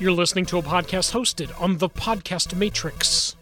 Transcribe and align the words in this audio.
You're 0.00 0.10
listening 0.12 0.46
to 0.46 0.56
a 0.56 0.62
podcast 0.62 1.12
hosted 1.12 1.52
on 1.60 1.76
the 1.76 1.90
Podcast 1.90 2.56
Matrix. 2.56 3.36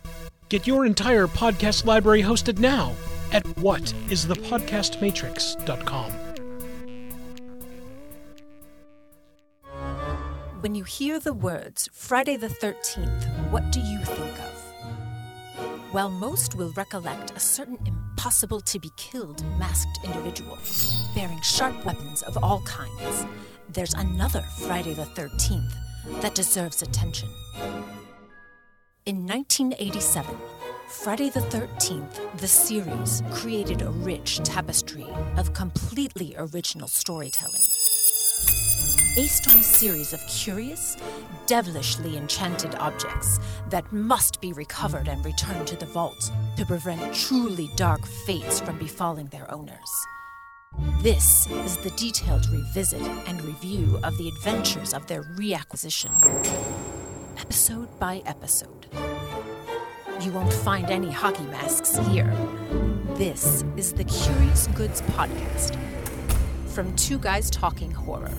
Get 0.48 0.66
your 0.66 0.84
entire 0.86 1.28
podcast 1.28 1.84
library 1.84 2.20
hosted 2.20 2.58
now 2.58 2.96
at 3.30 3.44
whatisthepodcastmatrix.com. 3.44 6.10
When 10.58 10.74
you 10.74 10.82
hear 10.82 11.20
the 11.20 11.32
words 11.32 11.88
Friday 11.92 12.36
the 12.36 12.48
13th, 12.48 13.50
what 13.52 13.70
do 13.70 13.78
you 13.78 14.00
think 14.00 14.36
of? 14.40 14.64
While 15.92 16.10
most 16.10 16.56
will 16.56 16.72
recollect 16.72 17.30
a 17.36 17.40
certain 17.40 17.78
impossible 17.86 18.62
to 18.62 18.80
be 18.80 18.90
killed 18.96 19.44
masked 19.60 20.00
individual, 20.02 20.58
bearing 21.14 21.40
sharp 21.40 21.86
weapons 21.86 22.22
of 22.22 22.36
all 22.42 22.62
kinds, 22.62 23.26
there's 23.68 23.94
another 23.94 24.42
Friday 24.66 24.94
the 24.94 25.04
13th 25.04 25.72
that 26.20 26.34
deserves 26.34 26.82
attention. 26.82 27.28
In 29.06 29.26
1987, 29.26 30.36
Friday 30.88 31.30
the 31.30 31.40
13th, 31.40 32.38
the 32.38 32.48
series 32.48 33.22
created 33.30 33.82
a 33.82 33.90
rich 33.90 34.38
tapestry 34.38 35.06
of 35.36 35.52
completely 35.54 36.34
original 36.36 36.88
storytelling. 36.88 37.62
Based 39.14 39.48
on 39.48 39.56
a 39.56 39.62
series 39.62 40.12
of 40.12 40.24
curious, 40.28 40.96
devilishly 41.46 42.16
enchanted 42.16 42.74
objects 42.76 43.40
that 43.68 43.90
must 43.92 44.40
be 44.40 44.52
recovered 44.52 45.08
and 45.08 45.24
returned 45.24 45.66
to 45.66 45.76
the 45.76 45.86
vault 45.86 46.30
to 46.56 46.64
prevent 46.64 47.14
truly 47.14 47.68
dark 47.76 48.06
fates 48.26 48.60
from 48.60 48.78
befalling 48.78 49.26
their 49.26 49.50
owners. 49.50 50.06
This 51.02 51.46
is 51.46 51.76
the 51.78 51.90
detailed 51.90 52.46
revisit 52.50 53.00
and 53.26 53.42
review 53.42 53.98
of 54.02 54.16
the 54.18 54.28
adventures 54.28 54.92
of 54.92 55.06
their 55.06 55.22
reacquisition, 55.22 56.10
episode 57.38 57.88
by 57.98 58.22
episode. 58.26 58.86
You 60.20 60.32
won't 60.32 60.52
find 60.52 60.90
any 60.90 61.10
hockey 61.10 61.44
masks 61.44 61.96
here. 62.08 62.32
This 63.14 63.64
is 63.76 63.92
the 63.92 64.04
Curious 64.04 64.66
Goods 64.68 65.00
Podcast 65.02 65.76
from 66.66 66.94
Two 66.96 67.18
Guys 67.18 67.48
Talking 67.50 67.90
Horror. 67.90 68.30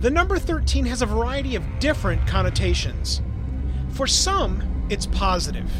The 0.00 0.10
number 0.10 0.38
13 0.38 0.84
has 0.86 1.02
a 1.02 1.06
variety 1.06 1.56
of 1.56 1.64
different 1.78 2.26
connotations. 2.26 3.22
For 3.90 4.06
some, 4.06 4.62
it's 4.90 5.06
positive. 5.06 5.70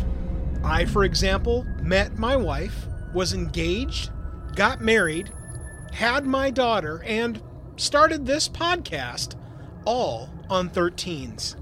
I, 0.62 0.84
for 0.84 1.04
example, 1.04 1.64
met 1.82 2.18
my 2.18 2.36
wife, 2.36 2.86
was 3.14 3.32
engaged, 3.32 4.10
got 4.54 4.80
married, 4.80 5.32
had 5.92 6.26
my 6.26 6.50
daughter, 6.50 7.02
and 7.04 7.42
started 7.76 8.26
this 8.26 8.48
podcast 8.48 9.34
all 9.84 10.28
on 10.48 10.68
13s. 10.68 11.56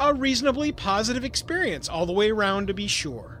A 0.00 0.12
reasonably 0.12 0.72
positive 0.72 1.24
experience 1.24 1.88
all 1.88 2.06
the 2.06 2.12
way 2.12 2.30
around, 2.30 2.66
to 2.66 2.74
be 2.74 2.88
sure. 2.88 3.40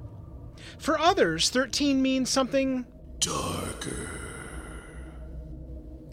For 0.78 0.98
others, 0.98 1.50
13 1.50 2.00
means 2.00 2.30
something 2.30 2.86
Darker. 3.18 4.10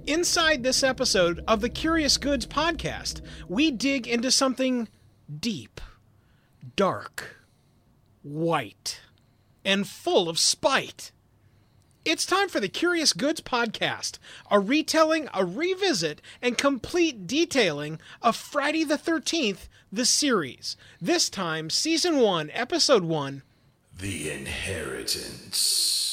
Inside 0.05 0.63
this 0.63 0.83
episode 0.83 1.43
of 1.47 1.61
the 1.61 1.69
Curious 1.69 2.17
Goods 2.17 2.47
podcast, 2.47 3.21
we 3.47 3.69
dig 3.69 4.07
into 4.07 4.31
something 4.31 4.87
deep, 5.39 5.79
dark, 6.75 7.38
white, 8.23 9.01
and 9.63 9.87
full 9.87 10.29
of 10.29 10.39
spite. 10.39 11.11
It's 12.05 12.25
time 12.25 12.49
for 12.49 12.59
the 12.59 12.69
Curious 12.69 13.13
Goods 13.13 13.41
podcast, 13.41 14.19
a 14.49 14.59
retelling, 14.59 15.29
a 15.33 15.45
revisit, 15.45 16.21
and 16.41 16.57
complete 16.57 17.27
detailing 17.27 17.99
of 18.21 18.35
Friday 18.35 18.83
the 18.83 18.97
13th, 18.97 19.67
the 19.91 20.05
series. 20.05 20.75
This 21.01 21.29
time, 21.29 21.69
Season 21.69 22.17
1, 22.17 22.49
Episode 22.53 23.03
1 23.03 23.43
The 23.97 24.31
Inheritance. 24.31 26.08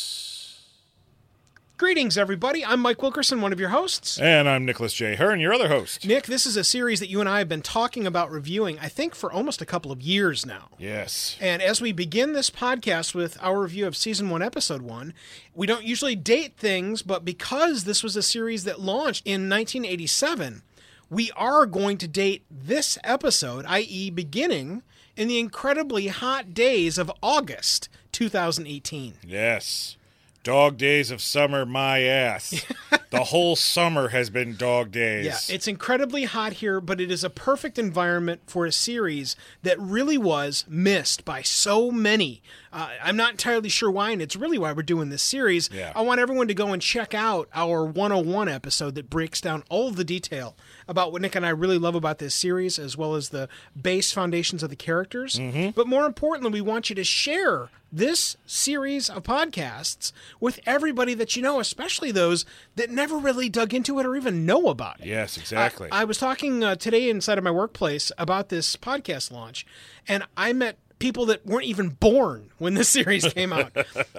Greetings, 1.78 2.16
everybody. 2.16 2.64
I'm 2.64 2.81
Mike 2.81 3.03
Wilkerson, 3.03 3.42
one 3.42 3.53
of 3.53 3.60
your 3.60 3.69
hosts. 3.69 4.19
And 4.19 4.48
I'm 4.48 4.64
Nicholas 4.64 4.94
J. 4.94 5.14
Hearn, 5.14 5.41
your 5.41 5.53
other 5.53 5.69
host. 5.69 6.06
Nick, 6.06 6.25
this 6.25 6.47
is 6.47 6.56
a 6.56 6.64
series 6.64 7.00
that 7.00 7.10
you 7.10 7.20
and 7.20 7.28
I 7.28 7.37
have 7.37 7.50
been 7.50 7.60
talking 7.60 8.06
about 8.06 8.31
reviewing, 8.31 8.78
I 8.78 8.88
think, 8.88 9.14
for 9.14 9.31
almost 9.31 9.60
a 9.60 9.66
couple 9.66 9.92
of 9.92 10.00
years 10.00 10.47
now. 10.47 10.70
Yes. 10.78 11.37
And 11.38 11.60
as 11.60 11.82
we 11.82 11.92
begin 11.92 12.32
this 12.32 12.48
podcast 12.48 13.14
with 13.14 13.37
our 13.42 13.60
review 13.60 13.87
of 13.87 13.94
season 13.94 14.31
one, 14.31 14.41
episode 14.41 14.81
one, 14.81 15.12
we 15.54 15.66
don't 15.66 15.84
usually 15.84 16.16
date 16.16 16.56
things, 16.56 17.03
but 17.03 17.26
because 17.26 17.84
this 17.84 18.03
was 18.03 18.16
a 18.16 18.22
series 18.22 18.64
that 18.64 18.81
launched 18.81 19.26
in 19.26 19.50
1987, 19.50 20.62
we 21.10 21.31
are 21.32 21.66
going 21.66 21.98
to 21.98 22.08
date 22.08 22.47
this 22.50 22.97
episode, 23.04 23.66
i.e., 23.69 24.08
beginning 24.08 24.82
in 25.14 25.28
the 25.28 25.38
incredibly 25.38 26.06
hot 26.06 26.54
days 26.54 26.97
of 26.97 27.12
August 27.22 27.91
2018. 28.12 29.19
Yes. 29.26 29.98
Dog 30.47 30.77
days 30.77 31.11
of 31.11 31.21
summer, 31.21 31.67
my 31.67 32.03
ass. 32.03 32.65
the 33.11 33.25
whole 33.25 33.57
summer 33.57 34.11
has 34.11 34.31
been 34.31 34.55
dog 34.55 34.93
days. 34.93 35.27
Yeah, 35.27 35.39
it's 35.53 35.67
incredibly 35.67 36.23
hot 36.23 36.53
here, 36.53 36.81
but 36.81 37.01
it 37.01 37.11
is 37.11 37.25
a 37.25 37.31
perfect 37.31 37.81
environment 37.81 38.43
for 38.47 38.65
a 38.65 38.71
series 38.71 39.35
that 39.65 39.77
really 39.81 40.17
was 40.17 40.65
missed 40.69 41.25
by 41.25 41.43
so 41.43 41.91
many. 41.91 42.45
Uh, 42.73 42.91
I'm 43.03 43.17
not 43.17 43.33
entirely 43.33 43.69
sure 43.69 43.91
why, 43.91 44.11
and 44.11 44.23
it's 44.23 44.37
really 44.37 44.56
why 44.56 44.71
we're 44.71 44.85
doing 44.85 45.09
this 45.09 45.25
series. 45.25 45.69
Yeah. 45.73 45.93
I 45.97 46.03
want 46.03 46.21
everyone 46.21 46.47
to 46.47 46.55
go 46.55 46.73
and 46.73 46.81
check 46.81 47.12
out 47.12 47.49
our 47.53 47.85
101 47.85 48.49
episode 48.49 48.95
that 48.95 49.11
breaks 49.11 49.41
down 49.41 49.65
all 49.69 49.91
the 49.91 50.05
detail 50.05 50.56
about 50.89 51.13
what 51.13 51.23
Nick 51.23 51.35
and 51.35 51.45
I 51.45 51.51
really 51.51 51.79
love 51.79 51.95
about 51.95 52.19
this 52.19 52.35
series, 52.35 52.79
as 52.79 52.97
well 52.97 53.15
as 53.15 53.31
the 53.31 53.49
base 53.81 54.13
foundations 54.13 54.63
of 54.63 54.71
the 54.71 54.77
characters. 54.77 55.39
But 55.75 55.87
more 55.87 56.07
importantly, 56.07 56.51
we 56.53 56.61
want 56.61 56.91
you 56.91 56.97
to 56.97 57.05
share 57.05 57.71
this 57.93 58.37
series 58.47 59.09
of 59.09 59.23
podcasts 59.23 60.13
with 60.41 60.61
everybody 60.67 61.15
that 61.15 61.37
you 61.37 61.43
know, 61.43 61.61
especially 61.61 62.11
those 62.11 62.45
that 62.75 62.91
never 62.91 63.17
really 63.17 63.49
dug 63.49 63.73
into 63.73 63.99
it 63.99 64.07
or 64.07 64.17
even 64.17 64.45
know 64.45 64.69
about 64.69 65.01
it. 65.01 65.07
Yes, 65.07 65.37
exactly. 65.37 65.89
I, 65.91 66.03
I 66.03 66.05
was 66.05 66.19
talking 66.19 66.63
uh, 66.63 66.75
today 66.75 67.09
inside 67.09 67.39
of 67.39 67.45
my 67.45 67.51
workplace 67.51 68.13
about 68.19 68.49
this 68.49 68.77
podcast 68.77 69.31
launch, 69.31 69.67
and 70.07 70.25
I 70.37 70.53
met 70.53 70.79
people 70.99 71.27
that 71.27 71.45
weren't 71.47 71.67
even 71.67 71.91
born 71.91 72.51
when 72.59 72.75
this 72.75 72.89
series 72.99 73.27
came 73.33 73.53
out. 73.53 73.73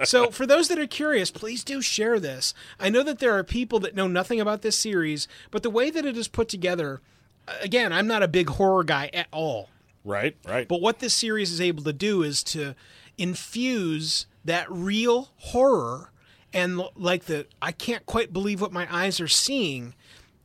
so, 0.04 0.30
for 0.30 0.46
those 0.46 0.68
that 0.68 0.78
are 0.78 0.86
curious, 0.86 1.30
please 1.30 1.64
do 1.64 1.80
share 1.80 2.18
this. 2.20 2.54
I 2.78 2.88
know 2.88 3.02
that 3.02 3.18
there 3.18 3.36
are 3.36 3.44
people 3.44 3.80
that 3.80 3.94
know 3.94 4.06
nothing 4.06 4.40
about 4.40 4.62
this 4.62 4.76
series, 4.76 5.28
but 5.50 5.62
the 5.62 5.70
way 5.70 5.90
that 5.90 6.04
it 6.06 6.16
is 6.16 6.28
put 6.28 6.48
together, 6.48 7.00
again, 7.62 7.92
I'm 7.92 8.06
not 8.06 8.22
a 8.22 8.28
big 8.28 8.50
horror 8.50 8.84
guy 8.84 9.10
at 9.12 9.28
all. 9.32 9.70
right, 10.04 10.36
right. 10.46 10.68
But 10.68 10.80
what 10.80 11.00
this 11.00 11.14
series 11.14 11.52
is 11.52 11.60
able 11.60 11.84
to 11.84 11.92
do 11.92 12.22
is 12.22 12.42
to 12.44 12.74
infuse 13.16 14.26
that 14.44 14.70
real 14.70 15.30
horror 15.36 16.12
and 16.52 16.80
like 16.96 17.24
the 17.24 17.46
I 17.60 17.72
can't 17.72 18.06
quite 18.06 18.32
believe 18.32 18.60
what 18.60 18.72
my 18.72 18.86
eyes 18.90 19.20
are 19.20 19.28
seeing 19.28 19.94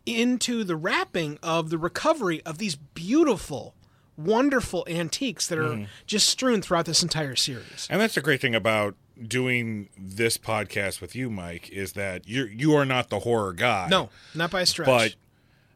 into 0.06 0.64
the 0.64 0.76
wrapping 0.76 1.40
of 1.42 1.70
the 1.70 1.78
recovery 1.78 2.42
of 2.46 2.58
these 2.58 2.76
beautiful, 2.76 3.74
wonderful 4.18 4.86
antiques 4.88 5.48
that 5.48 5.58
are 5.58 5.70
mm-hmm. 5.70 5.84
just 6.06 6.28
strewn 6.28 6.62
throughout 6.62 6.86
this 6.86 7.02
entire 7.02 7.36
series. 7.36 7.88
and 7.90 8.00
that's 8.00 8.16
the 8.16 8.22
great 8.22 8.42
thing 8.42 8.56
about 8.56 8.96
doing 9.22 9.90
this 9.98 10.38
podcast 10.38 11.02
with 11.02 11.16
you, 11.16 11.30
Mike, 11.30 11.70
is 11.70 11.94
that 11.94 12.28
you 12.28 12.46
you 12.46 12.74
are 12.74 12.86
not 12.86 13.10
the 13.10 13.20
horror 13.20 13.54
guy. 13.54 13.88
No, 13.90 14.10
not 14.34 14.52
by 14.52 14.62
a 14.62 14.66
stretch. 14.66 14.88
But 14.88 15.16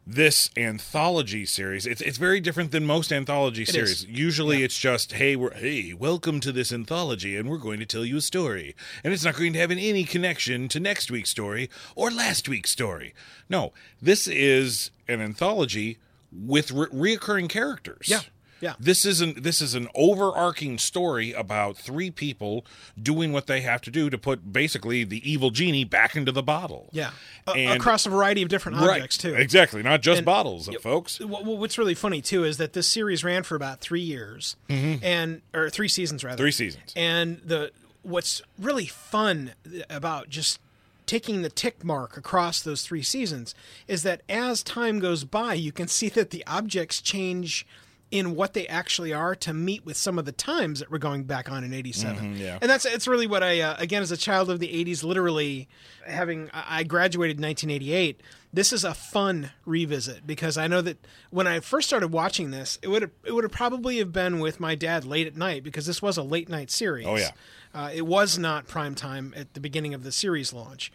this 0.05 0.49
anthology 0.55 1.45
series, 1.45 1.85
it's 1.85 2.01
it's 2.01 2.17
very 2.17 2.39
different 2.39 2.71
than 2.71 2.85
most 2.85 3.11
anthology 3.11 3.65
series. 3.65 4.03
is. 4.03 4.05
Usually 4.05 4.63
it's 4.63 4.77
just, 4.77 5.13
hey, 5.13 5.35
we're 5.35 5.53
hey, 5.53 5.93
welcome 5.93 6.39
to 6.39 6.51
this 6.51 6.71
anthology 6.71 7.35
and 7.35 7.49
we're 7.49 7.57
going 7.57 7.79
to 7.79 7.85
tell 7.85 8.05
you 8.05 8.17
a 8.17 8.21
story. 8.21 8.75
And 9.03 9.13
it's 9.13 9.25
not 9.25 9.35
going 9.35 9.53
to 9.53 9.59
have 9.59 9.71
any 9.71 10.03
connection 10.05 10.69
to 10.69 10.79
next 10.79 11.11
week's 11.11 11.29
story 11.29 11.69
or 11.95 12.09
last 12.09 12.47
week's 12.47 12.71
story. 12.71 13.13
No, 13.49 13.73
this 14.01 14.27
is 14.27 14.91
an 15.07 15.21
anthology 15.21 15.97
with 16.31 16.71
re- 16.71 17.15
reoccurring 17.15 17.49
characters. 17.49 18.07
Yeah, 18.09 18.21
yeah. 18.59 18.73
This 18.79 19.05
isn't 19.05 19.43
this 19.43 19.61
is 19.61 19.75
an 19.75 19.87
overarching 19.95 20.77
story 20.77 21.31
about 21.31 21.77
three 21.77 22.09
people 22.11 22.65
doing 23.01 23.31
what 23.31 23.47
they 23.47 23.61
have 23.61 23.81
to 23.81 23.91
do 23.91 24.09
to 24.09 24.17
put 24.17 24.51
basically 24.51 25.03
the 25.03 25.29
evil 25.29 25.51
genie 25.51 25.83
back 25.83 26.15
into 26.15 26.31
the 26.31 26.41
bottle. 26.43 26.89
yeah, 26.91 27.11
A- 27.47 27.51
And- 27.51 27.79
across 27.79 28.05
a 28.05 28.09
variety 28.09 28.41
of 28.41 28.49
different 28.49 28.79
objects 28.79 29.17
too. 29.17 29.35
Exactly, 29.35 29.83
not 29.83 30.01
just 30.01 30.17
And- 30.19 30.25
bottles, 30.25 30.69
folks. 30.81 31.17
Wh- 31.17 31.23
wh- 31.23 31.59
What's 31.59 31.77
really 31.77 31.93
funny 31.95 32.21
too 32.21 32.43
is 32.43 32.57
that 32.57 32.73
this 32.73 32.87
series 32.87 33.23
ran 33.23 33.43
for 33.43 33.55
about 33.55 33.79
three 33.79 34.01
years, 34.01 34.55
and 34.69 35.41
or 35.53 35.69
three 35.69 35.87
seasons 35.89 36.23
rather. 36.23 36.35
Mm-hmm. 36.35 36.43
Three 36.43 36.51
seasons. 36.51 36.93
And 36.95 37.41
the 37.45 37.71
what's 38.01 38.41
really 38.57 38.85
fun 38.87 39.53
about 39.89 40.29
just 40.29 40.59
taking 41.07 41.41
the 41.41 41.49
tick 41.49 41.83
mark 41.83 42.17
across 42.17 42.61
those 42.61 42.83
three 42.83 43.01
seasons 43.01 43.55
is 43.87 44.03
that 44.03 44.21
as 44.29 44.61
time 44.61 44.99
goes 44.99 45.23
by, 45.23 45.55
you 45.55 45.71
can 45.71 45.87
see 45.87 46.09
that 46.09 46.29
the 46.29 46.45
objects 46.45 47.01
change 47.01 47.65
in 48.09 48.35
what 48.35 48.53
they 48.53 48.67
actually 48.67 49.11
are 49.11 49.35
to 49.35 49.53
meet 49.53 49.85
with 49.85 49.97
some 49.97 50.17
of 50.17 50.25
the 50.25 50.31
times 50.31 50.79
that 50.79 50.89
we're 50.89 50.97
going 50.97 51.23
back 51.23 51.51
on 51.51 51.63
in 51.65 51.73
87 51.73 52.37
yeah. 52.37 52.57
and 52.61 52.71
that's 52.71 52.85
it's 52.85 53.05
really 53.05 53.27
what 53.27 53.43
i 53.43 53.59
uh, 53.59 53.75
again 53.79 54.01
as 54.01 54.13
a 54.13 54.17
child 54.17 54.49
of 54.49 54.59
the 54.59 54.69
80s 54.85 55.03
literally 55.03 55.67
having 56.05 56.49
i 56.53 56.77
I 56.77 56.83
graduated 56.83 57.37
in 57.37 57.43
1988 57.43 58.21
this 58.57 58.73
is 58.73 58.83
a 58.83 58.93
fun 58.93 59.51
revisit 59.65 60.25
because 60.25 60.57
i 60.57 60.67
know 60.67 60.81
that 60.81 60.97
when 61.29 61.45
i 61.47 61.59
first 61.59 61.87
started 61.87 62.09
watching 62.09 62.51
this 62.51 62.77
it 62.81 62.87
would 62.87 63.03
it 63.23 63.31
would 63.33 63.43
have 63.43 63.51
probably 63.51 63.97
have 63.99 64.11
been 64.11 64.39
with 64.39 64.59
my 64.59 64.73
dad 64.75 65.05
late 65.05 65.27
at 65.27 65.35
night 65.37 65.63
because 65.63 65.85
this 65.85 66.01
was 66.01 66.17
a 66.17 66.23
late 66.23 66.49
night 66.49 66.69
series 66.71 67.05
Oh, 67.07 67.15
yeah. 67.15 67.31
uh, 67.73 67.89
it 67.93 68.05
was 68.05 68.37
not 68.37 68.67
prime 68.67 68.95
time 68.95 69.33
at 69.37 69.53
the 69.53 69.59
beginning 69.59 69.93
of 69.93 70.03
the 70.03 70.11
series 70.11 70.51
launch 70.53 70.91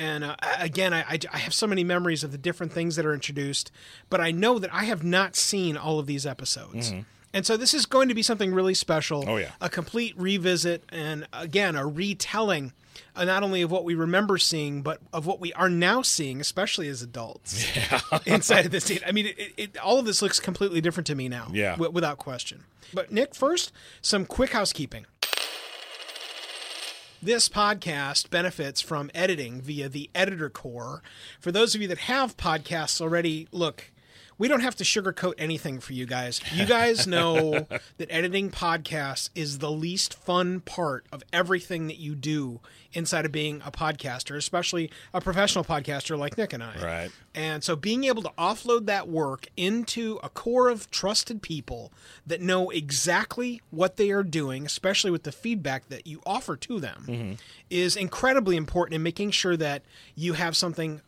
and 0.00 0.22
uh, 0.22 0.36
again, 0.60 0.94
I, 0.94 1.00
I, 1.00 1.18
I 1.32 1.38
have 1.38 1.52
so 1.52 1.66
many 1.66 1.82
memories 1.82 2.22
of 2.22 2.30
the 2.30 2.38
different 2.38 2.72
things 2.72 2.94
that 2.94 3.04
are 3.04 3.12
introduced, 3.12 3.72
but 4.08 4.20
I 4.20 4.30
know 4.30 4.60
that 4.60 4.72
I 4.72 4.84
have 4.84 5.02
not 5.02 5.34
seen 5.34 5.76
all 5.76 5.98
of 5.98 6.06
these 6.06 6.24
episodes. 6.24 6.92
And 7.34 7.44
so 7.44 7.56
this 7.56 7.74
is 7.74 7.84
going 7.84 8.06
to 8.08 8.14
be 8.14 8.22
something 8.22 8.54
really 8.54 8.74
special. 8.74 9.24
Oh, 9.26 9.38
yeah. 9.38 9.50
A 9.60 9.68
complete 9.68 10.14
revisit 10.16 10.84
and, 10.90 11.26
again, 11.32 11.74
a 11.74 11.84
retelling 11.84 12.74
uh, 13.16 13.24
not 13.24 13.42
only 13.42 13.62
of 13.62 13.70
what 13.70 13.84
we 13.84 13.94
remember 13.94 14.38
seeing, 14.38 14.82
but 14.82 15.00
of 15.12 15.26
what 15.26 15.40
we 15.40 15.52
are 15.54 15.68
now 15.68 16.02
seeing, 16.02 16.40
especially 16.40 16.88
as 16.88 17.02
adults 17.02 17.66
inside 18.26 18.66
of 18.66 18.72
this 18.72 18.84
scene. 18.84 19.00
I 19.06 19.12
mean, 19.12 19.26
it, 19.26 19.52
it, 19.56 19.78
all 19.78 19.98
of 19.98 20.04
this 20.06 20.22
looks 20.22 20.40
completely 20.40 20.80
different 20.80 21.06
to 21.08 21.14
me 21.14 21.28
now. 21.28 21.48
Yeah. 21.52 21.72
wi- 21.72 21.92
without 21.92 22.18
question. 22.18 22.64
But, 22.94 23.12
Nick, 23.12 23.34
first, 23.34 23.72
some 24.00 24.24
quick 24.24 24.50
housekeeping. 24.50 25.06
This 27.20 27.48
podcast 27.48 28.30
benefits 28.30 28.80
from 28.80 29.10
editing 29.12 29.60
via 29.60 29.88
the 29.88 30.08
Editor 30.14 30.48
Core. 30.48 31.02
For 31.40 31.50
those 31.50 31.74
of 31.74 31.82
you 31.82 31.88
that 31.88 31.98
have 31.98 32.36
podcasts 32.36 33.00
already, 33.00 33.48
look, 33.50 33.90
we 34.38 34.48
don't 34.48 34.60
have 34.60 34.76
to 34.76 34.84
sugarcoat 34.84 35.34
anything 35.36 35.80
for 35.80 35.92
you 35.92 36.06
guys. 36.06 36.40
You 36.54 36.64
guys 36.64 37.06
know 37.06 37.66
that 37.98 38.08
editing 38.08 38.50
podcasts 38.50 39.30
is 39.34 39.58
the 39.58 39.70
least 39.70 40.14
fun 40.14 40.60
part 40.60 41.04
of 41.12 41.22
everything 41.32 41.88
that 41.88 41.98
you 41.98 42.14
do 42.14 42.60
inside 42.92 43.26
of 43.26 43.32
being 43.32 43.60
a 43.66 43.70
podcaster, 43.70 44.36
especially 44.36 44.90
a 45.12 45.20
professional 45.20 45.64
podcaster 45.64 46.16
like 46.16 46.38
Nick 46.38 46.52
and 46.52 46.62
I. 46.62 46.74
Right. 46.82 47.10
And 47.34 47.62
so 47.62 47.76
being 47.76 48.04
able 48.04 48.22
to 48.22 48.32
offload 48.38 48.86
that 48.86 49.08
work 49.08 49.48
into 49.56 50.18
a 50.22 50.28
core 50.28 50.68
of 50.68 50.90
trusted 50.90 51.42
people 51.42 51.92
that 52.26 52.40
know 52.40 52.70
exactly 52.70 53.60
what 53.70 53.96
they 53.96 54.10
are 54.10 54.22
doing, 54.22 54.64
especially 54.64 55.10
with 55.10 55.24
the 55.24 55.32
feedback 55.32 55.88
that 55.88 56.06
you 56.06 56.20
offer 56.24 56.56
to 56.56 56.80
them, 56.80 57.04
mm-hmm. 57.06 57.32
is 57.68 57.96
incredibly 57.96 58.56
important 58.56 58.94
in 58.94 59.02
making 59.02 59.32
sure 59.32 59.56
that 59.56 59.82
you 60.14 60.32
have 60.34 60.56
something 60.56 61.00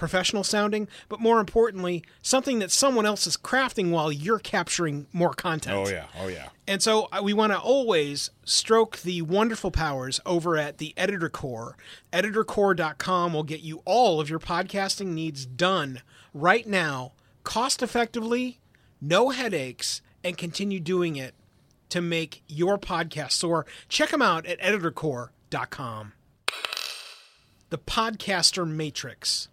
professional 0.00 0.42
sounding, 0.42 0.88
but 1.08 1.20
more 1.20 1.38
importantly, 1.38 2.02
something 2.22 2.58
that 2.58 2.72
someone 2.72 3.06
else 3.06 3.26
is 3.26 3.36
crafting 3.36 3.90
while 3.90 4.10
you're 4.10 4.38
capturing 4.40 5.06
more 5.12 5.34
content. 5.34 5.76
Oh 5.76 5.88
yeah. 5.88 6.06
Oh 6.18 6.26
yeah. 6.26 6.48
And 6.66 6.82
so 6.82 7.08
uh, 7.12 7.20
we 7.22 7.34
want 7.34 7.52
to 7.52 7.58
always 7.58 8.30
stroke 8.44 8.98
the 9.00 9.22
wonderful 9.22 9.70
powers 9.70 10.18
over 10.24 10.56
at 10.56 10.78
the 10.78 10.94
Editor 10.96 11.28
Core. 11.28 11.76
EditorCore.com 12.12 13.32
will 13.34 13.42
get 13.42 13.60
you 13.60 13.82
all 13.84 14.20
of 14.20 14.30
your 14.30 14.38
podcasting 14.38 15.08
needs 15.08 15.44
done 15.44 16.00
right 16.32 16.66
now, 16.66 17.12
cost 17.44 17.82
effectively, 17.82 18.58
no 19.00 19.28
headaches, 19.30 20.00
and 20.24 20.38
continue 20.38 20.80
doing 20.80 21.16
it 21.16 21.34
to 21.90 22.00
make 22.00 22.42
your 22.48 22.78
podcast 22.78 23.32
soar. 23.32 23.66
Check 23.88 24.10
them 24.10 24.22
out 24.22 24.46
at 24.46 24.60
EditorCore.com. 24.60 26.12
The 27.68 27.78
Podcaster 27.78 28.66
Matrix. 28.66 29.48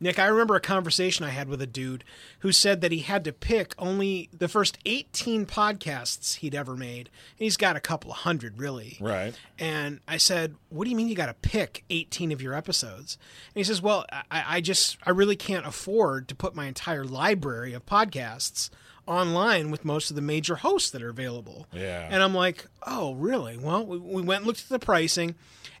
Nick, 0.00 0.18
I 0.18 0.26
remember 0.26 0.56
a 0.56 0.60
conversation 0.60 1.26
I 1.26 1.30
had 1.30 1.48
with 1.48 1.60
a 1.60 1.66
dude 1.66 2.04
who 2.38 2.52
said 2.52 2.80
that 2.80 2.90
he 2.90 3.00
had 3.00 3.22
to 3.24 3.32
pick 3.32 3.74
only 3.78 4.30
the 4.36 4.48
first 4.48 4.78
18 4.86 5.44
podcasts 5.44 6.36
he'd 6.36 6.54
ever 6.54 6.74
made. 6.74 7.10
And 7.38 7.44
he's 7.44 7.58
got 7.58 7.76
a 7.76 7.80
couple 7.80 8.10
of 8.10 8.18
hundred, 8.18 8.58
really. 8.58 8.96
Right. 8.98 9.34
And 9.58 10.00
I 10.08 10.16
said, 10.16 10.54
What 10.70 10.84
do 10.84 10.90
you 10.90 10.96
mean 10.96 11.08
you 11.08 11.14
got 11.14 11.26
to 11.26 11.34
pick 11.34 11.84
18 11.90 12.32
of 12.32 12.40
your 12.40 12.54
episodes? 12.54 13.18
And 13.54 13.60
he 13.60 13.64
says, 13.64 13.82
Well, 13.82 14.06
I, 14.30 14.44
I 14.56 14.60
just, 14.62 14.96
I 15.04 15.10
really 15.10 15.36
can't 15.36 15.66
afford 15.66 16.28
to 16.28 16.34
put 16.34 16.54
my 16.54 16.66
entire 16.66 17.04
library 17.04 17.74
of 17.74 17.84
podcasts 17.84 18.70
online 19.10 19.70
with 19.70 19.84
most 19.84 20.08
of 20.10 20.16
the 20.16 20.22
major 20.22 20.56
hosts 20.56 20.90
that 20.90 21.02
are 21.02 21.10
available. 21.10 21.66
Yeah. 21.72 22.08
And 22.10 22.22
I'm 22.22 22.34
like, 22.34 22.66
Oh, 22.86 23.14
really? 23.14 23.56
Well, 23.58 23.84
we, 23.84 23.98
we 23.98 24.22
went 24.22 24.38
and 24.40 24.46
looked 24.46 24.62
at 24.62 24.68
the 24.68 24.78
pricing. 24.78 25.34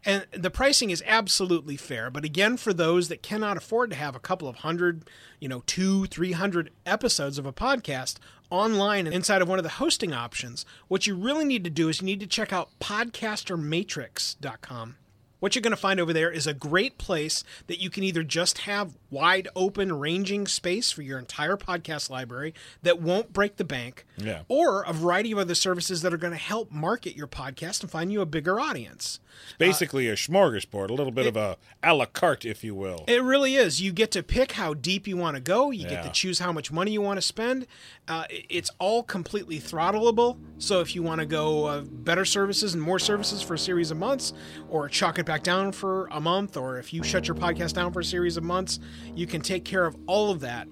And 0.04 0.26
the 0.32 0.50
pricing 0.50 0.90
is 0.90 1.04
absolutely 1.06 1.76
fair. 1.76 2.10
But 2.10 2.24
again, 2.24 2.56
for 2.56 2.72
those 2.72 3.08
that 3.08 3.22
cannot 3.22 3.56
afford 3.58 3.90
to 3.90 3.96
have 3.96 4.16
a 4.16 4.20
couple 4.20 4.48
of 4.48 4.56
hundred, 4.56 5.08
you 5.38 5.48
know, 5.48 5.62
two, 5.66 6.06
three 6.06 6.32
hundred 6.32 6.70
episodes 6.86 7.38
of 7.38 7.44
a 7.46 7.52
podcast 7.52 8.16
online 8.50 9.06
and 9.06 9.14
inside 9.14 9.42
of 9.42 9.48
one 9.48 9.58
of 9.58 9.62
the 9.62 9.68
hosting 9.72 10.12
options, 10.14 10.64
what 10.88 11.06
you 11.06 11.14
really 11.14 11.44
need 11.44 11.64
to 11.64 11.70
do 11.70 11.88
is 11.90 12.00
you 12.00 12.06
need 12.06 12.20
to 12.20 12.26
check 12.26 12.50
out 12.52 12.70
podcastermatrix.com. 12.80 14.96
What 15.40 15.54
you're 15.54 15.62
going 15.62 15.70
to 15.72 15.76
find 15.76 15.98
over 15.98 16.12
there 16.12 16.30
is 16.30 16.46
a 16.46 16.54
great 16.54 16.98
place 16.98 17.42
that 17.66 17.80
you 17.80 17.90
can 17.90 18.04
either 18.04 18.22
just 18.22 18.58
have 18.58 18.96
wide 19.10 19.48
open 19.56 19.98
ranging 19.98 20.46
space 20.46 20.92
for 20.92 21.02
your 21.02 21.18
entire 21.18 21.56
podcast 21.56 22.08
library 22.10 22.54
that 22.82 23.00
won't 23.00 23.32
break 23.32 23.56
the 23.56 23.64
bank, 23.64 24.06
Yeah. 24.16 24.42
or 24.48 24.82
a 24.82 24.92
variety 24.92 25.32
of 25.32 25.38
other 25.38 25.54
services 25.54 26.02
that 26.02 26.12
are 26.14 26.18
going 26.18 26.32
to 26.32 26.38
help 26.38 26.70
market 26.70 27.16
your 27.16 27.26
podcast 27.26 27.80
and 27.82 27.90
find 27.90 28.12
you 28.12 28.20
a 28.20 28.26
bigger 28.26 28.60
audience. 28.60 29.18
It's 29.48 29.54
basically 29.58 30.08
a 30.08 30.14
smorgasbord, 30.14 30.90
a 30.90 30.92
little 30.92 31.12
bit 31.12 31.26
of 31.26 31.36
a 31.36 31.56
a 31.82 31.94
la 31.94 32.04
carte, 32.04 32.44
if 32.44 32.62
you 32.62 32.74
will. 32.74 33.04
It 33.08 33.22
really 33.22 33.54
is. 33.56 33.80
You 33.80 33.92
get 33.92 34.10
to 34.10 34.22
pick 34.22 34.52
how 34.52 34.74
deep 34.74 35.06
you 35.08 35.16
want 35.16 35.36
to 35.36 35.40
go. 35.40 35.70
You 35.70 35.88
get 35.88 36.02
to 36.02 36.10
choose 36.10 36.40
how 36.40 36.52
much 36.52 36.70
money 36.70 36.90
you 36.92 37.00
want 37.00 37.16
to 37.16 37.22
spend. 37.22 37.66
Uh, 38.06 38.24
it's 38.28 38.70
all 38.78 39.02
completely 39.02 39.58
throttleable. 39.58 40.36
So 40.58 40.80
if 40.80 40.94
you 40.94 41.02
want 41.02 41.20
to 41.20 41.26
go 41.26 41.64
uh, 41.66 41.80
better 41.82 42.24
services 42.24 42.74
and 42.74 42.82
more 42.82 42.98
services 42.98 43.40
for 43.40 43.54
a 43.54 43.58
series 43.58 43.90
of 43.90 43.96
months, 43.96 44.32
or 44.68 44.88
chalk 44.88 45.18
it 45.18 45.24
back 45.30 45.44
down 45.44 45.70
for 45.70 46.08
a 46.10 46.20
month, 46.20 46.56
or 46.56 46.78
if 46.78 46.92
you 46.92 47.04
shut 47.04 47.28
your 47.28 47.36
podcast 47.36 47.74
down 47.74 47.92
for 47.92 48.00
a 48.00 48.04
series 48.04 48.36
of 48.36 48.42
months, 48.42 48.80
you 49.14 49.28
can 49.28 49.40
take 49.40 49.64
care 49.64 49.86
of 49.86 49.96
all 50.08 50.32
of 50.32 50.40
that. 50.40 50.66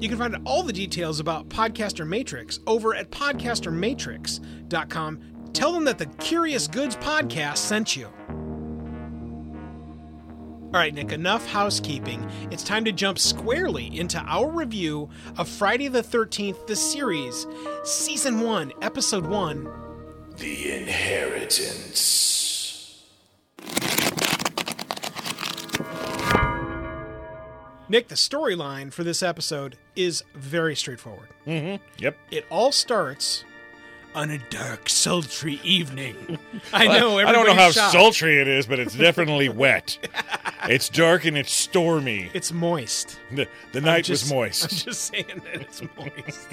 You 0.00 0.08
can 0.08 0.18
find 0.18 0.36
all 0.44 0.64
the 0.64 0.72
details 0.72 1.20
about 1.20 1.48
Podcaster 1.48 2.04
Matrix 2.04 2.58
over 2.66 2.92
at 2.92 3.12
podcastermatrix.com. 3.12 5.20
Tell 5.52 5.72
them 5.72 5.84
that 5.84 5.98
the 5.98 6.06
Curious 6.06 6.66
Goods 6.66 6.96
podcast 6.96 7.58
sent 7.58 7.94
you. 7.94 8.08
All 10.66 10.72
right, 10.72 10.92
Nick, 10.92 11.12
enough 11.12 11.46
housekeeping. 11.46 12.28
It's 12.50 12.64
time 12.64 12.84
to 12.86 12.92
jump 12.92 13.16
squarely 13.16 13.96
into 13.96 14.18
our 14.18 14.50
review 14.50 15.08
of 15.38 15.48
Friday 15.48 15.86
the 15.86 16.02
13th, 16.02 16.66
the 16.66 16.74
series, 16.74 17.46
Season 17.84 18.40
1, 18.40 18.72
Episode 18.82 19.26
1. 19.26 19.68
The 20.36 20.78
inheritance. 20.78 22.19
Nick, 27.90 28.06
the 28.06 28.14
storyline 28.14 28.92
for 28.92 29.02
this 29.02 29.20
episode 29.20 29.76
is 29.96 30.22
very 30.32 30.76
straightforward. 30.76 31.26
Mm-hmm. 31.44 31.82
Yep. 31.98 32.16
It 32.30 32.46
all 32.48 32.70
starts 32.70 33.44
on 34.14 34.30
a 34.30 34.38
dark, 34.48 34.88
sultry 34.88 35.60
evening. 35.64 36.38
I 36.72 36.86
know, 36.86 37.18
I 37.18 37.32
don't 37.32 37.46
know 37.46 37.54
how 37.54 37.72
shocked. 37.72 37.92
sultry 37.92 38.40
it 38.40 38.46
is, 38.46 38.66
but 38.66 38.78
it's 38.78 38.94
definitely 38.96 39.48
wet. 39.48 39.98
It's 40.68 40.88
dark 40.88 41.24
and 41.24 41.36
it's 41.36 41.52
stormy. 41.52 42.30
It's 42.32 42.52
moist. 42.52 43.18
The, 43.32 43.48
the 43.72 43.80
night 43.80 44.04
Just- 44.04 44.22
was 44.24 44.32
moist. 44.32 44.62
I'm 44.72 44.78
just 44.78 45.02
saying 45.06 45.42
that 45.44 45.60
it's 45.60 45.82
moist. 45.98 46.48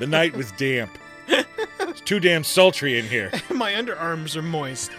The 0.00 0.08
night 0.08 0.34
was 0.36 0.50
damp. 0.52 0.90
It's 1.28 2.00
too 2.00 2.18
damn 2.18 2.42
sultry 2.42 2.98
in 2.98 3.04
here. 3.04 3.30
My 3.54 3.74
underarms 3.74 4.34
are 4.34 4.42
moist. 4.42 4.90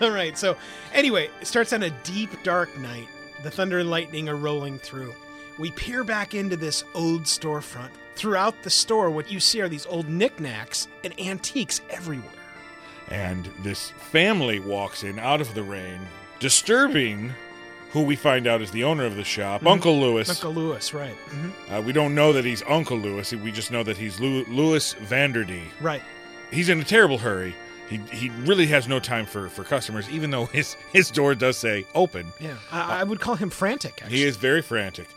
All 0.00 0.10
right. 0.10 0.36
So, 0.36 0.56
anyway, 0.92 1.30
it 1.40 1.46
starts 1.46 1.72
on 1.72 1.84
a 1.84 1.90
deep, 2.02 2.42
dark 2.42 2.76
night. 2.78 3.06
The 3.42 3.50
thunder 3.50 3.78
and 3.78 3.90
lightning 3.90 4.28
are 4.28 4.36
rolling 4.36 4.78
through. 4.78 5.14
We 5.58 5.70
peer 5.72 6.04
back 6.04 6.34
into 6.34 6.56
this 6.56 6.84
old 6.94 7.22
storefront. 7.24 7.90
Throughout 8.14 8.62
the 8.62 8.70
store, 8.70 9.10
what 9.10 9.30
you 9.30 9.38
see 9.40 9.60
are 9.60 9.68
these 9.68 9.86
old 9.86 10.08
knickknacks 10.08 10.88
and 11.04 11.18
antiques 11.20 11.80
everywhere. 11.90 12.30
And 13.08 13.48
this 13.62 13.90
family 14.10 14.58
walks 14.60 15.02
in 15.04 15.18
out 15.18 15.40
of 15.40 15.54
the 15.54 15.62
rain, 15.62 16.00
disturbing 16.40 17.32
who 17.92 18.02
we 18.02 18.16
find 18.16 18.46
out 18.46 18.60
is 18.60 18.70
the 18.70 18.84
owner 18.84 19.04
of 19.06 19.16
the 19.16 19.24
shop, 19.24 19.64
Uncle 19.66 19.98
Lewis. 19.98 20.28
Uncle 20.28 20.52
Lewis, 20.52 20.92
right? 20.92 21.14
hmm 21.14 21.50
Uh, 21.72 21.80
we 21.80 21.92
don't 21.92 22.14
know 22.14 22.32
that 22.32 22.44
he's 22.44 22.62
Uncle 22.68 22.98
Lewis. 22.98 23.32
We 23.32 23.50
just 23.52 23.70
know 23.70 23.82
that 23.82 23.96
he's 23.96 24.20
Lew- 24.20 24.44
Lewis 24.46 24.92
Vendredi. 24.94 25.62
Right. 25.80 26.02
He's 26.50 26.68
in 26.68 26.80
a 26.80 26.84
terrible 26.84 27.18
hurry. 27.18 27.54
He, 27.88 27.96
he 27.96 28.30
really 28.30 28.66
has 28.66 28.86
no 28.86 29.00
time 29.00 29.24
for, 29.24 29.48
for 29.48 29.64
customers, 29.64 30.08
even 30.10 30.30
though 30.30 30.46
his, 30.52 30.76
his 30.92 31.10
door 31.10 31.34
does 31.34 31.56
say 31.56 31.86
open. 31.94 32.32
Yeah. 32.40 32.56
I, 32.70 33.00
I 33.00 33.04
would 33.04 33.20
call 33.20 33.36
him 33.36 33.50
frantic. 33.50 34.02
Actually. 34.02 34.18
He 34.18 34.24
is 34.24 34.36
very 34.36 34.62
frantic. 34.62 35.08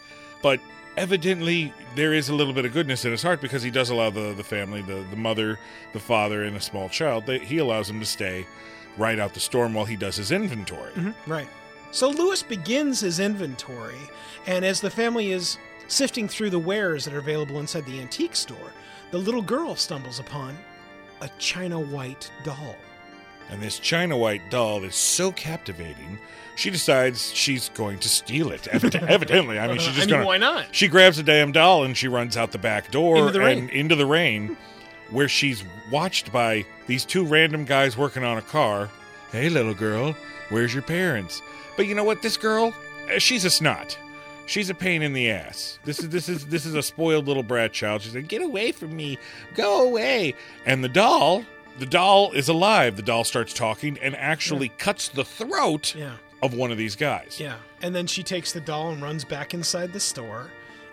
But 0.42 0.60
evidently, 0.98 1.74
there 1.96 2.14
is 2.14 2.30
a 2.30 2.36
little 2.36 2.54
bit 2.54 2.66
of 2.66 2.74
goodness 2.74 3.06
in 3.06 3.12
his 3.12 3.22
heart 3.22 3.42
because 3.42 3.62
he 3.62 3.72
does 3.72 3.90
allow 3.90 4.10
the, 4.10 4.34
the 4.34 4.44
family, 4.44 4.82
the, 4.82 5.06
the 5.10 5.16
mother, 5.16 5.60
the 5.94 6.00
father, 6.00 6.44
and 6.44 6.56
a 6.56 6.62
small 6.62 6.90
child, 6.90 7.26
they, 7.26 7.40
he 7.40 7.58
allows 7.58 7.88
them 7.88 8.00
to 8.00 8.06
stay 8.06 8.46
right 8.98 9.20
out 9.20 9.34
the 9.34 9.40
storm 9.40 9.74
while 9.74 9.86
he 9.86 9.96
does 9.96 10.16
his 10.16 10.32
inventory. 10.32 10.92
Mm-hmm, 10.94 11.32
right. 11.32 11.48
So 11.92 12.10
Lewis 12.10 12.42
begins 12.42 13.02
his 13.02 13.20
inventory, 13.20 14.00
and 14.48 14.64
as 14.64 14.80
the 14.80 14.90
family 14.90 15.32
is 15.32 15.58
sifting 15.88 16.28
through 16.28 16.50
the 16.50 16.60
wares 16.60 17.04
that 17.06 17.14
are 17.14 17.20
available 17.20 17.60
inside 17.60 17.86
the 17.86 18.00
antique 18.00 18.36
store, 18.36 18.72
the 19.12 19.18
little 19.18 19.42
girl 19.42 19.76
stumbles 19.76 20.20
upon 20.20 20.58
a 21.22 21.30
China 21.40 21.80
white 21.80 22.32
doll. 22.44 22.76
And 23.50 23.62
this 23.62 23.80
China 23.80 24.16
White 24.18 24.50
doll 24.50 24.84
is 24.86 24.96
so 24.96 25.30
captivating, 25.34 26.18
she 26.56 26.70
decides 26.70 27.34
she's 27.34 27.68
going 27.70 28.00
to 28.00 28.08
steal 28.08 28.50
it. 28.52 28.62
Evid- 28.72 28.96
Evidently, 29.10 29.60
I 29.60 29.68
mean, 29.68 29.78
she's 29.78 29.90
I 29.90 29.92
just 29.92 30.00
mean, 30.08 30.10
gonna. 30.16 30.26
why 30.26 30.38
not? 30.38 30.68
She 30.74 30.88
grabs 30.88 31.20
a 31.20 31.24
damn 31.24 31.52
doll 31.52 31.84
and 31.84 31.98
she 31.98 32.08
runs 32.08 32.38
out 32.38 32.54
the 32.54 32.58
back 32.58 32.92
door 32.92 33.18
Into 33.18 33.32
the 33.34 33.40
rain. 33.42 33.58
and 33.60 33.70
into 33.72 33.96
the 33.96 34.06
rain, 34.06 34.56
where 35.10 35.28
she's 35.28 35.66
watched 35.92 36.32
by 36.32 36.66
these 36.88 37.04
two 37.04 37.26
random 37.26 37.66
guys 37.66 37.98
working 37.98 38.24
on 38.24 38.38
a 38.38 38.42
car. 38.42 38.90
Hey, 39.34 39.50
little 39.50 39.74
girl, 39.74 40.16
where's 40.48 40.74
your 40.74 40.84
parents? 40.84 41.42
But 41.76 41.88
you 41.88 41.96
know 41.96 42.06
what? 42.06 42.22
This 42.22 42.38
girl, 42.38 42.74
uh, 43.14 43.20
she's 43.20 43.44
a 43.44 43.50
snot. 43.50 43.98
She's 44.52 44.70
a 44.70 44.74
pain 44.76 45.02
in 45.02 45.14
the 45.14 45.32
ass. 45.32 45.80
This 45.86 46.00
is 46.00 46.10
this 46.10 46.28
is 46.28 46.46
this 46.48 46.66
is 46.66 46.76
a 46.76 46.84
spoiled 46.84 47.26
little 47.26 47.42
brat 47.44 47.72
child. 47.72 48.02
She's 48.02 48.14
like, 48.14 48.28
"Get 48.28 48.42
away 48.42 48.74
from 48.74 48.94
me, 48.96 49.18
go 49.56 49.88
away!" 49.88 50.36
And 50.66 50.84
the 50.84 50.90
doll, 50.90 51.46
the 51.80 51.86
doll 51.86 52.34
is 52.34 52.50
alive. 52.50 52.98
The 52.98 53.02
doll 53.02 53.24
starts 53.24 53.54
talking 53.54 53.98
and 54.02 54.14
actually 54.18 54.68
cuts 54.68 55.08
the 55.08 55.24
throat 55.24 55.96
Yeah. 55.96 56.16
of 56.44 56.54
one 56.54 56.70
of 56.70 56.78
these 56.78 56.98
guys. 56.98 57.38
Yeah. 57.40 57.56
And 57.82 57.96
then 57.96 58.08
she 58.08 58.24
takes 58.24 58.52
the 58.52 58.60
doll 58.60 58.92
and 58.92 59.02
runs 59.02 59.24
back 59.24 59.54
inside 59.54 59.94
the 59.94 60.02
store. 60.02 60.52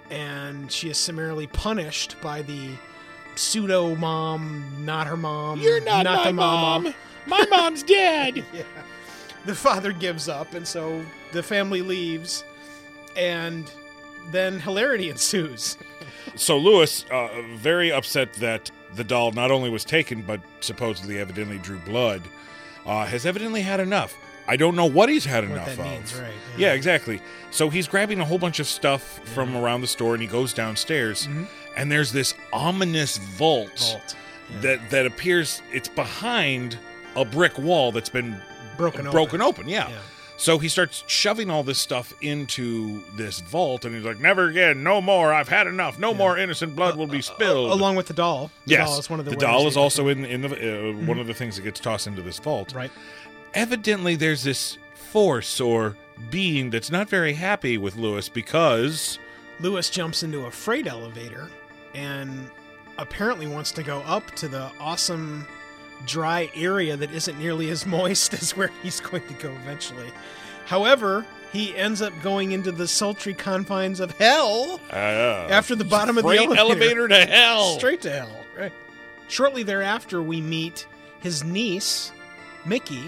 And 0.09 0.71
she 0.71 0.89
is 0.89 0.97
summarily 0.97 1.49
punished 1.49 2.15
by 2.23 2.43
the 2.43 2.71
pseudo 3.35 3.97
mom, 3.97 4.85
not 4.85 5.09
her 5.09 5.17
mom. 5.17 5.61
You're 5.61 5.81
not, 5.81 6.05
my 6.07 6.25
the 6.29 6.33
mom. 6.33 6.95
My 7.27 7.45
mom's 7.51 7.83
dead. 7.97 8.45
yeah. 8.55 8.63
The 9.47 9.55
father 9.57 9.93
gives 9.93 10.29
up, 10.29 10.55
and 10.55 10.67
so 10.67 11.05
the 11.33 11.43
family 11.43 11.83
leaves. 11.83 12.45
And 13.19 13.71
then 14.31 14.61
hilarity 14.61 15.11
ensues. 15.11 15.77
So 16.37 16.57
Lewis, 16.59 17.05
uh, 17.11 17.29
very 17.57 17.91
upset 17.93 18.33
that 18.35 18.71
the 18.95 19.05
doll 19.05 19.33
not 19.33 19.51
only 19.51 19.71
was 19.71 19.85
taken, 19.85 20.23
but 20.23 20.41
supposedly 20.61 21.19
evidently 21.19 21.59
drew 21.59 21.79
blood, 21.81 22.23
uh, 22.87 23.05
has 23.07 23.27
evidently 23.27 23.63
had 23.63 23.81
enough. 23.81 24.15
I 24.47 24.57
don't 24.57 24.77
know 24.77 24.87
what 24.87 25.09
he's 25.11 25.27
had 25.27 25.45
What 25.45 25.53
enough 25.59 25.79
of. 25.79 25.85
means, 25.85 26.15
right? 26.15 26.33
Yeah, 26.57 26.73
exactly. 26.73 27.21
So 27.51 27.69
he's 27.69 27.87
grabbing 27.87 28.19
a 28.21 28.25
whole 28.25 28.39
bunch 28.39 28.61
of 28.61 28.67
stuff 28.67 29.21
from 29.35 29.55
around 29.57 29.83
the 29.83 29.87
store, 29.87 30.15
and 30.15 30.23
he 30.23 30.29
goes 30.29 30.55
downstairs, 30.55 31.29
and 31.77 31.93
there's 31.93 32.13
this 32.13 32.35
ominous 32.53 33.19
vault, 33.19 33.69
Mm-hmm. 33.75 33.93
Vault. 33.99 34.17
Yeah. 34.51 34.61
that 34.63 34.91
that 34.91 35.07
appears. 35.07 35.61
It's 35.71 35.89
behind 35.89 36.79
a 37.17 37.25
brick 37.27 37.59
wall 37.59 37.93
that's 37.93 38.09
been 38.09 38.41
broken 38.79 39.03
open. 39.03 39.11
broken 39.13 39.43
open. 39.43 39.69
Yeah. 39.69 39.91
Yeah. 39.91 39.97
So 40.39 40.59
he 40.59 40.69
starts 40.69 41.03
shoving 41.09 41.51
all 41.51 41.65
this 41.65 41.81
stuff 41.81 42.15
into 42.21 43.03
this 43.17 43.41
vault, 43.41 43.85
and 43.85 43.93
he's 43.93 44.05
like, 44.05 44.21
"Never 44.21 44.47
again, 44.47 44.85
no 44.85 45.01
more. 45.01 45.35
I've 45.35 45.49
had 45.49 45.67
enough. 45.67 45.99
No 45.99 46.15
more 46.15 46.39
innocent 46.39 46.77
blood 46.77 46.97
will 46.97 47.09
be 47.09 47.17
uh, 47.17 47.19
uh, 47.19 47.23
spilled." 47.23 47.71
Uh, 47.73 47.75
along 47.75 47.97
with 47.97 48.07
the 48.07 48.15
doll. 48.15 48.53
The 48.65 48.71
yes, 48.71 48.89
doll 48.89 48.99
is 49.01 49.11
one 49.11 49.19
of 49.19 49.27
the, 49.27 49.33
the 49.33 49.37
doll 49.37 49.67
is 49.67 49.77
also 49.77 50.07
in 50.07 50.25
in 50.25 50.43
the 50.43 50.49
uh, 50.49 50.53
mm-hmm. 50.53 51.07
one 51.09 51.19
of 51.19 51.27
the 51.27 51.35
things 51.35 51.57
that 51.57 51.63
gets 51.63 51.81
tossed 51.81 52.07
into 52.07 52.23
this 52.23 52.39
vault. 52.39 52.73
right. 52.73 52.93
Evidently, 53.55 54.15
there's 54.15 54.45
this 54.45 54.79
force 54.95 55.61
or 55.61 55.97
being 56.31 56.71
that's 56.71 56.91
not 56.91 57.09
very 57.09 57.33
happy 57.33 57.77
with 57.77 57.97
Lewis 57.97 58.29
because 58.29 59.19
Lewis 59.59 59.91
jumps 59.91 60.23
into 60.23 60.47
a 60.47 60.51
freight 60.51 60.87
elevator 60.87 61.49
and 61.95 62.49
apparently 62.99 63.49
wants 63.49 63.73
to 63.73 63.83
go 63.83 64.01
up 64.01 64.31
to 64.33 64.47
the 64.47 64.71
awesome 64.79 65.49
dry 66.07 66.51
area 66.55 66.97
that 66.97 67.11
isn't 67.13 67.39
nearly 67.39 67.71
as 67.71 67.85
moist 67.87 68.33
as 68.41 68.57
where 68.57 68.71
he's 68.83 69.01
going 69.01 69.27
to 69.27 69.35
go 69.35 69.51
eventually. 69.53 70.11
However, 70.67 71.25
he 71.53 71.75
ends 71.77 72.03
up 72.03 72.13
going 72.23 72.53
into 72.53 72.71
the 72.73 72.87
sultry 72.87 73.33
confines 73.35 74.01
of 74.01 74.11
hell 74.19 74.81
uh, 74.93 74.97
after 75.51 75.75
the 75.75 75.85
bottom 75.85 76.19
of 76.19 76.25
the 76.25 76.29
freight 76.29 76.51
elevator. 76.59 77.09
to 77.09 77.25
hell. 77.27 77.79
Straight 77.79 78.03
to 78.03 78.11
hell. 78.11 78.31
Right. 78.57 78.73
Shortly 79.29 79.63
thereafter, 79.63 80.23
we 80.23 80.41
meet 80.41 80.87
his 81.21 81.45
niece, 81.45 82.13
Mickey, 82.67 83.03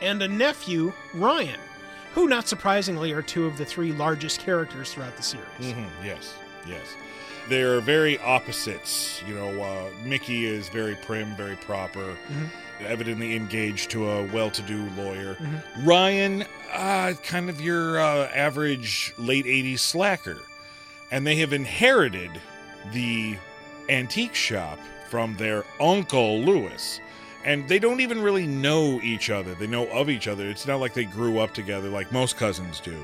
and 0.00 0.22
a 0.22 0.28
nephew, 0.28 0.92
Ryan, 1.14 1.58
who, 2.14 2.28
not 2.28 2.46
surprisingly, 2.48 3.12
are 3.12 3.22
two 3.22 3.46
of 3.46 3.58
the 3.58 3.64
three 3.64 3.92
largest 3.92 4.40
characters 4.40 4.92
throughout 4.92 5.16
the 5.16 5.22
series. 5.22 5.46
Mhm, 5.60 5.86
Yes, 6.04 6.34
yes. 6.68 6.82
They're 7.48 7.80
very 7.80 8.18
opposites. 8.18 9.22
You 9.26 9.34
know, 9.34 9.62
uh, 9.62 9.90
Mickey 10.04 10.46
is 10.46 10.68
very 10.68 10.96
prim, 10.96 11.36
very 11.36 11.56
proper, 11.56 12.16
evidently 12.80 13.36
engaged 13.36 13.90
to 13.92 14.08
a 14.10 14.24
well-to-do 14.32 14.88
lawyer. 14.96 15.36
Ryan, 15.84 16.44
uh, 16.72 17.14
kind 17.22 17.48
of 17.48 17.60
your 17.60 17.98
uh, 18.00 18.28
average 18.34 19.14
late 19.18 19.46
'80s 19.46 19.78
slacker, 19.78 20.38
and 21.10 21.26
they 21.26 21.36
have 21.36 21.52
inherited 21.52 22.30
the 22.92 23.36
antique 23.88 24.34
shop 24.34 24.78
from 25.08 25.36
their 25.36 25.64
uncle 25.80 26.40
Lewis. 26.40 27.00
And 27.44 27.68
they 27.68 27.78
don't 27.78 28.00
even 28.00 28.20
really 28.22 28.44
know 28.44 29.00
each 29.02 29.30
other. 29.30 29.54
They 29.54 29.68
know 29.68 29.86
of 29.90 30.10
each 30.10 30.26
other. 30.26 30.48
It's 30.48 30.66
not 30.66 30.80
like 30.80 30.94
they 30.94 31.04
grew 31.04 31.38
up 31.38 31.54
together 31.54 31.88
like 31.88 32.10
most 32.10 32.36
cousins 32.36 32.80
do. 32.80 32.98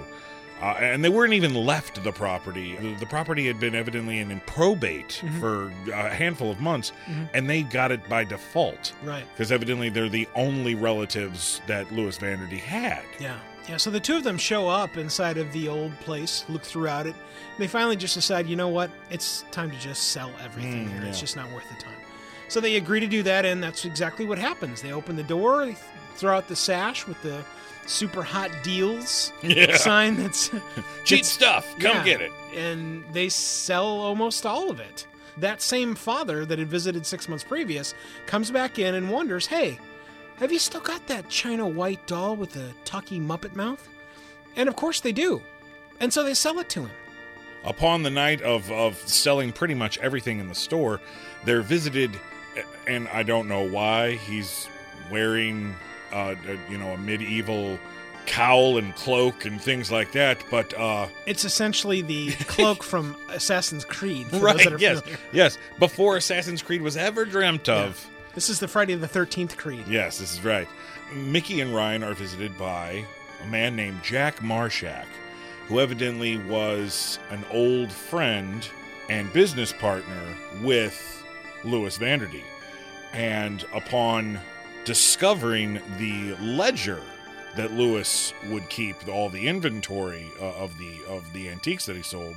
Uh, 0.63 0.77
and 0.79 1.05
they 1.05 1.09
weren't 1.09 1.33
even 1.33 1.55
left 1.55 2.03
the 2.05 2.13
property. 2.13 2.77
The, 2.77 2.95
the 2.95 3.07
property 3.07 3.47
had 3.49 3.59
been 3.59 3.75
evidently 3.75 4.21
in, 4.21 4.31
in 4.31 4.39
probate 4.47 5.21
for 5.41 5.73
a 5.93 6.09
handful 6.09 6.53
of 6.53 6.61
months, 6.61 6.93
and 7.35 7.51
they 7.51 7.63
got 7.65 7.91
it 7.91 8.09
by 8.09 8.23
default 8.23 8.93
Right. 9.03 9.25
because 9.35 9.51
evidently 9.51 9.89
they're 9.89 10.09
the 10.09 10.29
only 10.37 10.77
relatives 10.77 11.61
that 11.67 11.91
Lewis 11.93 12.17
Vendredi 12.19 12.59
had. 12.59 13.03
Yeah. 13.19 13.39
Yeah. 13.69 13.77
So 13.77 13.91
the 13.91 13.99
two 14.01 14.17
of 14.17 14.23
them 14.25 14.39
show 14.39 14.69
up 14.69 14.97
inside 14.97 15.37
of 15.37 15.53
the 15.53 15.67
old 15.69 15.99
place, 16.01 16.45
look 16.49 16.63
throughout 16.63 17.07
it. 17.09 17.15
They 17.59 17.67
finally 17.67 17.97
just 17.97 18.15
decide, 18.15 18.47
you 18.47 18.57
know 18.57 18.69
what? 18.69 18.91
It's 19.11 19.45
time 19.51 19.71
to 19.73 19.79
just 19.79 20.09
sell 20.13 20.31
everything 20.45 20.89
Mm, 20.89 20.93
here. 20.93 21.03
It's 21.09 21.21
just 21.21 21.35
not 21.37 21.51
worth 21.53 21.69
the 21.69 21.83
time. 21.83 21.95
So 22.49 22.61
they 22.61 22.77
agree 22.77 23.01
to 23.01 23.07
do 23.07 23.23
that, 23.25 23.45
and 23.45 23.63
that's 23.63 23.85
exactly 23.85 24.27
what 24.27 24.39
happens. 24.39 24.81
They 24.83 24.93
open 24.93 25.17
the 25.17 25.23
door, 25.25 25.61
they 25.67 25.73
th- 25.73 25.79
throw 26.17 26.37
out 26.37 26.47
the 26.49 26.57
sash 26.57 27.07
with 27.07 27.21
the 27.23 27.45
super 27.87 28.23
hot 28.23 28.51
deals 28.63 29.33
Yeah. 29.43 29.77
sign 29.77 30.17
that's 30.17 30.51
Cheap 31.05 31.25
stuff. 31.25 31.67
Come 31.79 31.97
yeah, 31.97 32.05
get 32.05 32.21
it. 32.21 32.33
And 32.55 33.05
they 33.13 33.29
sell 33.29 33.87
almost 33.87 34.47
all 34.47 34.71
of 34.71 34.81
it. 34.81 35.07
That 35.39 35.63
same 35.63 35.95
father 35.95 36.45
that 36.45 36.59
had 36.59 36.69
visited 36.69 37.07
six 37.07 37.29
months 37.29 37.45
previous 37.45 37.95
comes 38.27 38.51
back 38.51 38.79
in 38.79 38.95
and 38.95 39.11
wonders, 39.11 39.47
hey, 39.47 39.79
have 40.37 40.53
you 40.53 40.59
still 40.59 40.81
got 40.81 41.07
that 41.07 41.29
China 41.29 41.67
white 41.67 42.07
doll 42.07 42.37
with 42.37 42.53
the 42.53 42.73
tucky 42.85 43.19
Muppet 43.19 43.55
mouth? 43.57 43.89
And 44.57 44.69
of 44.69 44.77
course 44.77 45.01
they 45.01 45.13
do. 45.13 45.41
And 46.01 46.13
so 46.13 46.23
they 46.25 46.35
sell 46.35 46.59
it 46.59 46.69
to 46.71 46.81
him. 46.83 46.91
Upon 47.65 48.03
the 48.03 48.11
night 48.11 48.43
of, 48.43 48.71
of 48.73 48.97
selling 48.97 49.53
pretty 49.53 49.75
much 49.75 49.97
everything 49.99 50.41
in 50.41 50.49
the 50.49 50.55
store, 50.55 51.01
they're 51.45 51.63
visited, 51.63 52.11
and 52.89 53.07
I 53.09 53.23
don't 53.23 53.47
know 53.49 53.67
why 53.69 54.13
he's 54.17 54.69
wearing, 55.13 55.75
uh, 56.13 56.35
you 56.69 56.79
know, 56.79 56.91
a 56.93 56.99
medieval 56.99 57.79
cowl 58.27 58.79
and 58.79 58.95
cloak 58.95 59.45
and 59.45 59.61
things 59.61 59.91
like 59.91 60.13
that. 60.13 60.43
But 60.51 60.73
uh, 60.79 61.09
It's 61.27 61.45
essentially 61.45 62.03
the 62.03 62.31
cloak 62.47 62.83
from 62.85 63.17
Assassin's 63.31 63.85
Creed. 63.85 64.27
For 64.29 64.37
those 64.39 64.41
that 64.65 64.71
right, 64.73 64.81
yes, 64.81 65.01
familiar. 65.01 65.19
yes, 65.33 65.59
before 65.79 66.17
Assassin's 66.17 66.63
Creed 66.63 66.83
was 66.83 66.97
ever 66.97 67.25
dreamt 67.25 67.69
of. 67.69 68.09
This 68.35 68.49
is 68.49 68.61
the 68.61 68.69
Friday 68.69 68.95
the 68.95 69.09
13th 69.09 69.57
Creed. 69.57 69.85
Yes, 69.89 70.19
this 70.19 70.33
is 70.35 70.45
right. 70.45 70.69
Mickey 71.15 71.61
and 71.61 71.75
Ryan 71.75 72.03
are 72.03 72.15
visited 72.15 72.57
by 72.57 73.05
a 73.43 73.47
man 73.49 73.77
named 73.77 74.03
Jack 74.03 74.37
Marshak, 74.39 75.05
who 75.67 75.81
evidently 75.81 76.39
was 76.39 77.19
an 77.31 77.45
old 77.51 77.91
friend 77.93 78.67
and 79.11 79.31
business 79.33 79.73
partner 79.73 80.23
with 80.63 81.23
Lewis 81.65 81.97
Vendredi. 81.99 82.45
And 83.13 83.65
upon 83.75 84.39
discovering 84.85 85.81
the 85.99 86.35
ledger 86.41 87.01
that 87.57 87.73
Lewis 87.73 88.33
would 88.49 88.69
keep 88.69 88.97
all 89.09 89.29
the 89.29 89.47
inventory 89.47 90.27
uh, 90.41 90.45
of 90.55 90.77
the 90.79 90.99
of 91.09 91.31
the 91.33 91.49
antiques 91.49 91.87
that 91.87 91.97
he 91.97 92.03
sold, 92.03 92.37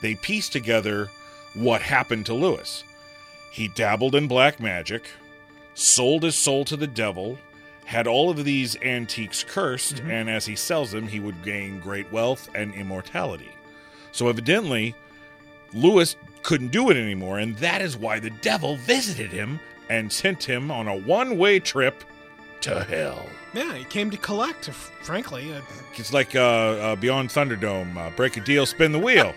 they 0.00 0.14
pieced 0.14 0.52
together 0.52 1.08
what 1.54 1.82
happened 1.82 2.26
to 2.26 2.34
Lewis. 2.34 2.84
He 3.50 3.68
dabbled 3.68 4.14
in 4.14 4.28
black 4.28 4.60
magic, 4.60 5.08
sold 5.74 6.22
his 6.22 6.36
soul 6.36 6.64
to 6.66 6.76
the 6.76 6.86
devil, 6.86 7.38
had 7.84 8.06
all 8.06 8.30
of 8.30 8.44
these 8.44 8.76
antiques 8.82 9.42
cursed, 9.42 10.00
and 10.00 10.30
as 10.30 10.46
he 10.46 10.54
sells 10.54 10.92
them, 10.92 11.08
he 11.08 11.20
would 11.20 11.42
gain 11.42 11.80
great 11.80 12.10
wealth 12.12 12.48
and 12.54 12.72
immortality. 12.74 13.50
So 14.12 14.28
evidently, 14.28 14.94
Lewis 15.72 16.16
couldn't 16.42 16.72
do 16.72 16.90
it 16.90 16.96
anymore, 16.96 17.38
and 17.38 17.56
that 17.56 17.82
is 17.82 17.96
why 17.96 18.20
the 18.20 18.30
devil 18.30 18.76
visited 18.76 19.30
him 19.30 19.60
and 19.90 20.10
sent 20.10 20.44
him 20.44 20.70
on 20.70 20.86
a 20.88 20.96
one 20.96 21.36
way 21.36 21.58
trip 21.58 22.04
to 22.62 22.84
hell. 22.84 23.26
Yeah, 23.52 23.74
he 23.74 23.84
came 23.84 24.10
to 24.10 24.16
collect, 24.16 24.70
frankly. 25.02 25.52
Uh, 25.52 25.60
It's 25.96 26.12
like 26.12 26.36
uh, 26.36 26.40
uh, 26.40 26.96
Beyond 26.96 27.28
Thunderdome 27.30 27.96
uh, 27.96 28.10
break 28.10 28.36
a 28.36 28.40
deal, 28.40 28.64
spin 28.64 28.92
the 28.92 28.98
wheel. 28.98 29.34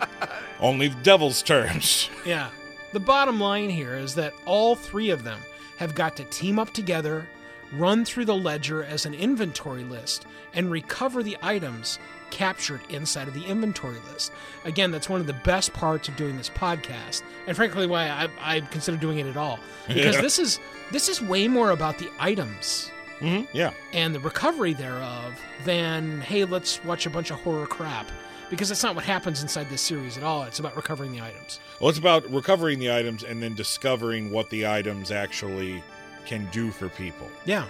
Only 0.60 0.88
the 0.88 1.00
devil's 1.02 1.42
terms. 1.42 2.08
Yeah. 2.24 2.48
The 2.92 3.00
bottom 3.00 3.38
line 3.38 3.68
here 3.70 3.94
is 3.94 4.14
that 4.14 4.32
all 4.46 4.74
three 4.74 5.10
of 5.10 5.22
them 5.22 5.38
have 5.76 5.94
got 5.94 6.16
to 6.16 6.24
team 6.24 6.58
up 6.58 6.72
together, 6.72 7.26
run 7.72 8.04
through 8.04 8.24
the 8.24 8.34
ledger 8.36 8.82
as 8.82 9.04
an 9.06 9.14
inventory 9.14 9.84
list 9.84 10.26
and 10.54 10.70
recover 10.70 11.22
the 11.22 11.36
items 11.42 11.98
captured 12.30 12.80
inside 12.88 13.28
of 13.28 13.34
the 13.34 13.44
inventory 13.44 13.98
list. 14.12 14.32
Again, 14.64 14.90
that's 14.90 15.08
one 15.08 15.20
of 15.20 15.26
the 15.26 15.32
best 15.32 15.72
parts 15.72 16.08
of 16.08 16.16
doing 16.16 16.36
this 16.36 16.50
podcast, 16.50 17.22
and 17.46 17.56
frankly, 17.56 17.86
why 17.86 18.08
I, 18.08 18.28
I 18.40 18.60
consider 18.60 18.96
doing 18.96 19.18
it 19.18 19.26
at 19.26 19.36
all 19.36 19.58
because 19.88 20.14
Yeah. 20.16 20.20
this 20.20 20.38
is 20.38 20.58
this 20.92 21.08
is 21.08 21.20
way 21.20 21.48
more 21.48 21.70
about 21.70 21.98
the 21.98 22.10
items 22.18 22.90
Mm-hmm. 23.20 23.54
Yeah. 23.54 23.72
and 23.92 24.14
the 24.14 24.20
recovery 24.20 24.72
thereof 24.72 25.38
than 25.66 26.20
hey, 26.22 26.44
let's 26.46 26.82
watch 26.84 27.04
a 27.04 27.10
bunch 27.10 27.30
of 27.30 27.38
horror 27.40 27.66
crap. 27.66 28.10
Because 28.48 28.68
that's 28.70 28.82
not 28.82 28.96
what 28.96 29.04
happens 29.04 29.42
inside 29.42 29.68
this 29.70 29.80
series 29.82 30.16
at 30.16 30.24
all. 30.24 30.42
It's 30.42 30.58
about 30.58 30.74
recovering 30.74 31.12
the 31.12 31.20
items. 31.20 31.60
Well, 31.78 31.88
it's 31.90 31.98
about 32.00 32.28
recovering 32.32 32.80
the 32.80 32.92
items 32.92 33.22
and 33.22 33.40
then 33.40 33.54
discovering 33.54 34.32
what 34.32 34.50
the 34.50 34.66
items 34.66 35.12
actually 35.12 35.84
can 36.26 36.48
do 36.50 36.72
for 36.72 36.88
people. 36.88 37.28
Yeah, 37.44 37.66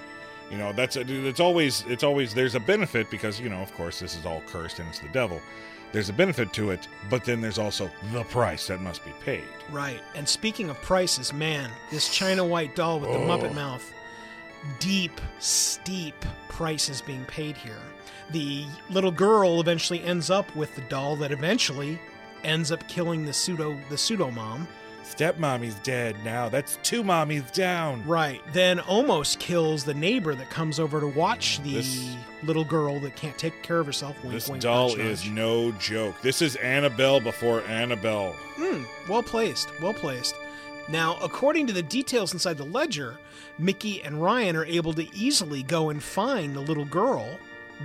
You 0.51 0.59
know, 0.59 0.73
that's 0.73 0.97
it's 0.97 1.41
always 1.41 1.85
it's 1.87 2.03
always 2.03 2.35
there's 2.35 2.55
a 2.57 2.61
benefit 2.61 3.09
because 3.11 3.39
you 3.41 3.49
know, 3.49 3.61
of 3.61 3.73
course, 3.75 4.01
this 4.01 4.17
is 4.17 4.27
all 4.27 4.43
cursed 4.47 4.79
and 4.81 4.89
it's 4.89 4.99
the 4.99 5.09
devil. 5.09 5.41
There's 5.93 6.09
a 6.09 6.13
benefit 6.13 6.53
to 6.55 6.71
it, 6.71 6.87
but 7.09 7.25
then 7.25 7.41
there's 7.41 7.59
also 7.59 7.91
the 8.13 8.23
price 8.25 8.67
that 8.69 8.81
must 8.81 9.05
be 9.05 9.11
paid. 9.25 9.45
right. 9.71 10.01
And 10.15 10.29
speaking 10.29 10.71
of 10.71 10.81
prices, 10.83 11.33
man, 11.33 11.71
this 11.91 12.09
China 12.15 12.45
White 12.45 12.77
doll 12.77 13.01
with 13.01 13.11
the 13.11 13.17
Oh. 13.19 13.27
Muppet 13.27 13.55
mouth, 13.55 13.93
deep, 14.79 15.21
steep 15.41 16.15
prices 16.49 17.01
being 17.01 17.25
paid 17.25 17.57
here. 17.57 17.79
The 18.31 18.67
little 18.91 19.11
girl 19.11 19.61
eventually 19.61 20.03
ends 20.05 20.31
up 20.31 20.55
with 20.55 20.75
the 20.77 20.83
doll 20.83 21.17
that 21.17 21.33
eventually 21.33 22.01
ends 22.45 22.71
up 22.71 22.87
killing 22.89 23.25
the 23.25 23.33
pseudo 23.33 23.77
the 23.89 23.99
pseudo 23.99 24.31
mom. 24.31 24.69
Stepmommy's 25.11 25.75
dead 25.77 26.17
now. 26.25 26.49
That's 26.49 26.79
two 26.83 27.03
mommies 27.03 27.53
down. 27.53 28.07
Right. 28.07 28.41
Then 28.53 28.81
almost 28.81 29.39
kills 29.39 29.85
the 29.85 29.93
neighbor 29.95 30.35
that 30.35 30.49
comes 30.51 30.79
over 30.81 31.01
to 31.01 31.07
watch 31.09 31.61
the 31.63 31.75
This- 31.75 32.07
little 32.43 32.65
girl 32.65 32.99
that 33.01 33.17
can't 33.17 33.37
take 33.37 33.63
care 33.63 33.81
of 33.81 33.87
herself. 33.87 34.17
Wink, 34.23 34.33
This 34.35 34.49
wink, 34.49 34.63
doll 34.63 34.91
nudge, 34.91 34.99
is 34.99 35.25
nudge. 35.25 35.33
no 35.35 35.73
joke. 35.73 36.15
This 36.23 36.41
is 36.41 36.57
Annabelle 36.57 37.21
before 37.21 37.63
Annabelle. 37.69 38.35
Hmm, 38.57 38.85
well 39.09 39.23
placed, 39.23 39.69
well 39.83 39.93
placed. 39.93 40.35
Now, 40.89 41.19
according 41.23 41.67
to 41.69 41.73
the 41.73 41.83
details 41.83 42.33
inside 42.33 42.57
the 42.57 42.65
ledger, 42.65 43.19
Mickey 43.59 44.03
and 44.03 44.23
Ryan 44.23 44.57
are 44.57 44.65
able 44.65 44.93
to 44.95 45.07
easily 45.15 45.63
go 45.63 45.91
and 45.91 46.03
find 46.03 46.57
the 46.57 46.61
little 46.61 46.87
girl. 46.87 47.29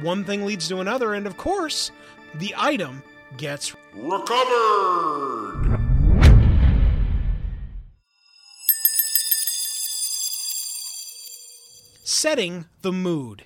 One 0.02 0.24
thing 0.24 0.46
leads 0.46 0.68
to 0.70 0.80
another, 0.80 1.14
and 1.14 1.28
of 1.28 1.38
course, 1.38 1.92
the 2.36 2.54
item 2.58 3.04
gets 3.38 3.76
Recovered! 3.94 5.75
Setting 12.06 12.66
the 12.84 12.92
mood. 12.92 13.46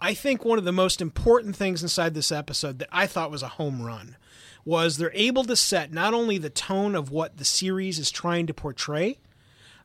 I 0.00 0.14
think 0.14 0.44
one 0.44 0.56
of 0.56 0.64
the 0.64 0.70
most 0.70 1.00
important 1.00 1.56
things 1.56 1.82
inside 1.82 2.14
this 2.14 2.30
episode 2.30 2.78
that 2.78 2.88
I 2.92 3.08
thought 3.08 3.30
was 3.30 3.42
a 3.42 3.48
home 3.48 3.82
run 3.82 4.16
was 4.64 4.96
they're 4.96 5.10
able 5.12 5.42
to 5.44 5.56
set 5.56 5.92
not 5.92 6.14
only 6.14 6.38
the 6.38 6.48
tone 6.48 6.94
of 6.94 7.10
what 7.10 7.38
the 7.38 7.44
series 7.44 7.98
is 7.98 8.12
trying 8.12 8.46
to 8.46 8.54
portray, 8.54 9.18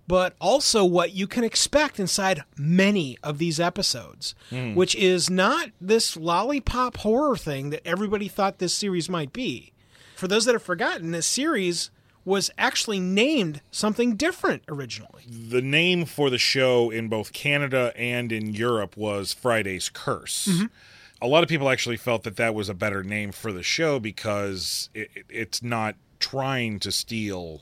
but 0.07 0.35
also 0.39 0.85
what 0.85 1.13
you 1.13 1.25
can 1.25 1.43
expect 1.43 1.99
inside 1.99 2.43
many 2.55 3.17
of 3.23 3.39
these 3.39 3.59
episodes, 3.59 4.35
hmm. 4.51 4.75
which 4.75 4.93
is 4.93 5.27
not 5.27 5.69
this 5.81 6.15
lollipop 6.15 6.97
horror 6.97 7.35
thing 7.35 7.71
that 7.71 7.85
everybody 7.85 8.27
thought 8.27 8.59
this 8.59 8.75
series 8.75 9.09
might 9.09 9.33
be. 9.33 9.73
For 10.15 10.27
those 10.27 10.45
that 10.45 10.53
have 10.53 10.61
forgotten, 10.61 11.11
this 11.11 11.27
series 11.27 11.89
was 12.27 12.51
actually 12.57 12.99
named 12.99 13.61
something 13.71 14.17
different 14.17 14.61
originally. 14.67 15.23
The 15.25 15.61
name 15.61 16.03
for 16.03 16.29
the 16.29 16.37
show 16.37 16.89
in 16.89 17.07
both 17.07 17.31
Canada 17.31 17.93
and 17.95 18.33
in 18.33 18.53
Europe 18.53 18.97
was 18.97 19.31
Friday's 19.31 19.87
Curse. 19.87 20.49
Mm-hmm. 20.51 20.65
A 21.21 21.27
lot 21.27 21.41
of 21.41 21.47
people 21.47 21.69
actually 21.69 21.95
felt 21.95 22.23
that 22.23 22.35
that 22.35 22.53
was 22.53 22.67
a 22.67 22.73
better 22.73 23.01
name 23.01 23.31
for 23.31 23.53
the 23.53 23.63
show 23.63 23.97
because 23.97 24.89
it, 24.93 25.09
it- 25.15 25.25
it's 25.29 25.63
not 25.63 25.95
trying 26.19 26.79
to 26.79 26.91
steal 26.91 27.61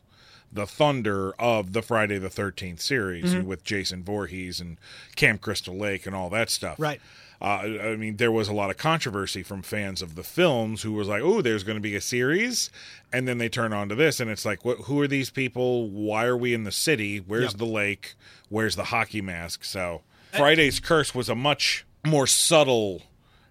the 0.51 0.65
thunder 0.65 1.33
of 1.37 1.73
the 1.73 1.83
Friday 1.83 2.17
the 2.17 2.29
13th 2.29 2.79
series 2.79 3.35
mm-hmm. 3.35 3.45
with 3.45 3.63
Jason 3.63 4.03
Voorhees 4.03 4.59
and 4.59 4.77
Camp 5.15 5.41
Crystal 5.41 5.75
Lake 5.77 6.07
and 6.07 6.15
all 6.15 6.31
that 6.31 6.49
stuff. 6.49 6.79
Right. 6.79 6.99
Uh, 7.41 7.45
I 7.45 7.95
mean, 7.97 8.17
there 8.17 8.31
was 8.31 8.47
a 8.47 8.53
lot 8.53 8.69
of 8.69 8.77
controversy 8.77 9.43
from 9.43 9.61
fans 9.61 10.01
of 10.01 10.15
the 10.15 10.23
films 10.23 10.81
who 10.83 10.93
was 10.93 11.07
like, 11.07 11.21
"Oh, 11.21 11.41
there's 11.41 11.63
going 11.63 11.75
to 11.77 11.81
be 11.81 11.95
a 11.95 12.01
series," 12.01 12.69
and 13.11 13.27
then 13.27 13.37
they 13.37 13.49
turn 13.49 13.73
on 13.73 13.89
to 13.89 13.95
this, 13.95 14.19
and 14.19 14.29
it's 14.31 14.45
like, 14.45 14.63
what, 14.63 14.77
"Who 14.85 14.99
are 15.01 15.07
these 15.07 15.29
people? 15.29 15.89
Why 15.89 16.25
are 16.25 16.37
we 16.37 16.53
in 16.53 16.63
the 16.63 16.71
city? 16.71 17.17
Where's 17.19 17.51
Yep. 17.51 17.57
the 17.57 17.65
lake? 17.65 18.15
Where's 18.49 18.75
the 18.75 18.85
hockey 18.85 19.21
mask?" 19.21 19.63
So, 19.65 20.01
Friday's 20.33 20.79
Curse 20.79 21.13
was 21.13 21.29
a 21.29 21.35
much 21.35 21.85
more 22.05 22.27
subtle 22.27 23.03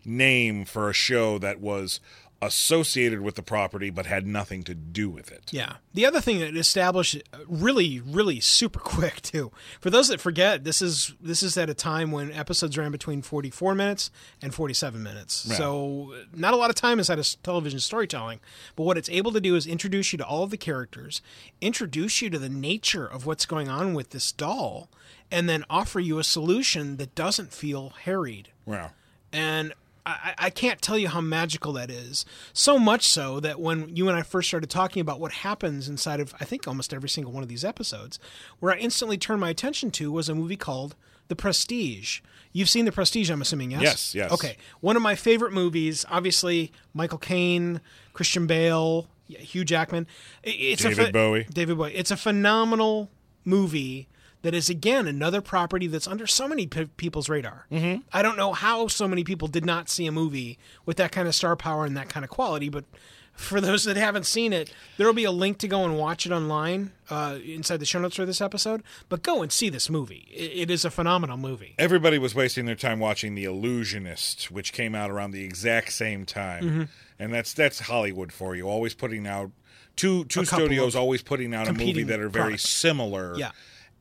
name 0.05 0.65
for 0.65 0.91
a 0.91 0.93
show 0.95 1.39
that 1.39 1.61
was 1.61 2.01
associated 2.47 3.21
with 3.21 3.35
the 3.35 3.43
property 3.43 3.91
but 3.91 4.07
had 4.07 4.27
nothing 4.27 4.63
to 4.65 4.75
do 4.75 5.09
with 5.11 5.31
it. 5.33 5.51
Yeah. 5.53 5.75
The 5.93 6.07
other 6.07 6.21
thing 6.21 6.41
that 6.41 6.57
established 6.57 7.17
uh, 7.33 7.39
really, 7.49 8.01
really 8.01 8.41
super 8.41 8.79
quick 8.97 9.23
too. 9.23 9.53
For 9.81 9.91
those 9.91 10.09
that 10.09 10.21
forget, 10.21 10.65
this 10.65 10.81
is 10.83 11.15
this 11.21 11.43
is 11.43 11.57
at 11.57 11.69
a 11.71 11.75
time 11.75 12.11
when 12.13 12.33
episodes 12.33 12.77
ran 12.79 12.93
between 12.93 13.23
forty 13.23 13.51
four 13.51 13.75
minutes 13.75 14.11
and 14.43 14.55
forty 14.55 14.75
seven 14.75 15.03
minutes. 15.03 15.47
Yeah. 15.49 15.57
So 15.57 16.13
uh, 16.15 16.25
not 16.35 16.55
a 16.55 16.57
lot 16.57 16.71
of 16.71 16.77
time 16.77 16.99
inside 16.99 17.19
of 17.19 17.43
television 17.43 17.81
storytelling. 17.81 18.41
But 18.77 18.85
what 18.85 18.99
it's 18.99 19.09
able 19.09 19.33
to 19.33 19.41
do 19.41 19.57
is 19.57 19.67
introduce 19.67 20.13
you 20.13 20.19
to 20.19 20.27
all 20.27 20.43
of 20.43 20.51
the 20.51 20.57
characters, 20.57 21.23
introduce 21.61 22.21
you 22.23 22.31
to 22.31 22.39
the 22.39 22.49
nature 22.49 23.07
of 23.07 23.27
what's 23.27 23.47
going 23.47 23.69
on 23.69 23.95
with 23.95 24.11
this 24.11 24.33
doll, 24.33 24.89
and 25.31 25.49
then 25.49 25.65
offer 25.71 26.01
you 26.01 26.19
a 26.19 26.25
solution 26.25 26.97
that 26.99 27.15
doesn't 27.15 27.53
feel 27.53 27.91
harried 28.03 28.51
Wow. 28.67 28.91
and 29.33 29.73
I, 30.07 30.35
I 30.39 30.51
can't 30.51 30.83
tell 30.83 30.99
you 30.99 31.09
how 31.09 31.21
magical 31.21 31.73
that 31.75 31.91
is. 31.91 32.27
So 32.53 32.79
much 32.79 33.09
so 33.09 33.41
that 33.41 33.59
when 33.59 33.95
you 33.97 34.09
and 34.09 34.17
I 34.17 34.23
first 34.23 34.49
started 34.49 34.69
talking 34.69 35.01
about 35.01 35.19
what 35.19 35.33
happens 35.33 35.89
inside 35.89 36.21
of, 36.21 36.35
I 36.41 36.45
think 36.45 36.69
almost 36.69 36.93
every 36.93 37.09
single 37.09 37.33
one 37.33 37.43
of 37.43 37.49
these 37.49 37.65
episodes, 37.65 38.19
where 38.61 38.73
I 38.73 38.77
instantly 38.77 39.17
turned 39.17 39.41
my 39.41 39.49
attention 39.49 39.91
to 39.93 40.13
was 40.13 40.29
a 40.29 40.35
movie 40.35 40.57
called 40.57 40.95
The 41.29 41.37
Prestige. 41.37 42.21
You've 42.53 42.69
seen 42.69 42.85
The 42.85 42.93
Prestige, 42.93 43.31
I'm 43.31 43.41
assuming, 43.41 43.71
yes? 43.71 43.83
Yes, 43.83 44.15
yes. 44.15 44.33
Okay. 44.33 44.57
One 44.81 44.97
of 44.97 45.03
my 45.03 45.15
favorite 45.15 45.53
movies, 45.53 46.05
obviously, 46.11 46.71
Michael 46.93 47.19
Caine, 47.19 47.81
Christian 48.13 48.47
Bale, 48.47 49.09
Hugh 49.27 49.65
Jackman. 49.65 50.07
It's 50.43 50.85
a 50.85 50.91
David 50.91 51.13
Bowie. 51.13 51.47
David 51.51 51.79
Bowie. 51.79 51.95
It's 51.95 52.11
a 52.11 52.17
phenomenal 52.17 53.11
movie 53.45 54.07
that 54.45 54.55
is 54.55 54.71
again 54.71 55.07
another 55.09 55.41
property 55.41 55.87
that's 55.89 56.07
under 56.07 56.27
so 56.27 56.47
many 56.47 56.67
pe- 56.67 56.85
people's 56.97 57.29
radar. 57.29 57.67
Mm-hmm. 57.73 58.03
I 58.13 58.23
don't 58.23 58.37
know 58.37 58.53
how 58.53 58.87
so 58.89 59.09
many 59.09 59.25
people 59.25 59.49
did 59.49 59.65
not 59.67 59.89
see 59.89 60.07
a 60.07 60.13
movie 60.13 60.59
with 60.87 60.97
that 60.99 61.11
kind 61.13 61.27
of 61.27 61.35
star 61.35 61.57
power 61.57 61.85
and 61.85 61.97
that 61.97 62.09
kind 62.09 62.23
of 62.25 62.31
quality, 62.31 62.69
but 62.69 62.85
for 63.33 63.61
those 63.61 63.83
that 63.83 63.97
haven't 63.97 64.27
seen 64.27 64.53
it, 64.53 64.73
there 64.97 65.07
will 65.09 65.13
be 65.15 65.25
a 65.25 65.31
link 65.33 65.59
to 65.59 65.67
go 65.67 65.85
and 65.85 65.99
watch 65.99 66.25
it 66.25 66.31
online 66.31 66.93
uh, 67.11 67.37
inside 67.45 67.79
the 67.81 67.85
show 67.87 67.99
notes 67.99 68.15
for 68.15 68.25
this 68.25 68.41
episode. 68.41 68.81
But 69.09 69.25
go 69.25 69.43
and 69.43 69.51
see 69.51 69.69
this 69.71 69.91
movie. 69.91 70.29
It, 70.33 70.69
it 70.69 70.71
is 70.71 70.85
a 70.85 70.91
phenomenal 70.91 71.37
movie. 71.37 71.75
everybody 71.77 72.17
was 72.17 72.33
wasting 72.33 72.65
their 72.67 72.77
time 72.77 73.01
watching 73.01 73.35
The 73.35 73.43
Illusionist, 73.45 74.53
which 74.53 74.73
came 74.73 74.95
out 74.95 75.11
around 75.11 75.33
the 75.33 75.43
exact 75.43 75.93
same 75.93 76.25
time, 76.25 76.63
Mm-hmm. 76.65 76.83
and 77.19 77.35
that's 77.35 77.53
that's 77.55 77.81
Hollywood 77.81 78.33
for 78.33 78.55
you. 78.55 78.69
Always 78.69 78.95
putting 78.95 79.27
out 79.27 79.51
two 79.97 80.25
two 80.27 80.45
studios, 80.45 80.95
always 80.95 81.23
putting 81.23 81.55
out 81.55 81.67
a 81.67 81.73
movie 81.73 82.05
that 82.05 82.21
are 82.21 82.29
very 82.29 82.45
products. 82.45 82.69
similar. 82.69 83.35
Yeah. 83.37 83.51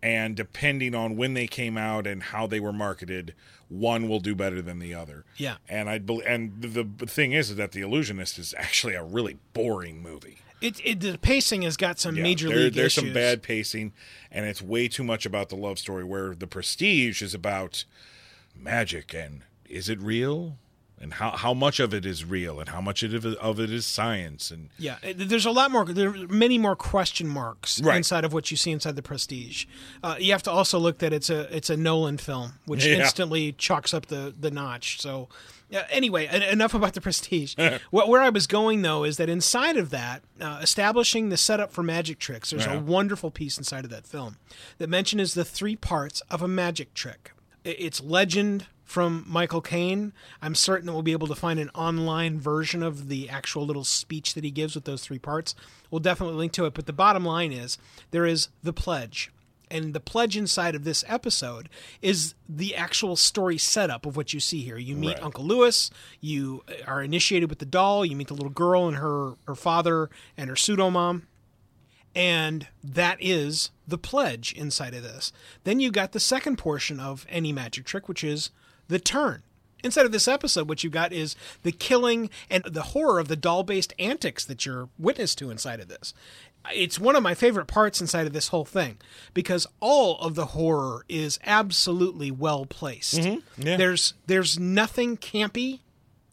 And 0.03 0.35
depending 0.35 0.93
on 0.93 1.15
when 1.15 1.33
they 1.33 1.47
came 1.47 1.77
out 1.77 2.05
and 2.05 2.21
how 2.23 2.45
they 2.45 2.59
were 2.59 2.73
marketed, 2.73 3.33
one 3.69 4.09
will 4.09 4.19
do 4.19 4.35
better 4.35 4.61
than 4.61 4.79
the 4.79 4.93
other. 4.93 5.23
Yeah. 5.37 5.55
and 5.69 5.89
I 5.89 5.97
bel 5.99 6.21
and 6.27 6.61
the, 6.61 6.83
the 6.83 7.05
thing 7.07 7.31
is 7.31 7.55
that 7.55 7.71
The 7.71 7.81
Illusionist 7.81 8.37
is 8.37 8.53
actually 8.57 8.95
a 8.95 9.03
really 9.03 9.37
boring 9.53 10.01
movie. 10.03 10.39
It, 10.61 10.79
it 10.85 10.99
the 10.99 11.17
pacing 11.17 11.61
has 11.63 11.75
got 11.77 11.99
some 11.99 12.15
Yeah, 12.15 12.23
major 12.23 12.47
there- 12.49 12.57
league 12.57 12.73
There's 12.73 12.97
issues. 12.97 13.03
some 13.05 13.13
bad 13.13 13.41
pacing, 13.43 13.93
and 14.31 14.45
it's 14.45 14.61
way 14.61 14.87
too 14.89 15.03
much 15.03 15.25
about 15.25 15.47
the 15.49 15.55
love 15.55 15.79
story. 15.79 16.03
Where 16.03 16.35
the 16.35 16.47
Prestige 16.47 17.21
is 17.21 17.33
about 17.33 17.85
magic 18.55 19.13
and 19.13 19.41
is 19.69 19.89
it 19.89 19.99
real, 19.99 20.57
and 21.03 21.13
how 21.15 21.31
how 21.31 21.53
much 21.53 21.79
of 21.79 21.93
it 21.93 22.05
is 22.05 22.25
real, 22.25 22.59
and 22.59 22.69
how 22.69 22.81
much 22.81 23.03
of 23.03 23.13
it 23.25 23.37
of 23.37 23.59
it 23.59 23.69
is 23.71 23.85
science, 23.85 24.49
and 24.49 24.69
Yeah, 24.79 24.97
there's 25.15 25.45
a 25.45 25.51
lot 25.51 25.69
more. 25.69 25.85
There 25.85 26.09
are 26.09 26.27
many 26.27 26.57
more 26.57 26.75
question 26.75 27.27
marks 27.27 27.81
Right. 27.81 27.97
inside 27.97 28.23
of 28.25 28.33
what 28.33 28.49
you 28.49 28.57
see 28.57 28.71
inside 28.71 28.95
the 28.95 29.01
Prestige. 29.03 29.65
Uh, 30.01 30.15
you 30.19 30.31
have 30.31 30.43
to 30.43 30.51
also 30.51 30.79
look 30.79 30.97
that 30.99 31.13
it's 31.13 31.29
a 31.29 31.55
it's 31.55 31.69
a 31.69 31.77
Nolan 31.77 32.17
film, 32.17 32.53
which 32.65 32.85
Yeah. 32.85 32.95
instantly 33.03 33.51
chalks 33.51 33.93
up 33.93 34.05
the 34.07 34.33
the 34.39 34.49
notch. 34.49 34.99
So, 35.01 35.27
anyway, 35.91 36.27
en- 36.27 36.41
enough 36.41 36.73
about 36.73 36.93
the 36.93 37.01
Prestige. 37.01 37.55
What 37.91 38.07
where 38.07 38.21
I 38.21 38.29
was 38.29 38.47
going 38.47 38.81
though 38.81 39.03
is 39.03 39.17
that 39.17 39.29
inside 39.29 39.77
of 39.77 39.89
that, 39.89 40.23
uh, 40.39 40.59
establishing 40.61 41.29
the 41.29 41.37
setup 41.37 41.71
for 41.73 41.83
magic 41.83 42.17
tricks. 42.19 42.49
There's 42.51 42.65
Yeah. 42.65 42.75
a 42.75 42.79
wonderful 42.79 43.29
piece 43.31 43.57
inside 43.57 43.83
of 43.83 43.91
that 43.91 44.07
film 44.07 44.37
that 44.77 44.89
mentions 44.89 45.33
the 45.33 45.45
three 45.45 45.75
parts 45.75 46.21
of 46.29 46.41
a 46.41 46.47
magic 46.47 46.93
trick. 46.93 47.31
It's 47.65 48.01
legend 48.01 48.65
from 48.93 49.25
Michael 49.27 49.59
Caine. 49.59 50.13
I'm 50.39 50.53
certain 50.53 50.85
that 50.85 50.93
we'll 50.93 51.01
be 51.01 51.13
able 51.13 51.25
to 51.25 51.33
find 51.33 51.59
an 51.59 51.71
online 51.73 52.39
version 52.39 52.83
of 52.83 53.09
the 53.09 53.27
actual 53.27 53.65
little 53.65 53.83
speech 53.83 54.35
that 54.35 54.43
he 54.43 54.51
gives 54.51 54.75
with 54.75 54.85
those 54.85 55.01
three 55.03 55.17
parts. 55.17 55.55
We'll 55.89 55.97
definitely 55.97 56.35
link 56.35 56.51
to 56.51 56.65
it. 56.65 56.75
But 56.75 56.85
the 56.85 56.93
bottom 56.93 57.25
line 57.25 57.51
is 57.51 57.79
there 58.11 58.27
is 58.27 58.49
the 58.61 58.71
pledge. 58.71 59.31
And 59.71 59.95
the 59.95 59.99
pledge 59.99 60.37
inside 60.37 60.75
of 60.75 60.83
this 60.83 61.03
episode 61.07 61.69
is 62.03 62.35
the 62.47 62.75
actual 62.75 63.15
story 63.15 63.57
setup 63.57 64.05
of 64.05 64.15
what 64.15 64.31
you 64.31 64.39
see 64.39 64.61
here. 64.61 64.77
You 64.77 64.95
meet 64.95 65.15
Right. 65.15 65.23
Uncle 65.23 65.43
Lewis, 65.43 65.89
you 66.21 66.63
are 66.85 67.01
initiated 67.01 67.49
with 67.49 67.57
the 67.57 67.65
doll, 67.65 68.05
you 68.05 68.15
meet 68.15 68.27
the 68.27 68.35
little 68.35 68.51
girl 68.51 68.87
and 68.87 68.97
her, 68.97 69.33
her 69.47 69.55
father 69.55 70.11
and 70.37 70.51
her 70.51 70.55
pseudo 70.55 70.91
mom. 70.91 71.25
And 72.13 72.67
that 72.83 73.17
is 73.19 73.71
the 73.87 73.97
pledge 73.97 74.53
inside 74.53 74.93
of 74.93 75.01
this. 75.01 75.31
Then 75.63 75.79
you 75.79 75.89
got 75.89 76.11
the 76.11 76.19
second 76.19 76.59
portion 76.59 76.99
of 76.99 77.25
any 77.27 77.51
magic 77.51 77.85
trick, 77.85 78.07
which 78.07 78.23
is 78.23 78.51
the 78.87 78.99
turn. 78.99 79.43
Inside 79.83 80.05
of 80.05 80.13
this 80.13 80.29
episode, 80.29 80.69
what 80.69 80.83
you 80.83 80.89
got 80.89 81.11
is 81.11 81.35
the 81.63 81.73
killing 81.73 82.29
and 82.49 82.63
the 82.63 82.81
horror 82.81 83.19
of 83.19 83.27
the 83.27 83.35
doll 83.35 83.63
based 83.63 83.93
antics 83.99 84.45
that 84.45 84.65
you're 84.65 84.87
witness 84.97 85.35
to 85.35 85.49
inside 85.49 85.81
of 85.81 85.89
this. 85.89 86.13
It's 86.73 86.97
one 86.97 87.17
of 87.17 87.23
my 87.23 87.33
favorite 87.33 87.65
parts 87.65 87.99
inside 87.99 88.25
of 88.25 88.31
this 88.31 88.47
whole 88.47 88.63
thing 88.63 88.97
because 89.33 89.67
all 89.81 90.17
of 90.19 90.35
the 90.35 90.47
horror 90.47 91.03
is 91.09 91.37
absolutely 91.43 92.31
well 92.31 92.65
placed. 92.65 93.15
Mm-hmm. 93.15 93.67
Yeah. 93.67 93.75
There's 93.75 94.13
there's 94.27 94.57
nothing 94.57 95.17
campy 95.17 95.79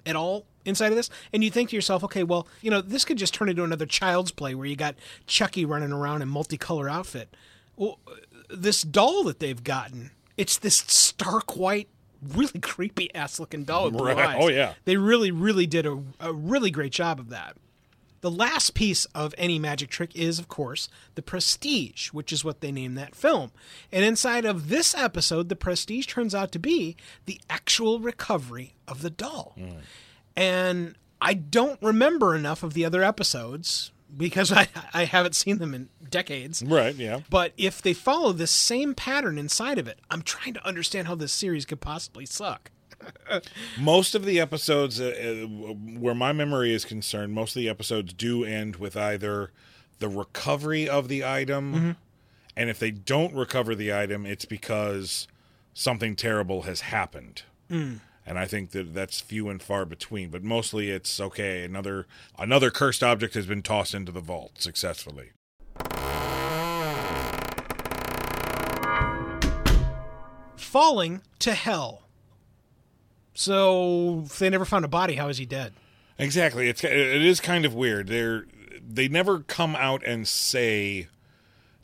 at 0.07 0.15
all 0.15 0.47
inside 0.65 0.93
of 0.93 0.97
this. 0.97 1.11
And 1.33 1.43
you 1.43 1.51
think 1.51 1.71
to 1.71 1.77
yourself, 1.77 2.05
okay, 2.05 2.23
well, 2.23 2.47
you 2.61 2.71
know, 2.71 2.81
this 2.81 3.05
could 3.05 3.19
just 3.19 3.35
turn 3.35 3.49
into 3.49 3.65
another 3.65 3.87
child's 3.87 4.31
play 4.31 4.55
where 4.55 4.67
you 4.67 4.77
got 4.77 4.95
Chucky 5.27 5.65
running 5.65 5.93
around 5.93 6.23
in 6.23 6.29
multicolor 6.29 6.91
outfit. 6.91 7.35
Well, 7.77 7.99
this 8.49 8.83
doll 8.83 9.25
that 9.25 9.41
they've 9.41 9.63
gotten, 9.63 10.11
it's 10.37 10.59
this 10.59 10.77
stark 10.77 11.57
white, 11.57 11.89
really 12.27 12.61
creepy 12.63 13.15
ass 13.15 13.39
looking 13.41 13.65
doll 13.65 13.85
with 13.87 13.95
blue 13.95 14.07
Right. 14.07 14.19
eyes. 14.19 14.39
Oh, 14.41 14.49
yeah. 14.49 14.75
They 14.85 14.97
really, 14.97 15.31
really 15.31 15.67
did 15.67 15.87
a, 15.87 16.03
a 16.21 16.33
really 16.33 16.71
great 16.71 16.93
job 16.93 17.19
of 17.21 17.29
that. 17.31 17.57
The 18.23 18.31
last 18.31 18.75
piece 18.75 19.07
of 19.15 19.35
any 19.39 19.59
magic 19.59 19.89
trick 19.89 20.15
is, 20.15 20.39
of 20.39 20.47
course, 20.47 20.91
the 21.15 21.23
prestige, 21.23 22.09
which 22.09 22.33
is 22.33 22.45
what 22.45 22.61
they 22.61 22.71
named 22.71 22.99
that 22.99 23.15
film. 23.15 23.51
And 23.91 24.05
inside 24.05 24.45
of 24.45 24.69
this 24.69 24.95
episode, 24.95 25.49
the 25.49 25.57
prestige 25.57 26.07
turns 26.07 26.35
out 26.35 26.53
to 26.53 26.59
be 26.59 26.97
the 27.25 27.41
actual 27.49 27.99
recovery 27.99 28.75
of 28.87 29.01
the 29.01 29.09
doll. 29.09 29.55
Mm. 29.59 29.77
And 30.37 30.95
I 31.23 31.33
don't 31.33 31.81
remember 31.83 32.37
enough 32.37 32.63
of 32.63 32.75
the 32.75 32.85
other 32.85 33.03
episodes 33.03 33.91
because 34.17 34.53
I, 34.63 34.69
I 34.93 35.05
haven't 35.05 35.35
seen 35.35 35.59
them 35.59 35.75
in 35.75 35.89
decades. 36.11 36.63
Right, 36.63 36.95
yeah. 36.95 37.21
But 37.31 37.53
if 37.57 37.81
they 37.83 37.93
follow 37.95 38.33
this 38.33 38.51
same 38.51 38.95
pattern 38.95 39.39
inside 39.39 39.79
of 39.79 39.87
it, 39.89 39.99
I'm 40.11 40.23
trying 40.23 40.55
to 40.55 40.67
understand 40.67 41.09
how 41.09 41.15
this 41.15 41.33
series 41.33 41.65
could 41.65 41.81
possibly 41.81 42.27
suck. 42.27 42.71
Most 43.81 44.15
of 44.15 44.25
the 44.25 44.39
episodes, 44.41 45.01
uh, 45.01 45.05
uh, 45.43 45.73
where 45.99 46.15
my 46.15 46.33
memory 46.33 46.75
is 46.75 46.85
concerned, 46.85 47.33
most 47.33 47.57
of 47.57 47.61
the 47.61 47.69
episodes 47.69 48.13
do 48.13 48.45
end 48.45 48.77
with 48.77 48.95
either 48.97 49.53
the 50.01 50.09
recovery 50.09 50.89
of 50.89 51.09
the 51.09 51.25
item, 51.25 51.75
Mm-hmm. 51.75 51.91
and 52.57 52.69
if 52.71 52.79
they 52.79 52.91
don't 52.91 53.35
recover 53.35 53.75
the 53.75 53.93
item, 53.95 54.27
it's 54.27 54.45
because 54.45 55.29
something 55.73 56.15
terrible 56.15 56.63
has 56.63 56.83
happened. 56.83 57.43
Mm. 57.71 58.01
And 58.27 58.39
I 58.39 58.47
think 58.47 58.71
that 58.71 58.95
that's 58.95 59.21
few 59.21 59.49
and 59.49 59.63
far 59.63 59.85
between. 59.85 60.31
But 60.31 60.43
mostly, 60.43 60.91
it's 60.91 61.21
okay. 61.21 61.65
Another 61.65 62.07
another 62.39 62.71
cursed 62.71 63.03
object 63.03 63.35
has 63.35 63.47
been 63.47 63.63
tossed 63.63 63.95
into 63.95 64.13
the 64.13 64.21
vault 64.21 64.61
successfully. 64.61 65.31
Falling 70.57 71.23
to 71.41 71.55
hell. 71.55 72.03
So 73.35 74.25
if 74.27 74.39
they 74.39 74.51
never 74.51 74.65
found 74.65 74.85
a 74.85 74.89
body, 74.89 75.15
how 75.15 75.29
is 75.29 75.39
he 75.39 75.47
dead? 75.47 75.73
Exactly. 76.19 76.69
It's 76.69 76.85
it 76.85 76.93
is 76.93 77.41
kind 77.41 77.65
of 77.65 77.75
weird. 77.75 78.09
They're 78.09 78.45
they 78.87 79.09
never 79.09 79.41
come 79.41 79.75
out 79.75 80.05
and 80.05 80.29
say 80.29 81.09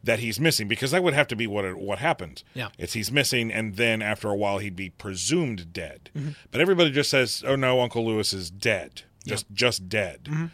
that 0.06 0.20
he's 0.20 0.40
missing 0.40 0.66
because 0.66 0.90
that 0.92 1.02
would 1.02 1.14
have 1.14 1.28
to 1.28 1.36
be 1.36 1.46
what 1.46 1.64
it, 1.64 1.76
what 1.76 1.98
happened. 1.98 2.42
Yeah. 2.54 2.68
It's 2.78 2.94
he's 2.94 3.12
missing 3.12 3.52
and 3.52 3.76
then 3.76 4.00
after 4.00 4.28
a 4.28 4.36
while 4.36 4.58
he'd 4.58 4.74
be 4.74 4.90
presumed 4.90 5.72
dead. 5.72 6.10
Mm-hmm. 6.16 6.30
But 6.50 6.60
everybody 6.60 6.90
just 6.90 7.10
says, 7.10 7.44
"Oh 7.46 7.56
no, 7.56 7.80
Uncle 7.80 8.06
Lewis 8.06 8.32
is 8.32 8.50
dead." 8.50 9.02
Just 9.26 9.46
just 9.52 9.88
dead. 9.88 10.24
Mm-hmm. 10.24 10.46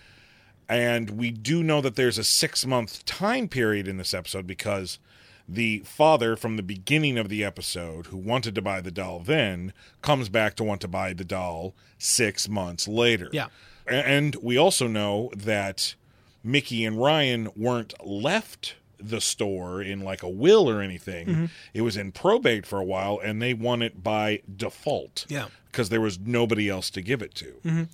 And 0.69 1.11
we 1.11 1.31
do 1.31 1.63
know 1.63 1.83
that 1.83 1.97
there's 1.97 2.17
a 2.17 2.23
6-month 2.23 3.05
time 3.05 3.47
period 3.47 3.87
in 3.87 3.99
this 3.99 4.15
episode 4.15 4.47
because 4.47 4.99
the 5.47 5.81
father 5.81 6.35
from 6.35 6.57
the 6.57 6.63
beginning 6.63 7.19
of 7.19 7.29
the 7.29 7.45
episode 7.45 8.07
who 8.07 8.17
wanted 8.17 8.55
to 8.55 8.63
buy 8.63 8.81
the 8.81 8.91
doll 8.91 9.19
then 9.19 9.75
comes 10.01 10.31
back 10.31 10.55
to 10.57 10.65
want 10.65 10.81
to 10.81 10.89
buy 10.89 11.13
the 11.13 11.25
doll 11.25 11.75
6 11.99 12.49
months 12.49 12.89
later. 12.89 13.29
Yeah. 13.33 13.49
And 13.87 14.35
we 14.37 14.57
also 14.57 14.87
know 14.87 15.31
that 15.37 15.95
Mickey 16.43 16.87
and 16.87 16.99
Ryan 16.99 17.51
weren't 17.55 17.93
left 18.03 18.77
the 19.09 19.21
store 19.21 19.83
in 19.83 20.01
like 20.01 20.23
a 20.23 20.29
will 20.29 20.69
or 20.69 20.81
anything. 20.81 21.27
Mm-hmm. 21.27 21.45
It 21.75 21.83
was 21.83 21.97
in 21.97 22.13
probate 22.13 22.67
for 22.67 22.79
a 22.79 22.85
while 22.85 23.21
and 23.23 23.41
they 23.41 23.55
won 23.55 23.83
it 23.83 24.03
by 24.03 24.43
default. 24.55 25.27
Yeah. 25.29 25.47
Because 25.71 25.89
there 25.89 26.01
was 26.01 26.19
nobody 26.19 26.69
else 26.69 26.91
to 26.91 27.01
give 27.03 27.23
it 27.23 27.35
to. 27.37 27.89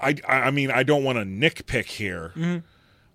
I, 0.00 0.16
I 0.26 0.34
I 0.42 0.50
mean, 0.50 0.70
I 0.70 0.82
don't 0.82 1.04
want 1.04 1.18
to 1.18 1.24
nitpick 1.24 1.86
here, 1.86 2.62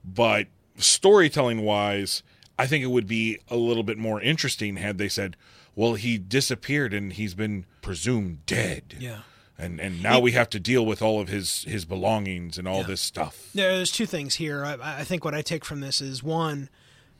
but 0.05 0.47
storytelling 0.77 1.61
wise, 1.61 2.23
I 2.59 2.67
think 2.67 2.83
it 2.83 2.87
would 2.87 3.07
be 3.07 3.39
a 3.49 3.55
little 3.55 3.83
bit 3.83 3.97
more 3.97 4.21
interesting 4.21 4.77
had 4.77 4.97
they 4.97 5.09
said, 5.09 5.35
well, 5.75 5.95
he 5.95 6.17
disappeared 6.17 6.93
and 6.93 7.13
he's 7.13 7.33
been 7.33 7.65
presumed 7.81 8.45
dead. 8.45 8.95
Yeah. 8.99 9.19
And 9.57 9.79
and 9.79 10.01
now 10.01 10.19
we 10.19 10.31
have 10.33 10.49
to 10.49 10.59
deal 10.59 10.85
with 10.85 11.01
all 11.01 11.19
of 11.19 11.29
his 11.29 11.63
his 11.63 11.85
belongings 11.85 12.57
and 12.57 12.67
all 12.67 12.83
this 12.83 13.01
stuff. 13.01 13.49
There's 13.53 13.91
two 13.91 14.05
things 14.05 14.35
here. 14.35 14.65
I, 14.65 14.99
I 14.99 15.03
think 15.03 15.23
what 15.23 15.33
I 15.35 15.41
take 15.41 15.63
from 15.63 15.79
this 15.79 16.01
is 16.01 16.23
one, 16.23 16.69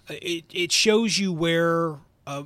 it 0.10 0.46
it 0.52 0.72
shows 0.72 1.18
you 1.18 1.32
where 1.34 1.98
a, 2.28 2.46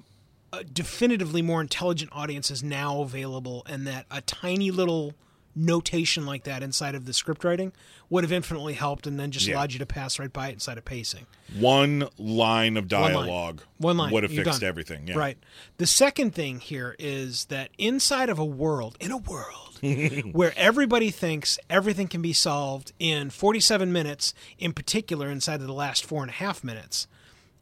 a 0.54 0.63
definitively 0.63 1.41
more 1.41 1.62
intelligent 1.62 2.12
audience 2.13 2.52
is 2.52 2.63
now 2.63 3.02
available, 3.02 3.63
and 3.67 3.86
that 3.88 4.06
a 4.12 4.22
tiny 4.22 4.72
little 4.72 5.13
notation 5.60 6.24
like 6.24 6.43
that 6.43 6.62
inside 6.62 6.93
of 6.93 7.06
the 7.06 7.13
script 7.13 7.43
writing 7.43 7.72
would 8.12 8.24
have 8.24 8.32
infinitely 8.32 8.74
helped, 8.74 9.08
and 9.08 9.20
then 9.20 9.32
just 9.32 9.48
Yeah. 9.48 9.56
allowed 9.56 9.74
you 9.74 9.80
to 9.80 9.88
pass 9.88 10.20
right 10.20 10.32
by 10.32 10.50
it 10.50 10.54
inside 10.54 10.78
of 10.78 10.86
pacing. 10.86 11.26
One 11.58 12.08
line 12.20 12.78
of 12.78 12.91
One 12.91 13.02
line. 13.02 13.12
dialogue 13.13 13.62
One 13.80 13.98
line. 13.98 14.12
would 14.13 14.22
have 14.22 14.32
You're 14.32 14.46
fixed 14.46 14.62
done. 14.62 14.67
everything. 14.67 15.08
Yeah. 15.08 15.15
Right. 15.17 15.38
The 15.78 15.88
second 15.88 16.36
thing 16.36 16.60
here 16.60 16.96
is 17.00 17.46
that 17.46 17.72
inside 17.80 18.30
of 18.30 18.38
a 18.38 18.46
world, 18.46 18.98
in 19.00 19.12
a 19.12 19.17
world 19.17 19.80
where 20.32 20.54
everybody 20.56 21.10
thinks 21.10 21.58
everything 21.72 22.08
can 22.08 22.22
be 22.22 22.34
solved 22.34 22.91
in 23.00 23.32
47 23.32 23.91
minutes, 23.91 24.36
in 24.60 24.74
particular 24.74 25.28
inside 25.32 25.60
of 25.62 25.65
the 25.67 25.74
last 25.74 26.06
four 26.06 26.22
and 26.22 26.30
a 26.30 26.34
half 26.36 26.63
minutes, 26.63 27.08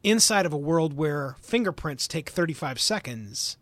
inside 0.05 0.45
of 0.45 0.53
a 0.53 0.57
world 0.57 0.93
where 0.93 1.35
fingerprints 1.41 2.07
take 2.07 2.29
35 2.29 2.79
seconds, 2.79 3.57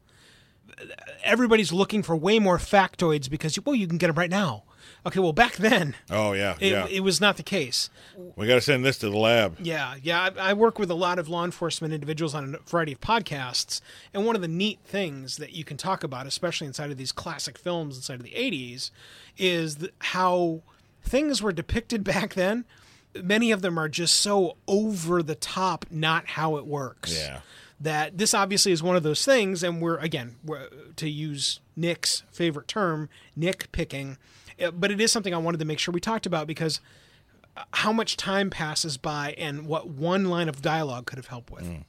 everybody's 1.23 1.71
looking 1.71 2.03
for 2.03 2.15
way 2.15 2.39
more 2.39 2.58
factoids 2.58 3.29
because, 3.29 3.58
well, 3.65 3.75
you 3.75 3.88
can 3.88 3.97
get 3.97 4.08
them 4.08 4.17
right 4.17 4.29
now. 4.29 4.63
Okay, 5.06 5.19
well, 5.19 5.34
back 5.34 5.56
then, 5.56 5.95
Oh 6.10 6.32
yeah, 6.32 6.56
it, 6.62 6.71
yeah. 6.71 6.88
it 6.89 7.01
was 7.01 7.19
not 7.19 7.36
the 7.36 7.43
case. 7.43 7.89
we 8.38 8.47
got 8.47 8.56
to 8.56 8.62
send 8.62 8.86
this 8.86 8.97
to 8.99 9.10
the 9.10 9.17
lab. 9.17 9.58
Yeah, 9.60 9.95
yeah. 10.01 10.29
I, 10.38 10.51
I 10.51 10.53
work 10.53 10.79
with 10.79 10.89
a 10.89 10.95
lot 10.95 11.19
of 11.19 11.27
law 11.27 11.43
enforcement 11.43 11.93
individuals 11.93 12.34
on 12.34 12.56
a 12.56 12.60
variety 12.69 12.93
of 12.93 13.01
podcasts, 13.01 13.82
and 14.13 14.25
one 14.25 14.36
of 14.36 14.41
the 14.41 14.47
neat 14.47 14.79
things 14.86 15.38
that 15.38 15.51
you 15.53 15.65
can 15.65 15.75
talk 15.75 16.03
about, 16.06 16.25
especially 16.25 16.67
inside 16.67 16.89
of 16.89 16.97
these 16.97 17.12
classic 17.12 17.58
films 17.58 17.97
inside 17.97 18.15
of 18.15 18.23
the 18.23 18.32
'80s, 18.32 18.91
is 19.38 19.89
how 19.99 20.62
things 21.01 21.41
were 21.41 21.51
depicted 21.51 22.03
back 22.06 22.34
then. 22.36 22.63
Many 23.21 23.52
of 23.52 23.62
them 23.62 23.78
are 23.78 23.89
just 23.89 24.15
so 24.15 24.58
over 24.67 25.21
the 25.21 25.36
top, 25.36 25.86
not 25.91 26.28
how 26.28 26.58
it 26.58 26.65
works. 26.65 27.15
Yeah. 27.15 27.41
That 27.80 28.17
this 28.17 28.34
obviously 28.34 28.71
is 28.71 28.82
one 28.82 28.95
of 28.95 29.04
those 29.04 29.26
things, 29.26 29.62
and 29.62 29.82
we're 29.82 29.97
again 29.97 30.36
we're, 30.43 30.67
to 30.95 31.10
use 31.10 31.60
Nick's 31.76 32.23
favorite 32.32 32.67
term, 32.67 33.10
Nick 33.36 33.71
picking, 33.71 34.17
uh, 34.62 34.71
but 34.71 34.89
it 34.89 35.02
is 35.02 35.12
something 35.12 35.34
I 35.34 35.38
wanted 35.38 35.58
to 35.60 35.65
make 35.65 35.80
sure 35.80 35.91
we 35.91 35.99
talked 35.99 36.26
about 36.26 36.47
because 36.47 36.80
how 37.71 37.91
much 37.91 38.17
time 38.17 38.49
passes 38.49 38.97
by 38.97 39.34
and 39.38 39.67
what 39.67 39.89
one 39.89 40.26
line 40.26 40.49
of 40.49 40.62
dialogue 40.62 41.06
could 41.06 41.17
have 41.17 41.28
helped 41.28 41.52
with. 41.52 41.84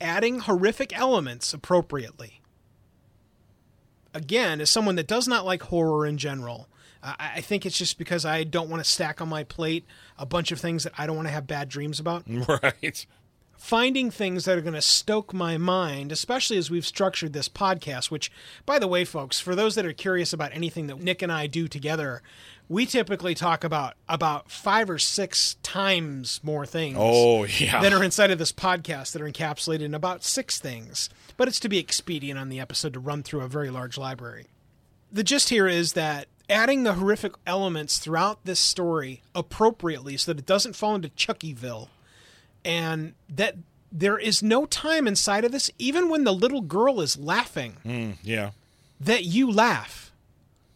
Adding 0.00 0.40
horrific 0.40 0.96
elements 0.98 1.52
appropriately. 1.52 2.40
Again, 4.12 4.60
as 4.60 4.70
someone 4.70 4.96
that 4.96 5.06
does 5.06 5.26
not 5.26 5.44
like 5.44 5.62
horror 5.64 6.06
in 6.06 6.18
general, 6.18 6.68
I, 7.04 7.32
I 7.36 7.40
think 7.42 7.66
it's 7.66 7.76
just 7.78 7.98
because 7.98 8.24
I 8.24 8.44
don't 8.44 8.70
want 8.70 8.82
to 8.82 8.90
stack 8.90 9.20
on 9.20 9.28
my 9.28 9.44
plate 9.44 9.84
a 10.18 10.24
bunch 10.26 10.50
of 10.52 10.58
things 10.60 10.84
that 10.84 10.92
I 10.96 11.06
don't 11.06 11.16
want 11.16 11.28
to 11.28 11.32
have 11.34 11.46
bad 11.46 11.68
dreams 11.68 12.00
about 12.00 12.24
Right. 12.28 13.06
finding 13.58 14.10
things 14.10 14.44
that 14.44 14.58
are 14.58 14.62
going 14.62 14.74
to 14.74 14.82
stoke 14.82 15.32
my 15.32 15.56
mind, 15.56 16.12
especially 16.12 16.56
as 16.58 16.70
we've 16.70 16.86
structured 16.86 17.32
this 17.32 17.48
podcast, 17.48 18.10
which, 18.10 18.30
by 18.66 18.78
the 18.78 18.88
way, 18.88 19.04
folks, 19.04 19.40
for 19.40 19.54
those 19.54 19.74
that 19.74 19.86
are 19.86 19.92
curious 19.92 20.32
about 20.32 20.52
anything 20.52 20.86
that 20.88 21.00
Nick 21.00 21.22
and 21.22 21.32
I 21.32 21.46
do 21.46 21.68
together, 21.68 22.22
we 22.68 22.86
typically 22.86 23.34
talk 23.34 23.62
about 23.64 23.94
about 24.08 24.50
five 24.50 24.88
or 24.88 24.98
six 24.98 25.56
times 25.62 26.40
more 26.42 26.64
things 26.64 26.96
Oh 26.98 27.44
yeah. 27.44 27.80
that 27.82 27.92
are 27.92 28.02
inside 28.02 28.30
of 28.30 28.38
this 28.38 28.52
podcast 28.52 29.12
that 29.12 29.20
are 29.22 29.30
encapsulated 29.30 29.82
in 29.82 29.94
about 29.94 30.24
six 30.24 30.58
things. 30.58 31.10
But 31.36 31.48
it's 31.48 31.60
to 31.60 31.68
be 31.68 31.78
expedient 31.78 32.38
on 32.38 32.48
the 32.48 32.60
episode 32.60 32.94
to 32.94 33.00
run 33.00 33.22
through 33.22 33.42
a 33.42 33.48
very 33.48 33.70
large 33.70 33.98
library. 33.98 34.46
The 35.12 35.24
gist 35.24 35.50
here 35.50 35.68
is 35.68 35.92
that 35.92 36.26
adding 36.48 36.82
the 36.82 36.94
horrific 36.94 37.32
elements 37.46 37.98
throughout 37.98 38.44
this 38.44 38.60
story 38.60 39.22
appropriately 39.34 40.16
so 40.16 40.32
that 40.32 40.38
it 40.40 40.46
doesn't 40.46 40.76
fall 40.76 40.94
into 40.94 41.08
Chuckyville 41.10 41.88
and 42.64 43.14
that 43.28 43.56
there 43.90 44.18
is 44.18 44.42
no 44.42 44.66
time 44.66 45.06
inside 45.06 45.44
of 45.44 45.52
this, 45.52 45.70
even 45.78 46.08
when 46.08 46.24
the 46.24 46.32
little 46.34 46.60
girl 46.60 47.00
is 47.00 47.16
laughing, 47.16 47.76
Mm, 47.84 48.16
yeah. 48.22 48.50
that 49.00 49.24
you 49.24 49.50
laugh. 49.50 50.12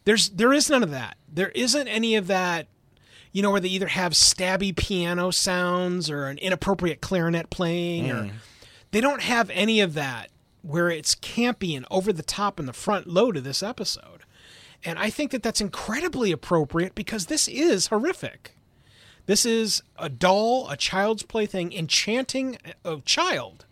There's 0.04 0.31
there 0.31 0.52
is 0.52 0.70
none 0.70 0.83
of 0.83 0.90
that. 0.90 1.16
There 1.33 1.50
isn't 1.50 1.88
any 1.88 2.14
of 2.16 2.28
that. 2.28 2.66
You 3.31 3.42
know, 3.42 3.50
where 3.50 3.61
they 3.61 3.68
either 3.68 3.88
have 3.88 4.12
stabby 4.14 4.74
piano 4.74 5.31
sounds 5.31 6.09
or 6.09 6.26
an 6.28 6.38
inappropriate 6.38 7.02
clarinet 7.02 7.50
playing, 7.50 8.11
or 8.11 8.31
they 8.90 9.02
don't 9.02 9.20
have 9.20 9.50
any 9.50 9.81
of 9.81 9.92
that 9.94 10.31
where 10.62 10.88
it's 10.90 11.14
campy 11.14 11.76
and 11.76 11.85
over 11.90 12.11
the 12.12 12.22
top 12.22 12.59
in 12.59 12.64
the 12.66 12.72
front 12.72 13.07
load 13.07 13.37
of 13.37 13.44
this 13.44 13.62
episode. 13.62 14.17
And 14.84 14.98
I 14.98 15.10
think 15.10 15.32
that 15.32 15.42
that's 15.42 15.60
incredibly 15.60 16.32
appropriate 16.32 16.94
because 16.94 17.26
this 17.26 17.48
is 17.48 17.88
horrific. 17.88 18.54
This 19.26 19.44
is 19.44 19.82
a 19.98 20.08
doll, 20.08 20.68
a 20.70 20.76
child's 20.76 21.22
plaything, 21.22 21.72
enchanting 21.72 22.58
a 22.84 23.00
child 23.04 23.66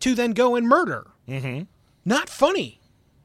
to 0.00 0.14
then 0.14 0.32
go 0.32 0.56
and 0.56 0.68
murder. 0.68 1.06
Mm-hmm. 1.28 1.62
Not 2.04 2.28
funny. 2.28 2.80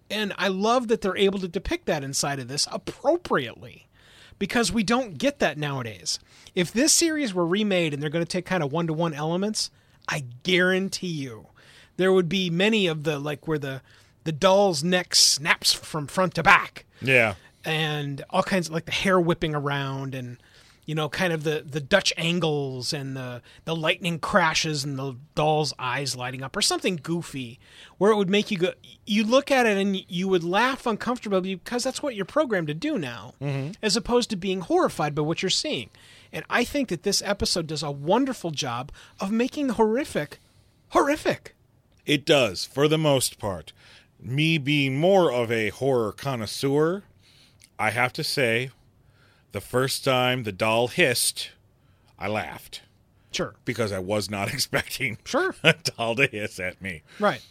And 0.09 0.33
I 0.37 0.47
love 0.47 0.87
that 0.87 1.01
they're 1.01 1.17
able 1.17 1.39
to 1.39 1.47
depict 1.47 1.85
that 1.87 2.03
inside 2.03 2.39
of 2.39 2.47
this 2.47 2.67
appropriately 2.71 3.87
because 4.39 4.71
we 4.71 4.83
don't 4.83 5.17
get 5.17 5.39
that 5.39 5.57
nowadays. 5.57 6.19
If 6.55 6.71
this 6.71 6.93
series 6.93 7.33
were 7.33 7.45
remade 7.45 7.93
and 7.93 8.01
they're 8.01 8.09
going 8.09 8.25
to 8.25 8.29
take 8.29 8.45
kind 8.45 8.63
of 8.63 8.71
one 8.71 8.87
to 8.87 8.93
one 8.93 9.13
elements, 9.13 9.69
I 10.07 10.23
guarantee 10.43 11.07
you 11.07 11.47
there 11.97 12.13
would 12.13 12.29
be 12.29 12.49
many 12.49 12.87
of 12.87 13.03
the 13.03 13.19
like 13.19 13.47
where 13.47 13.59
the 13.59 13.81
the 14.23 14.31
doll's 14.31 14.83
neck 14.83 15.15
snaps 15.15 15.73
from 15.73 16.07
front 16.07 16.35
to 16.35 16.43
back 16.43 16.85
Yeah. 17.01 17.35
and 17.65 18.23
all 18.29 18.43
kinds 18.43 18.67
of 18.67 18.73
like 18.73 18.85
the 18.85 18.91
hair 18.91 19.19
whipping 19.19 19.55
around 19.55 20.13
and 20.15 20.37
you 20.85 20.95
know 20.95 21.07
kind 21.07 21.31
of 21.33 21.43
the 21.43 21.63
the 21.69 21.79
dutch 21.79 22.11
angles 22.17 22.93
and 22.93 23.15
the 23.15 23.41
the 23.65 23.75
lightning 23.75 24.17
crashes 24.17 24.83
and 24.83 24.97
the 24.97 25.15
doll's 25.35 25.71
eyes 25.77 26.15
lighting 26.15 26.41
up 26.41 26.55
or 26.57 26.61
something 26.63 26.99
goofy 27.01 27.59
where 27.99 28.11
it 28.11 28.15
would 28.15 28.29
make 28.29 28.49
you 28.49 28.57
go 28.57 28.71
you 29.05 29.23
look 29.23 29.51
at 29.51 29.65
it 29.67 29.77
and 29.77 30.03
you 30.09 30.27
would 30.27 30.43
laugh 30.43 30.87
uncomfortably 30.87 31.53
because 31.55 31.83
that's 31.83 32.01
what 32.01 32.15
you're 32.15 32.25
programmed 32.25 32.67
to 32.67 32.73
do 32.73 32.97
now 32.97 33.33
mm-hmm. 33.39 33.71
as 33.83 33.95
opposed 33.95 34.29
to 34.31 34.35
being 34.35 34.61
horrified 34.61 35.13
by 35.13 35.21
what 35.21 35.43
you're 35.43 35.49
seeing 35.51 35.89
and 36.33 36.43
i 36.49 36.63
think 36.63 36.89
that 36.89 37.03
this 37.03 37.21
episode 37.23 37.67
does 37.67 37.83
a 37.83 37.91
wonderful 37.91 38.49
job 38.51 38.91
of 39.19 39.31
making 39.31 39.67
the 39.67 39.73
horrific 39.75 40.39
horrific 40.89 41.55
It 42.05 42.25
does, 42.25 42.65
for 42.65 42.87
the 42.87 42.97
most 42.97 43.37
part. 43.37 43.71
Me 44.21 44.57
being 44.57 44.97
more 44.97 45.31
of 45.31 45.51
a 45.51 45.69
horror 45.69 46.11
connoisseur, 46.11 47.03
I 47.77 47.91
have 47.91 48.11
to 48.13 48.23
say, 48.23 48.71
the 49.51 49.61
first 49.61 50.03
time 50.03 50.43
the 50.43 50.51
doll 50.51 50.87
hissed, 50.89 51.51
I 52.17 52.27
laughed 52.27 52.81
sure 53.31 53.55
because 53.63 53.91
I 53.91 53.99
was 53.99 54.29
not 54.29 54.47
expecting 54.53 55.17
Sure. 55.23 55.55
a 55.63 55.73
doll 55.73 56.15
to 56.15 56.27
hiss 56.27 56.59
at 56.59 56.81
me. 56.81 57.03
right 57.19 57.41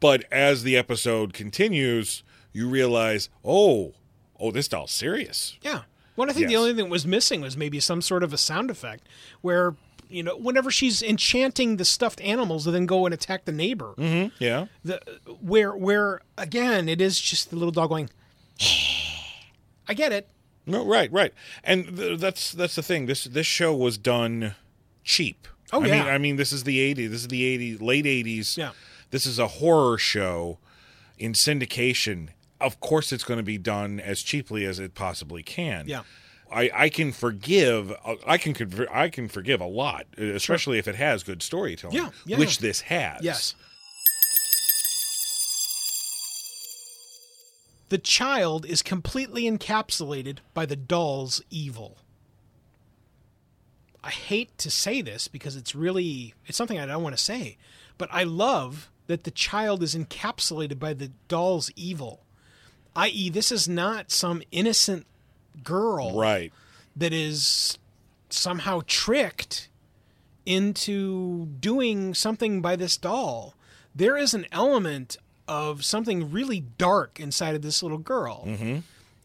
But 0.00 0.24
as 0.30 0.62
the 0.62 0.76
episode 0.76 1.32
continues, 1.32 2.22
you 2.52 2.68
realize, 2.68 3.28
oh, 3.44 3.94
oh, 4.38 4.50
this 4.52 4.68
doll's 4.68 4.92
serious. 4.92 5.56
Yeah. 5.62 5.82
Well, 6.14 6.28
I 6.30 6.32
think 6.32 6.48
the 6.48 6.56
only 6.56 6.70
thing 6.70 6.84
that 6.84 6.90
was 6.90 7.06
missing 7.06 7.40
was 7.40 7.56
maybe 7.56 7.78
some 7.80 8.02
sort 8.02 8.22
of 8.22 8.32
a 8.32 8.38
sound 8.38 8.70
effect 8.70 9.06
where, 9.40 9.74
you 10.08 10.22
know, 10.22 10.36
whenever 10.36 10.70
she's 10.70 11.02
enchanting 11.02 11.76
the 11.76 11.84
stuffed 11.84 12.20
animals 12.20 12.66
and 12.66 12.74
then 12.74 12.86
go 12.86 13.04
and 13.06 13.14
attack 13.14 13.44
the 13.44 13.52
neighbor, 13.52 13.94
mm-hmm. 13.96 14.34
Yeah. 14.42 14.66
the 14.84 15.00
where 15.40 15.76
where 15.76 16.20
again 16.36 16.88
it 16.88 17.00
is 17.00 17.20
just 17.20 17.50
the 17.50 17.56
little 17.56 17.72
dog 17.72 17.90
going. 17.90 18.10
I 19.88 19.94
get 19.94 20.12
it. 20.12 20.28
No, 20.66 20.84
right, 20.84 21.10
right, 21.10 21.32
and 21.64 21.96
th- 21.96 22.20
that's 22.20 22.52
that's 22.52 22.74
the 22.74 22.82
thing. 22.82 23.06
This 23.06 23.24
this 23.24 23.46
show 23.46 23.74
was 23.74 23.96
done 23.96 24.54
cheap. 25.02 25.48
Oh, 25.72 25.82
I 25.82 25.86
yeah. 25.86 26.02
mean, 26.02 26.12
I 26.12 26.18
mean, 26.18 26.36
this 26.36 26.52
is 26.52 26.64
the 26.64 26.78
'80s. 26.94 27.10
This 27.10 27.20
is 27.22 27.28
the 27.28 27.58
'80s, 27.58 27.80
late 27.80 28.04
'80s. 28.04 28.56
Yeah. 28.58 28.72
This 29.10 29.24
is 29.24 29.38
a 29.38 29.48
horror 29.48 29.96
show 29.96 30.58
in 31.16 31.32
syndication. 31.32 32.28
Of 32.60 32.80
course, 32.80 33.12
it's 33.12 33.24
going 33.24 33.38
to 33.38 33.44
be 33.44 33.56
done 33.56 33.98
as 33.98 34.20
cheaply 34.20 34.66
as 34.66 34.78
it 34.78 34.94
possibly 34.94 35.42
can. 35.42 35.86
Yeah. 35.88 36.02
I, 36.50 36.70
I 36.74 36.88
can 36.88 37.12
forgive 37.12 37.92
uh, 38.04 38.16
I 38.26 38.38
can 38.38 38.56
I 38.92 39.08
can 39.08 39.28
forgive 39.28 39.60
a 39.60 39.66
lot, 39.66 40.06
uh, 40.18 40.24
especially 40.24 40.78
if 40.78 40.88
it 40.88 40.94
has 40.94 41.22
good 41.22 41.42
storytelling, 41.42 41.96
Yeah, 41.96 42.10
yeah, 42.24 42.38
which 42.38 42.58
this 42.58 42.82
has. 42.82 43.22
Yes. 43.22 43.54
The 47.90 47.98
child 47.98 48.66
is 48.66 48.82
completely 48.82 49.44
encapsulated 49.44 50.38
by 50.52 50.66
the 50.66 50.76
doll's 50.76 51.40
evil. 51.50 51.96
I 54.04 54.10
hate 54.10 54.56
to 54.58 54.70
say 54.70 55.00
this 55.02 55.26
because 55.26 55.56
it's 55.56 55.74
really 55.74 56.34
it's 56.46 56.56
something 56.56 56.78
I 56.78 56.86
don't 56.86 57.02
want 57.02 57.16
to 57.16 57.22
say, 57.22 57.56
but 57.96 58.08
I 58.12 58.24
love 58.24 58.90
that 59.06 59.24
the 59.24 59.30
child 59.30 59.82
is 59.82 59.94
encapsulated 59.94 60.78
by 60.78 60.92
the 60.92 61.10
doll's 61.28 61.70
evil. 61.76 62.24
i.e., 62.94 63.30
this 63.30 63.50
is 63.50 63.66
not 63.68 64.10
some 64.10 64.42
innocent 64.52 65.06
girl 65.64 66.18
Right. 66.18 66.52
that 66.96 67.12
is 67.12 67.78
somehow 68.30 68.82
tricked 68.86 69.68
into 70.46 71.46
doing 71.60 72.14
something 72.14 72.60
by 72.62 72.76
this 72.76 72.96
doll. 72.96 73.54
There 73.94 74.16
is 74.16 74.34
an 74.34 74.46
element 74.52 75.16
of 75.46 75.84
something 75.84 76.30
really 76.30 76.60
dark 76.60 77.20
inside 77.20 77.54
of 77.54 77.62
this 77.62 77.82
little 77.82 77.98
girl. 77.98 78.44
Mm-hmm. 78.46 78.78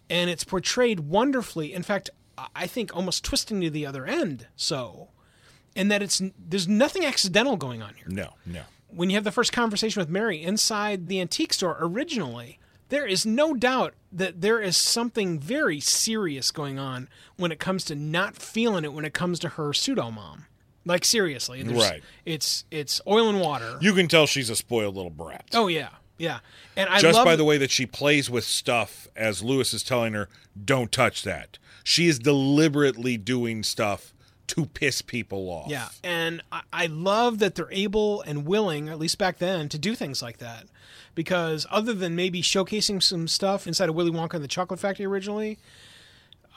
And 0.10 0.30
it's 0.30 0.44
portrayed 0.44 1.02
wonderfully. 1.02 1.74
In 1.74 1.84
fact, 1.84 2.10
I- 2.38 2.48
I 2.56 2.68
think 2.68 2.96
almost 2.96 3.24
twisting 3.24 3.62
to 3.62 3.70
the 3.70 3.86
other 3.86 4.06
end. 4.06 4.48
So, 4.56 5.10
and 5.76 5.90
that 5.92 6.02
it's 6.02 6.22
there's 6.38 6.68
nothing 6.68 7.06
accidental 7.06 7.58
going 7.58 7.82
on 7.82 7.94
here 7.96 8.08
No, 8.10 8.34
no. 8.46 8.62
when 8.90 9.10
you 9.10 9.16
have 9.16 9.24
the 9.24 9.32
first 9.32 9.52
conversation 9.52 10.00
with 10.00 10.10
Mary 10.10 10.42
inside 10.42 11.08
the 11.08 11.20
antique 11.22 11.54
store 11.54 11.78
originally, 11.80 12.60
there 12.94 13.08
is 13.08 13.26
no 13.26 13.56
doubt 13.56 13.96
that 14.12 14.42
there 14.42 14.62
is 14.62 14.78
something 14.78 15.40
very 15.40 15.80
serious 15.80 16.52
going 16.52 16.78
on 16.78 17.10
when 17.38 17.52
it 17.52 17.58
comes 17.60 17.84
to 17.86 17.96
not 17.96 18.36
feeling 18.36 18.84
it 18.84 18.94
when 18.94 19.04
it 19.04 19.16
comes 19.16 19.40
to 19.40 19.50
her 19.50 19.74
pseudo 19.74 20.12
mom. 20.12 20.46
Like 20.86 21.04
seriously, 21.04 21.64
Right. 21.64 22.04
It's 22.24 22.66
it's 22.70 23.02
oil 23.08 23.30
and 23.30 23.40
water. 23.42 23.78
You 23.82 23.94
can 23.94 24.08
tell 24.08 24.28
she's 24.28 24.52
a 24.52 24.56
spoiled 24.56 24.96
little 24.96 25.10
brat. 25.10 25.46
oh 25.56 25.68
yeah, 25.68 25.90
yeah. 26.20 26.40
And 26.78 26.88
I 26.88 27.00
just 27.00 27.16
love 27.16 27.26
by 27.26 27.36
the 27.36 27.44
way 27.44 27.58
that 27.58 27.72
she 27.72 27.88
plays 27.88 28.30
with 28.30 28.44
stuff 28.44 29.08
as 29.16 29.42
Lewis 29.42 29.74
is 29.74 29.82
telling 29.82 30.14
her, 30.14 30.30
don't 30.64 30.92
touch 30.92 31.24
that. 31.24 31.58
She 31.84 32.08
is 32.08 32.20
deliberately 32.20 33.18
doing 33.18 33.64
stuff 33.64 34.14
to 34.48 34.68
piss 34.68 35.02
people 35.02 35.50
off. 35.50 35.72
Yeah, 35.72 35.88
and 36.04 36.44
I, 36.52 36.62
I 36.72 36.86
love 36.86 37.40
that 37.40 37.56
they're 37.56 37.72
able 37.72 38.22
and 38.22 38.46
willing, 38.46 38.88
at 38.90 39.00
least 39.00 39.18
back 39.18 39.40
then, 39.40 39.68
to 39.70 39.80
do 39.80 39.96
things 39.96 40.22
like 40.22 40.38
that. 40.38 40.66
Because 41.16 41.68
other 41.70 41.94
than 41.94 42.16
maybe 42.16 42.42
showcasing 42.42 43.02
some 43.02 43.28
stuff 43.28 43.68
inside 43.68 43.90
of 43.90 43.96
Willy 43.96 44.12
Wonka 44.12 44.34
and 44.34 44.44
the 44.44 44.48
Chocolate 44.48 44.80
Factory 44.80 45.06
originally, 45.06 45.60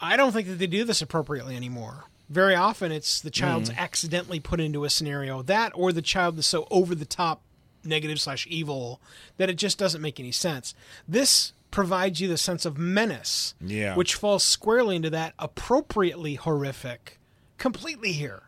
I 0.00 0.16
don't 0.16 0.32
think 0.32 0.48
that 0.48 0.58
they 0.58 0.66
do 0.66 0.84
this 0.84 1.02
appropriately 1.02 1.56
anymore. 1.56 2.04
Very 2.28 2.54
often, 2.54 2.90
it's 2.90 3.20
the 3.20 3.30
child's 3.30 3.70
mm. 3.70 3.76
accidentally 3.76 4.40
put 4.40 4.60
into 4.60 4.84
a 4.84 4.90
scenario 4.90 5.42
that, 5.42 5.72
or 5.74 5.92
the 5.92 6.02
child 6.02 6.38
is 6.38 6.46
so 6.46 6.66
over 6.70 6.94
the 6.94 7.04
top 7.04 7.42
negative 7.84 8.20
slash 8.20 8.46
evil 8.50 9.00
that 9.36 9.48
it 9.48 9.54
just 9.54 9.78
doesn't 9.78 10.02
make 10.02 10.18
any 10.18 10.32
sense. 10.32 10.74
This 11.06 11.52
provides 11.70 12.20
you 12.20 12.28
the 12.28 12.38
sense 12.38 12.64
of 12.64 12.78
menace, 12.78 13.54
Yeah. 13.60 13.94
which 13.94 14.14
falls 14.14 14.42
squarely 14.42 14.96
into 14.96 15.10
that 15.10 15.34
appropriately 15.38 16.34
horrific, 16.34 17.18
completely 17.58 18.12
here. 18.12 18.44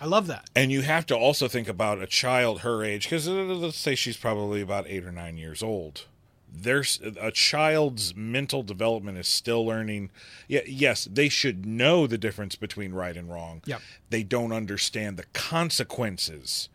I 0.00 0.06
love 0.06 0.26
that. 0.26 0.48
And 0.54 0.70
you 0.70 0.82
have 0.82 1.06
to 1.06 1.16
also 1.16 1.48
think 1.48 1.68
about 1.68 2.02
a 2.02 2.06
child 2.06 2.60
her 2.60 2.84
age, 2.84 3.04
because 3.04 3.26
uh, 3.26 3.32
let's 3.32 3.78
say 3.78 3.94
she's 3.94 4.16
probably 4.16 4.60
about 4.60 4.86
eight 4.88 5.04
or 5.04 5.12
nine 5.12 5.36
years 5.38 5.62
old. 5.62 6.04
There's 6.52 7.00
a 7.20 7.30
child's 7.30 8.14
mental 8.14 8.62
development 8.62 9.18
is 9.18 9.28
still 9.28 9.66
learning. 9.66 10.10
Yeah, 10.48 10.60
yes, 10.66 11.06
they 11.10 11.28
should 11.28 11.66
know 11.66 12.06
the 12.06 12.16
difference 12.16 12.56
between 12.56 12.92
right 12.92 13.16
and 13.16 13.30
wrong. 13.30 13.62
Yep. 13.66 13.82
They 14.08 14.22
don't 14.22 14.52
understand 14.52 15.18
the 15.18 15.26
consequences 15.34 16.68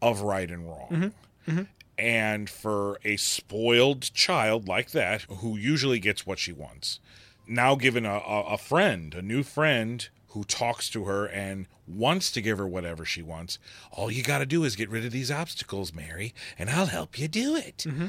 of 0.00 0.22
right 0.22 0.50
and 0.50 0.66
wrong. 0.66 0.88
Mm-hmm. 0.90 1.50
Mm-hmm. 1.50 1.62
And 1.98 2.48
for 2.48 3.00
a 3.04 3.16
spoiled 3.16 4.14
child 4.14 4.68
like 4.68 4.92
that, 4.92 5.22
who 5.22 5.56
usually 5.56 5.98
gets 5.98 6.26
what 6.26 6.38
she 6.38 6.52
wants, 6.52 7.00
now 7.46 7.74
given 7.74 8.06
a, 8.06 8.14
a, 8.14 8.42
a 8.54 8.58
friend, 8.58 9.14
a 9.14 9.22
new 9.22 9.42
friend 9.42 10.08
who 10.28 10.44
talks 10.44 10.88
to 10.90 11.04
her 11.04 11.26
and 11.26 11.66
wants 11.86 12.30
to 12.32 12.42
give 12.42 12.58
her 12.58 12.66
whatever 12.66 13.04
she 13.04 13.22
wants, 13.22 13.58
all 13.90 14.10
you 14.10 14.22
got 14.22 14.38
to 14.38 14.46
do 14.46 14.64
is 14.64 14.76
get 14.76 14.90
rid 14.90 15.04
of 15.04 15.12
these 15.12 15.30
obstacles, 15.30 15.94
Mary, 15.94 16.34
and 16.58 16.68
I'll 16.68 16.86
help 16.86 17.18
you 17.18 17.28
do 17.28 17.56
it. 17.56 17.84
Mm-hmm. 17.86 18.08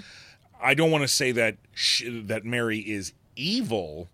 I 0.61 0.73
don't 0.73 0.91
want 0.91 1.03
to 1.03 1.07
say 1.07 1.31
that 1.31 1.57
she, 1.73 2.21
that 2.21 2.43
Mary 2.43 2.79
is 2.79 3.13
evil, 3.35 4.09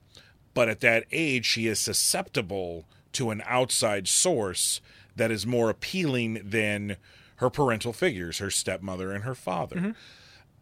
but 0.53 0.69
at 0.69 0.81
that 0.81 1.05
age 1.11 1.45
she 1.45 1.67
is 1.67 1.79
susceptible 1.79 2.85
to 3.13 3.31
an 3.31 3.41
outside 3.45 4.07
source 4.07 4.81
that 5.15 5.31
is 5.31 5.47
more 5.47 5.69
appealing 5.69 6.41
than 6.43 6.97
her 7.37 7.49
parental 7.49 7.93
figures, 7.93 8.37
her 8.37 8.51
stepmother 8.51 9.11
and 9.11 9.23
her 9.23 9.35
father. 9.35 9.75
Mm-hmm. 9.77 9.91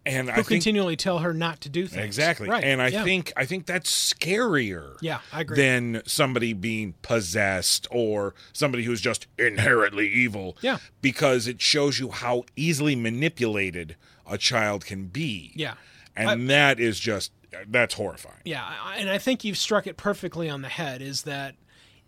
And 0.06 0.30
I 0.30 0.34
Who 0.34 0.44
think 0.44 0.63
continually 0.63 0.96
tell 0.96 1.20
her 1.20 1.34
not 1.34 1.62
to 1.62 1.70
do 1.70 1.88
things. 1.88 2.04
Exactly. 2.04 2.50
Right. 2.50 2.63
And 2.63 2.82
I 2.82 2.88
yeah. 2.88 3.04
think 3.04 3.32
I 3.38 3.46
think 3.46 3.66
that's 3.66 4.13
scarier. 4.13 4.98
Yeah, 5.02 5.20
I 5.32 5.42
agree. 5.42 5.58
Than 5.58 6.02
somebody 6.06 6.54
being 6.54 6.94
possessed 7.02 7.88
or 7.89 8.34
somebody 8.52 8.84
who's 8.84 9.02
just 9.02 9.28
inherently 9.38 10.10
evil. 10.10 10.58
Yeah. 10.62 10.78
Because 11.02 11.48
it 11.48 11.62
shows 11.62 12.00
you 12.00 12.10
how 12.10 12.44
easily 12.56 12.96
manipulated 12.96 13.96
a 14.30 14.38
child 14.38 14.86
can 14.86 15.08
be. 15.08 15.52
Yeah. 15.56 15.76
And 16.16 16.50
that 16.50 16.80
is 16.80 17.00
just 17.00 17.32
that's 17.68 17.96
horrifying. 17.96 18.42
Yeah, 18.46 18.66
and 18.98 19.10
I 19.10 19.18
think 19.18 19.44
you've 19.44 19.58
struck 19.58 19.88
it 19.88 19.98
perfectly 19.98 20.50
on 20.50 20.62
the 20.62 20.70
head 20.70 21.02
is 21.02 21.24
that 21.24 21.56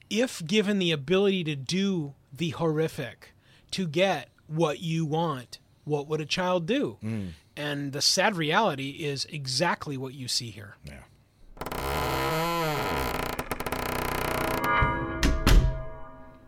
if 0.10 0.46
given 0.46 0.80
the 0.80 0.92
ability 0.92 1.44
to 1.46 1.56
do 1.56 2.14
the 2.32 2.52
horrific, 2.52 3.34
to 3.72 3.88
get 3.88 4.30
what 4.48 4.80
you 4.80 5.06
want, 5.06 5.60
what 5.84 6.08
would 6.08 6.22
a 6.22 6.26
child 6.26 6.66
do? 6.66 6.98
Mm. 7.04 7.30
And 7.58 7.94
the 7.94 8.02
sad 8.02 8.36
reality 8.36 8.90
is 8.90 9.26
exactly 9.26 9.98
what 9.98 10.14
you 10.14 10.28
see 10.28 10.50
here. 10.50 10.76
Yeah. 10.84 11.04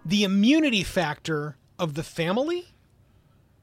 The 0.05 0.23
immunity 0.23 0.83
factor 0.83 1.57
of 1.77 1.93
the 1.93 2.03
family. 2.03 2.69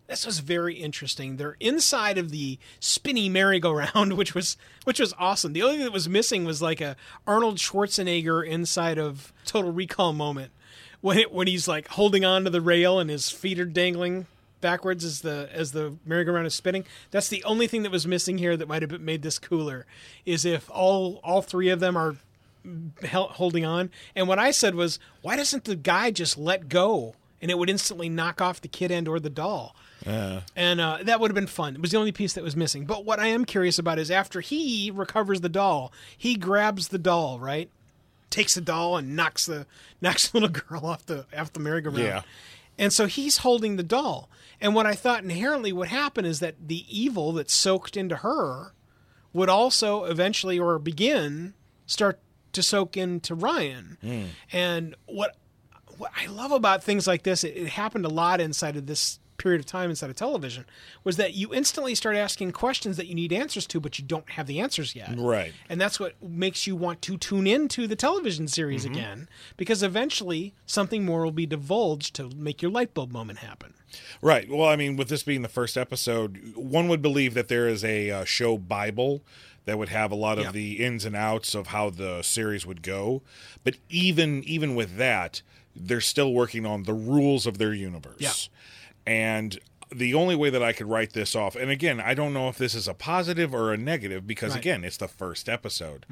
This 0.06 0.26
was 0.26 0.40
very 0.40 0.74
interesting. 0.74 1.36
They're 1.38 1.56
inside 1.60 2.18
of 2.18 2.30
the 2.30 2.58
spinny 2.80 3.30
merry-go-round, 3.30 4.12
which 4.16 4.34
was 4.34 4.56
which 4.84 5.00
was 5.00 5.14
awesome. 5.18 5.54
The 5.54 5.62
only 5.62 5.76
thing 5.76 5.84
that 5.84 5.92
was 5.92 6.08
missing 6.08 6.44
was 6.44 6.60
like 6.60 6.80
a 6.80 6.96
Arnold 7.26 7.56
Schwarzenegger 7.56 8.46
inside 8.46 8.98
of 8.98 9.32
Total 9.46 9.72
Recall 9.72 10.12
moment 10.12 10.52
when 11.00 11.18
it, 11.18 11.32
when 11.32 11.46
he's 11.46 11.66
like 11.68 11.88
holding 11.88 12.24
on 12.24 12.44
to 12.44 12.50
the 12.50 12.60
rail 12.60 12.98
and 12.98 13.10
his 13.10 13.30
feet 13.30 13.58
are 13.58 13.64
dangling 13.64 14.26
backwards 14.64 15.04
as 15.04 15.20
the 15.20 15.48
as 15.52 15.72
the 15.72 15.94
merry-go-round 16.06 16.46
is 16.46 16.54
spinning. 16.54 16.84
That's 17.10 17.28
the 17.28 17.44
only 17.44 17.66
thing 17.66 17.82
that 17.82 17.92
was 17.92 18.06
missing 18.06 18.38
here 18.38 18.56
that 18.56 18.66
might 18.66 18.80
have 18.82 18.98
made 19.00 19.20
this 19.20 19.38
cooler. 19.38 19.84
Is 20.24 20.44
if 20.44 20.70
all 20.70 21.20
all 21.22 21.42
three 21.42 21.68
of 21.68 21.80
them 21.80 21.96
are 21.96 22.16
holding 23.04 23.64
on. 23.64 23.90
And 24.14 24.26
what 24.26 24.38
I 24.38 24.50
said 24.50 24.74
was, 24.74 24.98
why 25.22 25.36
doesn't 25.36 25.64
the 25.64 25.76
guy 25.76 26.10
just 26.10 26.38
let 26.38 26.68
go 26.68 27.14
and 27.42 27.50
it 27.50 27.58
would 27.58 27.68
instantly 27.68 28.08
knock 28.08 28.40
off 28.40 28.60
the 28.60 28.68
kid 28.68 28.90
and 28.90 29.06
or 29.06 29.20
the 29.20 29.30
doll? 29.30 29.76
And 30.56 30.80
uh, 30.80 30.98
that 31.02 31.20
would 31.20 31.30
have 31.30 31.34
been 31.34 31.46
fun. 31.46 31.74
It 31.74 31.80
was 31.80 31.90
the 31.90 31.98
only 31.98 32.12
piece 32.12 32.32
that 32.34 32.44
was 32.44 32.56
missing. 32.56 32.84
But 32.86 33.04
what 33.04 33.18
I 33.20 33.26
am 33.26 33.44
curious 33.44 33.78
about 33.78 33.98
is 33.98 34.10
after 34.10 34.40
he 34.40 34.90
recovers 34.90 35.40
the 35.40 35.48
doll, 35.48 35.92
he 36.16 36.36
grabs 36.36 36.88
the 36.88 36.98
doll, 36.98 37.38
right? 37.38 37.68
Takes 38.30 38.54
the 38.54 38.60
doll 38.60 38.96
and 38.96 39.14
knocks 39.14 39.46
the 39.46 39.66
knocks 40.00 40.28
the 40.28 40.40
little 40.40 40.48
girl 40.68 40.86
off 40.86 41.06
the 41.06 41.26
off 41.36 41.52
the 41.52 41.60
merry-go-round. 41.60 42.02
Yeah. 42.02 42.22
And 42.78 42.92
so 42.92 43.06
he's 43.06 43.38
holding 43.38 43.76
the 43.76 43.82
doll. 43.82 44.28
And 44.64 44.74
what 44.74 44.86
I 44.86 44.94
thought 44.94 45.22
inherently 45.22 45.74
would 45.74 45.88
happen 45.88 46.24
is 46.24 46.40
that 46.40 46.54
the 46.68 46.86
evil 46.88 47.32
that 47.32 47.50
soaked 47.50 47.98
into 47.98 48.16
her 48.16 48.72
would 49.34 49.50
also 49.50 50.04
eventually 50.04 50.58
or 50.58 50.78
begin 50.78 51.52
start 51.84 52.18
to 52.54 52.62
soak 52.62 52.96
into 52.96 53.34
Ryan. 53.34 53.98
Hmm. 54.00 54.22
And 54.50 54.96
what 55.04 55.36
what 55.98 56.12
I 56.16 56.28
love 56.28 56.50
about 56.50 56.82
things 56.82 57.06
like 57.06 57.24
this, 57.24 57.44
it, 57.44 57.58
it 57.58 57.68
happened 57.68 58.06
a 58.06 58.08
lot 58.08 58.40
inside 58.40 58.76
of 58.76 58.86
this 58.86 59.18
period 59.36 59.60
of 59.60 59.66
time 59.66 59.90
inside 59.90 60.10
of 60.10 60.16
television, 60.16 60.64
was 61.02 61.16
that 61.16 61.34
you 61.34 61.52
instantly 61.54 61.94
start 61.94 62.16
asking 62.16 62.52
questions 62.52 62.96
that 62.96 63.06
you 63.06 63.14
need 63.14 63.32
answers 63.32 63.66
to, 63.68 63.80
but 63.80 63.98
you 63.98 64.04
don't 64.04 64.30
have 64.30 64.46
the 64.46 64.60
answers 64.60 64.94
yet. 64.94 65.14
Right. 65.18 65.52
And 65.68 65.80
that's 65.80 65.98
what 66.00 66.20
makes 66.22 66.66
you 66.66 66.76
want 66.76 67.02
to 67.02 67.16
tune 67.18 67.46
into 67.46 67.86
the 67.86 67.96
television 67.96 68.48
series 68.48 68.84
again, 68.84 69.28
because 69.56 69.82
eventually 69.82 70.54
something 70.66 71.04
more 71.04 71.24
will 71.24 71.32
be 71.32 71.46
divulged 71.46 72.14
to 72.16 72.30
make 72.36 72.62
your 72.62 72.70
light 72.70 72.94
bulb 72.94 73.12
moment 73.12 73.40
happen. 73.40 73.74
Right. 74.20 74.48
Well, 74.48 74.68
I 74.68 74.76
mean, 74.76 74.96
with 74.96 75.08
this 75.08 75.22
being 75.22 75.42
the 75.42 75.48
first 75.48 75.76
episode, 75.76 76.52
one 76.56 76.88
would 76.88 77.02
believe 77.02 77.34
that 77.34 77.48
there 77.48 77.68
is 77.68 77.84
a 77.84 78.10
uh, 78.10 78.24
show 78.24 78.58
Bible 78.58 79.22
that 79.66 79.78
would 79.78 79.88
have 79.88 80.10
a 80.12 80.16
lot 80.16 80.38
of 80.38 80.44
Yeah. 80.46 80.52
the 80.52 80.84
ins 80.84 81.04
and 81.04 81.16
outs 81.16 81.54
of 81.54 81.68
how 81.68 81.90
the 81.90 82.22
series 82.22 82.66
would 82.66 82.82
go. 82.82 83.22
But 83.62 83.76
even 83.88 84.42
even 84.44 84.74
with 84.74 84.96
that, 84.98 85.42
they're 85.76 86.00
still 86.00 86.32
working 86.32 86.66
on 86.66 86.82
the 86.82 86.92
rules 86.92 87.46
of 87.46 87.58
their 87.58 87.72
universe. 87.72 88.16
Yeah. 88.18 88.32
And 89.06 89.58
the 89.94 90.14
only 90.14 90.34
way 90.34 90.50
that 90.50 90.62
I 90.62 90.72
could 90.72 90.88
write 90.88 91.12
this 91.12 91.36
off, 91.36 91.54
and 91.56 91.70
again, 91.70 92.00
I 92.00 92.14
don't 92.14 92.32
know 92.32 92.48
if 92.48 92.58
this 92.58 92.74
is 92.74 92.88
a 92.88 92.94
positive 92.94 93.54
or 93.54 93.72
a 93.72 93.76
negative 93.76 94.26
because 94.26 94.52
Right. 94.52 94.60
again, 94.60 94.84
it's 94.84 94.96
the 94.96 95.08
first 95.08 95.48
episode. 95.48 96.06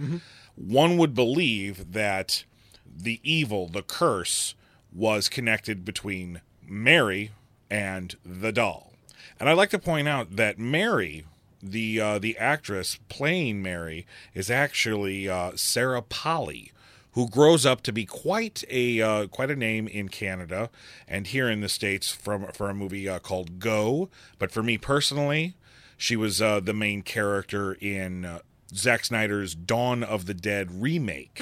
One 0.57 0.97
would 0.99 1.15
believe 1.15 1.93
that 1.93 2.45
the 2.87 3.21
evil, 3.25 3.69
the 3.69 3.83
curse, 3.83 4.55
was 4.93 5.29
connected 5.29 5.85
between 5.85 6.43
Mary 6.63 7.31
and 7.71 8.15
the 8.25 8.53
doll. 8.53 8.93
And 9.41 9.49
I'd 9.49 9.55
like 9.57 9.71
to 9.71 9.79
point 9.79 10.07
out 10.07 10.37
that 10.37 10.59
Mary, 10.59 11.25
the 11.63 12.01
uh, 12.01 12.19
the 12.19 12.37
actress 12.39 12.99
playing 13.09 13.63
Mary, 13.63 14.07
is 14.35 14.51
actually 14.51 15.29
uh, 15.29 15.53
Sarah 15.57 16.03
Polley, 16.03 16.71
who 17.13 17.29
grows 17.29 17.67
up 17.67 17.83
to 17.83 17.93
be 17.93 18.05
quite 18.07 18.65
a 18.71 19.01
uh, 19.03 19.27
quite 19.29 19.51
a 19.51 19.57
name 19.57 19.87
in 19.89 20.09
Canada 20.09 20.71
and 21.07 21.27
here 21.27 21.49
in 21.51 21.61
the 21.61 21.69
states 21.69 22.11
from 22.11 22.47
for 22.53 22.71
a 22.71 22.75
movie 22.75 23.09
uh, 23.09 23.19
called 23.19 23.59
Go. 23.59 24.09
But 24.39 24.51
for 24.51 24.63
me 24.63 24.79
personally, 24.79 25.55
she 25.97 26.17
was 26.17 26.41
uh, 26.43 26.61
the 26.61 26.73
main 26.75 27.03
character 27.03 27.75
in 27.75 28.25
uh, 28.25 28.39
Zack 28.75 29.05
Snyder's 29.05 29.55
Dawn 29.55 30.03
of 30.03 30.27
the 30.27 30.35
Dead 30.35 30.83
remake. 30.83 31.41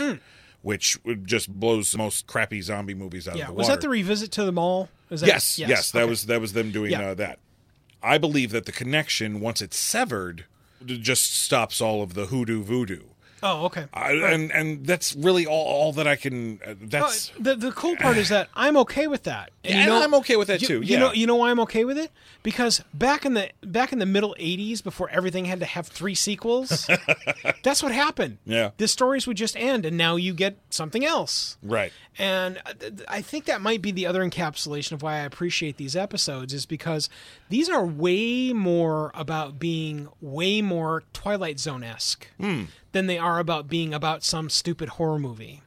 Which 0.63 0.99
just 1.25 1.49
blows 1.59 1.97
most 1.97 2.27
crappy 2.27 2.61
zombie 2.61 2.93
movies 2.93 3.27
out 3.27 3.37
Yeah. 3.37 3.45
of 3.45 3.47
the 3.49 3.53
water. 3.55 3.59
Was 3.61 3.69
that 3.69 3.81
the 3.81 3.89
revisit 3.89 4.31
to 4.33 4.45
the 4.45 4.53
mall? 4.53 4.91
Is 5.09 5.23
that, 5.23 5.27
Yes, 5.29 5.59
yes, 5.59 5.91
that 5.93 6.03
okay. 6.03 6.11
was 6.11 6.27
that 6.27 6.39
was 6.39 6.53
them 6.53 6.71
doing 6.71 6.91
Yeah. 6.91 7.01
uh, 7.13 7.15
that. 7.15 7.39
I 8.03 8.19
believe 8.19 8.51
that 8.51 8.67
the 8.67 8.73
connection, 8.73 9.41
once 9.41 9.63
it's 9.63 9.79
severed, 9.79 10.45
just 10.85 11.35
stops 11.35 11.81
all 11.81 12.03
of 12.03 12.13
the 12.13 12.27
hoodoo 12.27 12.63
voodoo. 12.63 13.05
Oh, 13.43 13.65
okay. 13.67 13.87
I, 13.95 14.13
and 14.13 14.53
and 14.53 14.87
that's 14.87 15.15
really 15.17 15.47
all, 15.47 15.65
all 15.67 15.93
that 15.95 16.07
I 16.07 16.17
can. 16.17 16.61
Uh, 16.67 16.75
that's 16.81 17.31
the 17.39 17.57
the 17.57 17.73
cool 17.73 17.97
part 17.97 18.17
is 18.17 18.29
that 18.29 18.49
I'm 18.55 18.77
okay 18.79 19.07
with 19.07 19.23
that. 19.25 19.51
and, 19.65 19.75
Yeah, 19.75 19.95
and 19.95 20.05
I'm 20.05 20.15
okay 20.15 20.37
with 20.37 20.49
that 20.49 20.61
you- 20.63 20.69
too, 20.69 20.81
You 20.83 20.99
know, 20.99 21.13
you 21.13 21.27
know 21.27 21.37
why 21.37 21.51
I'm 21.51 21.61
okay 21.61 21.85
with 21.85 21.99
it? 21.99 22.11
Because 22.43 22.83
back 22.95 23.25
in 23.25 23.35
the 23.35 23.51
back 23.63 23.93
in 23.93 23.99
the 23.99 24.07
middle 24.07 24.35
'80s, 24.39 24.83
before 24.83 25.09
everything 25.11 25.45
had 25.47 25.61
to 25.61 25.67
have 25.67 25.87
three 25.89 26.15
sequels, 26.15 26.89
that's 27.63 27.83
what 27.83 27.93
happened. 27.93 28.39
Yeah. 28.45 28.71
the 28.77 28.89
stories 28.89 29.27
would 29.27 29.37
just 29.37 29.57
end, 29.57 29.85
and 29.87 29.97
now 29.97 30.17
you 30.17 30.35
get 30.35 30.59
something 30.71 31.05
else. 31.05 31.57
right. 31.63 31.93
And 32.19 32.59
uh, 32.67 32.73
I 33.09 33.23
think 33.23 33.45
that 33.47 33.61
might 33.63 33.81
be 33.81 33.93
the 33.93 34.05
other 34.07 34.23
encapsulation 34.23 34.93
of 34.93 35.01
why 35.03 35.15
I 35.15 35.19
appreciate 35.21 35.77
these 35.79 35.95
episodes 35.97 36.53
is 36.53 36.67
because 36.67 37.09
these 37.49 37.71
are 37.71 37.87
way 37.87 38.53
more 38.53 39.11
about 39.15 39.59
being 39.59 40.09
way 40.21 40.61
more 40.61 41.05
Twilight 41.15 41.59
Zone 41.61 41.83
esque 41.85 42.27
than 42.93 43.07
they 43.07 43.19
are 43.19 43.39
about 43.39 43.69
being 43.69 43.95
about 43.95 44.23
some 44.23 44.51
stupid 44.51 44.91
horror 44.91 45.19
movie. 45.19 45.63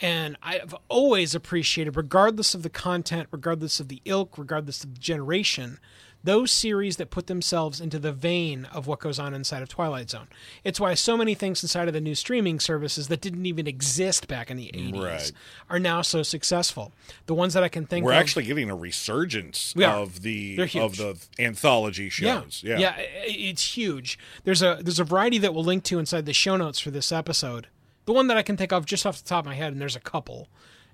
And 0.00 0.36
I've 0.42 0.74
always 0.88 1.34
appreciated, 1.34 1.96
regardless 1.96 2.54
of 2.54 2.62
the 2.62 2.70
content, 2.70 3.28
regardless 3.30 3.78
of 3.80 3.88
the 3.88 4.02
ilk, 4.04 4.36
regardless 4.36 4.82
of 4.82 4.94
the 4.94 5.00
generation, 5.00 5.78
those 6.24 6.50
series 6.50 6.96
that 6.96 7.10
put 7.10 7.26
themselves 7.26 7.80
into 7.80 7.98
the 7.98 8.10
vein 8.12 8.66
of 8.72 8.86
what 8.86 8.98
goes 8.98 9.18
on 9.18 9.34
inside 9.34 9.62
of 9.62 9.68
Twilight 9.68 10.08
Zone. 10.10 10.26
It's 10.64 10.80
why 10.80 10.94
so 10.94 11.16
many 11.16 11.34
things 11.34 11.62
inside 11.62 11.86
of 11.86 11.94
the 11.94 12.00
new 12.00 12.14
streaming 12.14 12.58
services 12.60 13.08
that 13.08 13.20
didn't 13.20 13.44
even 13.46 13.66
exist 13.66 14.26
back 14.26 14.50
in 14.50 14.56
the 14.56 14.70
80s 14.74 15.02
Right. 15.04 15.32
are 15.68 15.78
now 15.78 16.00
so 16.02 16.22
successful. 16.22 16.92
The 17.26 17.34
ones 17.34 17.52
that 17.54 17.62
I 17.62 17.68
can 17.68 17.86
think 17.86 18.04
We're 18.06 18.12
of. 18.12 18.18
actually 18.18 18.44
getting 18.44 18.70
a 18.70 18.74
resurgence 18.74 19.74
of 19.76 20.22
the 20.22 20.58
of 20.80 20.96
the 20.96 21.16
anthology 21.38 22.08
shows. 22.08 22.62
Yeah, 22.64 22.78
yeah, 22.78 22.94
i- 22.98 23.06
it's 23.26 23.76
huge. 23.76 24.18
There's 24.44 24.62
a 24.62 24.78
there's 24.80 24.98
a 24.98 25.04
variety 25.04 25.38
that 25.38 25.52
we'll 25.54 25.64
link 25.64 25.84
to 25.84 25.98
inside 25.98 26.26
the 26.26 26.32
show 26.32 26.56
notes 26.56 26.80
for 26.80 26.90
this 26.90 27.12
episode. 27.12 27.66
The 28.06 28.12
one 28.12 28.26
that 28.28 28.36
I 28.36 28.42
can 28.42 28.56
think 28.56 28.72
of 28.72 28.86
just 28.86 29.06
off 29.06 29.22
the 29.22 29.28
top 29.28 29.40
of 29.44 29.46
my 29.46 29.54
head, 29.54 29.72
and 29.72 29.80
there's 29.80 29.96
a 29.96 30.00
couple, 30.00 30.48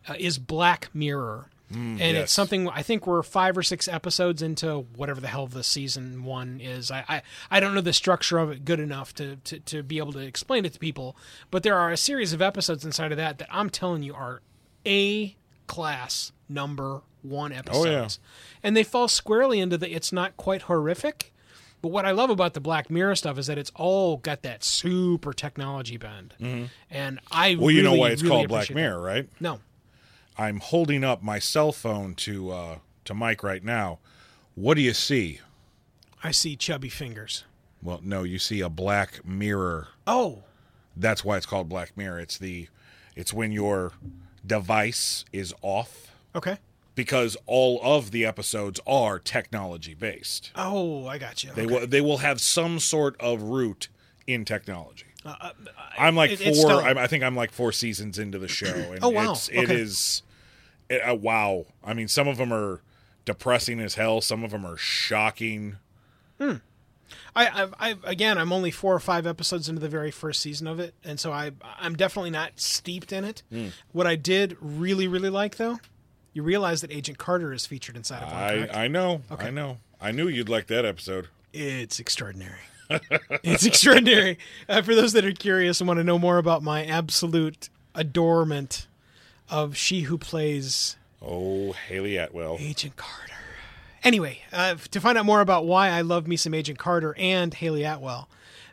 uh, 0.09 0.14
is 0.19 0.38
Black 0.38 0.88
Mirror, 0.95 1.51
and 1.73 1.99
yes. 2.01 2.25
it's 2.25 2.33
something 2.33 2.69
I 2.69 2.83
think 2.83 3.07
we're 3.07 3.23
five 3.23 3.57
or 3.57 3.63
six 3.63 3.87
episodes 3.87 4.43
into 4.43 4.87
whatever 4.97 5.21
the 5.21 5.29
hell 5.29 5.47
the 5.47 5.63
season 5.63 6.25
one 6.25 6.61
is. 6.61 6.91
I 6.91 7.05
I, 7.09 7.23
I 7.51 7.61
don't 7.61 7.75
know 7.75 7.81
the 7.81 7.93
structure 7.93 8.39
of 8.39 8.51
it 8.51 8.65
good 8.65 8.81
enough 8.81 9.15
to, 9.17 9.37
to 9.37 9.61
to 9.61 9.83
be 9.83 9.99
able 9.99 10.13
to 10.15 10.21
explain 10.21 10.65
it 10.65 10.73
to 10.73 10.79
people, 10.79 11.17
but 11.51 11.63
there 11.63 11.77
are 11.77 11.91
a 11.91 11.97
series 11.97 12.33
of 12.33 12.43
episodes 12.43 12.85
inside 12.85 13.13
of 13.13 13.19
that 13.19 13.39
that 13.39 13.49
I'm 13.51 13.71
telling 13.71 14.03
you 14.03 14.15
are 14.15 14.43
a 14.87 15.37
class 15.67 16.33
number 16.49 17.03
one 17.23 17.53
episodes, 17.53 18.19
and 18.63 18.77
they 18.77 18.83
fall 18.83 19.09
squarely 19.09 19.61
into 19.61 19.79
the 19.79 19.95
it's 19.95 20.13
not 20.13 20.37
quite 20.37 20.63
horrific. 20.63 21.33
But 21.83 21.93
what 21.93 22.05
I 22.05 22.11
love 22.11 22.29
about 22.29 22.53
the 22.53 22.61
Black 22.61 22.91
Mirror 22.91 23.15
stuff 23.15 23.39
is 23.39 23.47
that 23.47 23.57
it's 23.57 23.73
all 23.75 24.19
got 24.19 24.43
that 24.43 24.63
super 24.63 25.33
technology 25.33 25.97
bend, 25.97 26.35
and 26.91 27.21
I 27.31 27.53
Mm-hmm. 27.53 27.63
Well, 27.63 27.71
you 27.71 27.83
know 27.83 27.95
why 27.95 28.11
it's 28.11 28.23
really 28.23 28.35
called 28.35 28.49
Black 28.49 28.71
Mirror, 28.75 29.01
right? 29.01 29.29
No, 29.41 29.61
I'm 30.38 30.61
holding 30.61 31.05
up 31.05 31.23
my 31.23 31.38
cell 31.38 31.73
phone 31.73 32.14
to 32.16 32.51
uh, 32.51 32.78
to 33.05 33.14
Mike 33.14 33.43
right 33.43 33.62
now. 33.64 33.99
What 34.55 34.74
do 34.74 34.81
you 34.83 34.95
see? 34.95 35.41
I 36.22 36.31
see 36.33 36.57
chubby 36.57 36.89
fingers. 36.89 37.45
Well, 37.83 38.01
no, 38.03 38.22
you 38.24 38.39
see 38.39 38.61
a 38.61 38.68
black 38.68 39.24
mirror. 39.24 39.89
Oh, 40.07 40.43
That's 40.97 41.24
why 41.24 41.37
it's 41.39 41.47
called 41.47 41.68
Black 41.68 41.97
Mirror. 41.97 42.20
It's 42.20 42.37
the 42.39 42.68
it's 43.16 43.33
when 43.33 43.53
your 43.53 43.93
device 44.47 45.24
is 45.33 45.55
off 45.62 46.14
okay. 46.35 46.59
because 46.95 47.37
all 47.47 47.81
of 47.83 48.11
the 48.11 48.24
episodes 48.26 48.81
are 48.87 49.18
technology 49.18 49.95
based. 49.95 50.51
Oh, 50.57 51.07
I 51.07 51.18
got 51.18 51.43
you. 51.45 51.51
They 51.55 51.64
Okay. 51.64 51.74
will 51.81 51.87
they 51.87 52.01
will 52.01 52.18
have 52.18 52.41
some 52.41 52.78
sort 52.81 53.18
of 53.20 53.43
root 53.43 53.89
in 54.26 54.45
technology. 54.45 55.07
I'm 55.99 56.16
like 56.16 56.31
Uh, 56.33 56.37
it- 56.41 56.57
four. 56.57 56.73
I'm, 56.83 56.97
I 56.99 57.07
think 57.07 57.23
I'm 57.25 57.37
like 57.37 57.53
four 57.53 57.73
seasons 57.73 58.18
into 58.18 58.39
the 58.39 58.49
show, 58.49 58.66
and 58.75 58.99
Oh, 59.03 59.11
wow. 59.11 59.33
it's, 59.33 59.49
it 59.49 59.59
Okay. 59.64 59.75
is 59.77 60.23
it, 60.89 61.01
uh, 61.09 61.14
wow. 61.14 61.66
I 61.85 61.95
mean, 61.95 62.09
some 62.09 62.27
of 62.27 62.37
them 62.39 62.53
are 62.53 62.81
depressing 63.25 63.81
as 63.81 63.95
hell. 63.95 64.21
Some 64.21 64.43
of 64.45 64.51
them 64.51 64.64
are 64.64 64.77
shocking. 64.77 65.77
I, 66.41 66.55
I, 67.37 67.68
I 67.91 67.95
again, 68.05 68.39
I'm 68.39 68.53
only 68.53 68.71
four 68.71 68.95
or 68.95 69.01
five 69.01 69.27
episodes 69.27 69.68
into 69.68 69.81
the 69.81 69.89
very 69.89 70.11
first 70.11 70.41
season 70.41 70.66
of 70.66 70.81
it, 70.81 70.95
and 71.05 71.21
so 71.21 71.33
I, 71.33 71.53
I'm 71.79 71.95
definitely 71.97 72.31
not 72.31 72.59
steeped 72.59 73.12
in 73.12 73.25
it. 73.25 73.43
Hmm. 73.51 73.68
What 73.93 74.07
I 74.07 74.16
did 74.16 74.57
really, 74.61 75.07
really 75.07 75.29
like, 75.31 75.57
though, 75.57 75.79
you 76.33 76.43
realize 76.43 76.81
that 76.81 76.91
Agent 76.93 77.18
Carter 77.18 77.53
is 77.53 77.66
featured 77.66 77.97
inside 77.97 78.23
of 78.23 78.33
one. 78.33 78.37
I 78.43 78.57
correct? 78.59 78.77
I 78.77 78.89
know. 78.89 79.23
Okay. 79.31 79.47
I 79.49 79.51
know. 79.51 79.79
I 80.01 80.12
knew 80.12 80.29
you'd 80.29 80.49
like 80.49 80.66
that 80.68 80.85
episode. 80.85 81.29
It's 81.53 82.01
extraordinary. 82.01 82.61
It's 83.43 83.64
extraordinary. 83.64 84.38
Uh, 84.68 84.82
for 84.82 84.95
those 84.95 85.12
that 85.12 85.24
are 85.24 85.32
curious 85.32 85.80
and 85.80 85.88
want 85.88 85.99
to 85.99 86.05
know 86.05 86.18
more 86.18 86.38
about 86.38 86.62
my 86.62 86.84
absolute 86.84 87.68
adorement 87.95 88.86
of 89.49 89.76
she 89.76 90.03
who 90.03 90.18
plays 90.18 90.97
Oh, 91.22 91.72
Hayley 91.72 92.16
Atwell. 92.16 92.57
Agent 92.59 92.97
Carter. 92.97 93.34
Anyway, 94.03 94.41
uh, 94.53 94.76
to 94.91 95.01
find 95.01 95.18
out 95.18 95.26
more 95.26 95.41
about 95.43 95.66
why 95.66 95.88
I 95.91 96.01
love 96.01 96.26
me 96.26 96.36
some 96.36 96.55
Agent 96.55 96.78
Carter 96.78 97.14
and 97.18 97.53
Hayley 97.53 97.84
Atwell, 97.84 98.28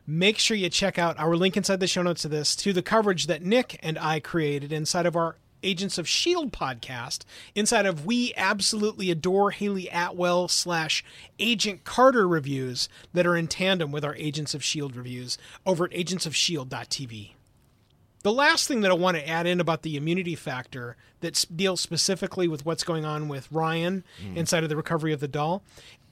make 0.06 0.38
sure 0.38 0.56
you 0.56 0.70
check 0.70 0.98
out 0.98 1.20
our 1.20 1.36
link 1.36 1.58
inside 1.58 1.82
the 1.82 1.88
show 1.88 2.02
notes 2.02 2.24
of 2.24 2.32
this 2.32 2.56
to 2.58 2.72
the 2.72 2.82
coverage 2.82 3.28
that 3.28 3.44
Nick 3.44 3.78
and 3.84 3.98
I 4.00 4.22
created 4.22 4.72
inside 4.72 5.06
of 5.06 5.18
our 5.18 5.36
Agents 5.64 5.98
of 5.98 6.06
S.H.I.E.L.D. 6.06 6.50
Podcast, 6.52 7.26
inside 7.56 7.86
of 7.86 8.06
We 8.06 8.34
Absolutely 8.36 9.12
Adore 9.12 9.52
Hayley 9.52 9.90
Atwell 9.90 10.48
slash 10.48 11.04
Agent 11.40 11.84
Carter 11.84 12.28
reviews 12.28 12.90
that 13.14 13.28
are 13.28 13.36
in 13.36 13.48
tandem 13.48 13.92
with 13.92 14.06
our 14.06 14.16
Agents 14.16 14.54
of 14.54 14.62
S.H.I.E.L.D. 14.62 14.98
Reviews 14.98 15.38
over 15.66 15.86
at 15.86 15.92
agentsofshield.tv. 15.92 17.32
The 18.24 18.34
last 18.34 18.68
thing 18.68 18.82
that 18.82 18.92
I 18.92 18.96
want 18.96 19.16
to 19.16 19.28
add 19.28 19.48
in 19.48 19.62
about 19.62 19.84
the 19.84 19.96
immunity 19.96 20.36
factor 20.36 20.98
that 21.22 21.46
deals 21.56 21.82
specifically 21.82 22.48
with 22.48 22.66
what's 22.66 22.84
going 22.84 23.06
on 23.06 23.28
with 23.28 23.52
Ryan 23.52 24.04
mm. 24.22 24.36
inside 24.36 24.64
of 24.64 24.70
the 24.70 24.76
recovery 24.76 25.14
of 25.14 25.20
the 25.20 25.28
doll, 25.28 25.64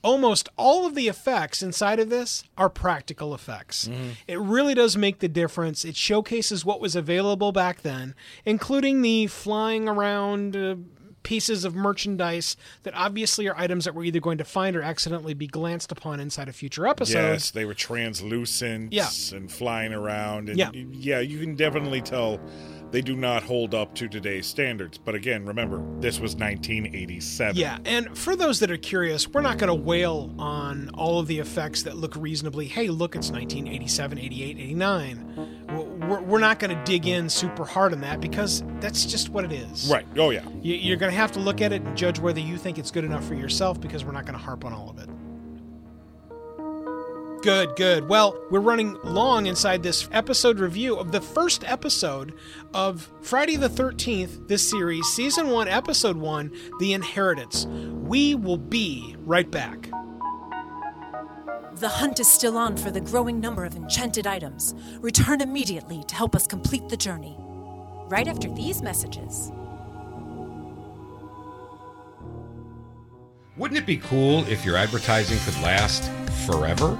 almost 0.06 0.47
all 0.56 0.86
of 0.86 0.95
the 0.95 1.08
effects 1.10 1.62
inside 1.62 1.99
of 1.99 2.10
this 2.10 2.43
are 2.58 2.70
practical 2.70 3.34
effects. 3.34 3.89
It 4.28 4.39
really 4.39 4.74
does 4.76 4.95
make 4.95 5.20
the 5.20 5.28
difference. 5.28 5.84
It 5.84 5.95
showcases 5.97 6.64
what 6.64 6.80
was 6.80 6.95
available 6.95 7.51
back 7.51 7.82
then, 7.82 8.16
including 8.45 9.01
the 9.01 9.28
flying 9.28 9.89
around. 9.89 10.56
Uh, 10.56 10.76
Pieces 11.24 11.66
of 11.66 11.74
merchandise 11.74 12.56
that 12.84 12.93
obviously 12.93 13.47
are 13.47 13.58
items 13.58 13.86
that 13.86 13.95
we're 13.95 14.03
either 14.03 14.20
going 14.20 14.38
to 14.38 14.43
find 14.43 14.76
or 14.76 14.84
accidentally 14.84 15.34
be 15.34 15.47
glanced 15.47 15.91
upon 15.91 16.20
inside 16.20 16.47
of 16.47 16.56
future 16.56 16.86
episodes. 16.86 17.16
Yes, 17.16 17.49
they 17.49 17.66
were 17.66 17.74
translucent 17.74 18.93
Yeah. 18.93 19.10
and 19.34 19.51
flying 19.51 19.91
around. 19.91 20.49
And 20.49 20.60
Yeah. 20.60 20.70
yeah, 20.72 21.20
you 21.22 21.39
can 21.39 21.56
definitely 21.56 22.01
tell 22.01 22.39
they 22.96 23.02
do 23.02 23.14
not 23.14 23.43
hold 23.43 23.76
up 23.76 23.93
to 23.93 24.08
today's 24.08 24.46
standards. 24.48 24.98
But 24.98 25.16
again, 25.16 25.46
remember, 25.46 25.82
this 26.00 26.18
was 26.18 26.34
1987. 26.38 27.58
Yeah, 27.58 27.78
and 27.84 28.18
for 28.18 28.38
those 28.38 28.62
that 28.62 28.72
are 28.72 28.78
curious, 28.78 29.28
we're 29.28 29.41
not 29.41 29.58
going 29.58 29.68
to 29.68 29.74
wail 29.74 30.34
on 30.39 30.89
all 30.93 31.20
of 31.20 31.28
the 31.28 31.38
effects 31.39 31.84
that 31.84 31.98
look 31.98 32.16
reasonably, 32.16 32.68
hey, 32.68 32.88
look, 32.88 33.18
it's 33.18 33.32
1987, 33.32 34.18
88, 34.18 34.58
89. 34.58 36.00
We're, 36.08 36.22
we're 36.22 36.39
not 36.39 36.60
going 36.60 36.74
to 36.74 36.82
dig 36.86 37.06
in 37.06 37.28
super 37.28 37.66
hard 37.66 37.91
on 37.91 38.00
that 38.00 38.22
because 38.22 38.64
that's 38.80 39.06
just 39.06 39.28
what 39.28 39.43
it 39.43 39.52
is. 39.52 39.89
Right. 39.91 40.08
Oh, 40.16 40.30
yeah. 40.30 40.48
You- 40.62 40.76
You're 40.76 40.96
going 40.96 41.12
to 41.12 41.18
have 41.18 41.34
to 41.34 41.41
look 41.41 41.60
at 41.60 41.74
it 41.74 41.82
and 41.82 41.98
judge 41.98 42.20
whether 42.20 42.39
you 42.39 42.56
think 42.56 42.78
it's 42.78 42.91
good 42.91 43.04
enough 43.04 43.26
for 43.28 43.36
yourself 43.36 43.82
because 43.82 44.06
we're 44.06 44.14
not 44.14 44.26
going 44.26 44.39
to 44.39 44.43
harp 44.46 44.64
on 44.64 44.72
all 44.72 44.89
of 44.89 45.00
it. 45.00 45.10
Good, 47.46 47.76
good. 47.76 48.10
Well, 48.10 48.36
we're 48.50 48.60
running 48.60 48.98
long 49.04 49.46
inside 49.46 49.84
this 49.84 50.10
episode 50.12 50.58
review 50.58 50.96
of 50.96 51.12
the 51.12 51.22
first 51.22 51.64
episode 51.64 52.34
of 52.74 53.08
Friday 53.22 53.56
the 53.56 53.70
13th, 53.70 54.48
this 54.48 54.68
series, 54.68 55.06
Season 55.10 55.50
1, 55.50 55.68
Episode 55.68 56.18
1, 56.18 56.52
The 56.80 56.93
Inheritance. 56.93 57.68
We 57.68 58.34
will 58.34 58.58
be 58.58 59.16
right 59.20 59.52
back. 59.52 59.91
The 61.76 61.88
hunt 61.88 62.20
is 62.20 62.28
still 62.28 62.58
on 62.58 62.78
for 62.78 62.89
the 62.89 63.00
growing 63.00 63.39
number 63.39 63.64
of 63.64 63.76
enchanted 63.76 64.26
items. 64.26 64.74
Return 65.00 65.39
immediately 65.39 66.04
to 66.08 66.16
help 66.16 66.36
us 66.36 66.48
complete 66.48 66.89
the 66.89 66.98
journey. 66.98 67.38
Right 68.08 68.28
after 68.28 68.52
these 68.56 68.82
messages. 68.82 69.52
Wouldn't 73.56 73.78
it 73.78 73.86
be 73.86 73.98
cool 73.98 74.43
if 74.48 74.66
your 74.66 74.78
advertising 74.78 75.38
could 75.46 75.62
last 75.62 76.12
forever? 76.48 77.00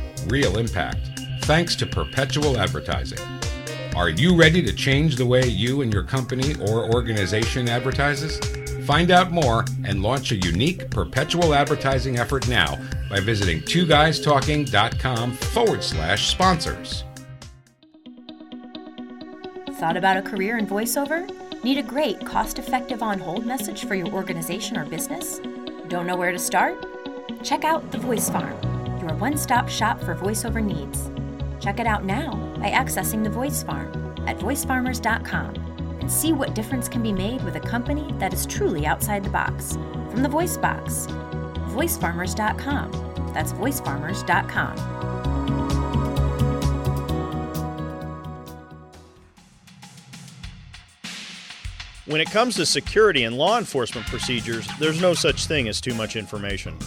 real 0.27 0.57
impact, 0.57 1.09
thanks 1.41 1.75
to 1.77 1.85
perpetual 1.85 2.57
advertising. 2.57 3.19
Are 3.95 4.09
you 4.09 4.35
ready 4.37 4.61
to 4.61 4.73
change 4.73 5.15
the 5.15 5.25
way 5.25 5.45
you 5.45 5.81
and 5.81 5.93
your 5.93 6.03
company 6.03 6.55
or 6.61 6.93
organization 6.93 7.67
advertises? 7.67 8.39
Find 8.85 9.11
out 9.11 9.31
more 9.31 9.65
and 9.85 10.01
launch 10.01 10.31
a 10.31 10.37
unique 10.37 10.89
perpetual 10.89 11.53
advertising 11.53 12.17
effort 12.17 12.47
now 12.47 12.79
by 13.09 13.19
visiting 13.19 13.61
twoguystalking.com 13.61 15.33
forward 15.33 15.83
slash 15.83 16.29
sponsors. 16.29 17.03
Thought 19.73 19.97
about 19.97 20.17
a 20.17 20.21
career 20.21 20.57
in 20.57 20.67
voiceover? 20.67 21.29
Need 21.63 21.77
a 21.77 21.83
great, 21.83 22.25
cost 22.25 22.59
effective 22.59 23.03
on 23.03 23.19
hold 23.19 23.45
message 23.45 23.85
for 23.85 23.95
your 23.95 24.07
organization 24.09 24.77
or 24.77 24.85
business? 24.85 25.39
Don't 25.89 26.07
know 26.07 26.15
where 26.15 26.31
to 26.31 26.39
start? 26.39 26.75
Check 27.43 27.63
out 27.63 27.91
The 27.91 27.97
Voice 27.97 28.29
Farm, 28.29 28.55
your 29.11 29.19
one 29.19 29.37
stop 29.37 29.67
shop 29.67 29.99
for 30.01 30.15
voiceover 30.15 30.63
needs. 30.63 31.11
Check 31.63 31.79
it 31.81 31.85
out 31.85 32.05
now 32.05 32.31
by 32.57 32.69
accessing 32.69 33.23
The 33.23 33.29
Voice 33.29 33.61
Farm 33.61 33.91
at 34.25 34.37
voicefarmers.com 34.37 35.55
and 35.99 36.09
see 36.11 36.31
what 36.31 36.55
difference 36.55 36.87
can 36.87 37.03
be 37.03 37.11
made 37.11 37.43
with 37.43 37.57
a 37.57 37.59
company 37.59 38.13
that 38.19 38.33
is 38.33 38.45
truly 38.45 38.85
outside 38.85 39.23
the 39.23 39.29
box. 39.29 39.73
From 40.09 40.23
the 40.23 40.29
Voice 40.29 40.57
Box, 40.57 41.07
voicefarmers.com. 41.73 43.31
That's 43.33 43.51
voicefarmers.com. 43.53 44.77
When 52.05 52.21
it 52.21 52.31
comes 52.31 52.55
to 52.55 52.65
security 52.65 53.25
and 53.25 53.37
law 53.37 53.57
enforcement 53.57 54.07
procedures, 54.07 54.67
there's 54.79 55.01
no 55.01 55.13
such 55.13 55.45
thing 55.47 55.67
as 55.67 55.81
too 55.81 55.93
much 55.93 56.15
information. 56.15 56.77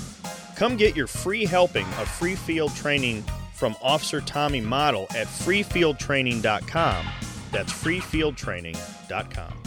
Come 0.57 0.77
get 0.77 0.95
your 0.95 1.07
free 1.07 1.45
helping 1.45 1.87
of 1.95 2.09
free 2.09 2.37
field 2.37 2.75
training 2.75 3.25
from 3.55 3.75
Officer 3.83 4.21
Tommy 4.21 4.61
Model 4.61 5.07
at 5.11 5.27
freefieldtraining.com. 5.27 7.07
That's 7.51 7.73
freefieldtraining.com. 7.73 9.63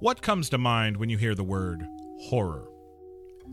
What 0.00 0.22
comes 0.22 0.48
to 0.50 0.58
mind 0.58 0.96
when 0.96 1.08
you 1.08 1.18
hear 1.18 1.34
the 1.34 1.42
word 1.42 1.86
horror? 2.20 2.68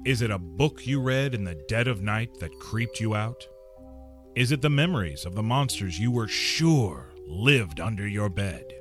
Is 0.06 0.22
it 0.22 0.30
a 0.30 0.38
book 0.38 0.86
you 0.86 1.02
read 1.02 1.34
in 1.34 1.43
the 1.43 1.56
dead 1.68 1.88
of 1.88 2.02
night 2.02 2.30
that 2.39 2.60
creeped 2.60 3.00
you 3.00 3.16
out? 3.16 3.48
Is 4.36 4.52
it 4.52 4.62
the 4.62 4.70
memories 4.70 5.26
of 5.26 5.34
the 5.34 5.41
monsters 5.41 5.98
you 5.98 6.12
were 6.12 6.28
sure 6.28 7.14
lived 7.26 7.80
under 7.80 8.08
your 8.08 8.30
bed? 8.30 8.74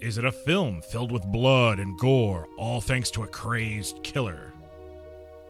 Is 0.00 0.16
it 0.16 0.24
a 0.24 0.32
film 0.32 0.80
filled 0.80 1.12
with 1.12 1.26
blood 1.26 1.78
and 1.78 1.98
gore, 1.98 2.48
all 2.56 2.80
thanks 2.80 3.10
to 3.12 3.22
a 3.22 3.26
crazed 3.26 4.02
killer? 4.02 4.52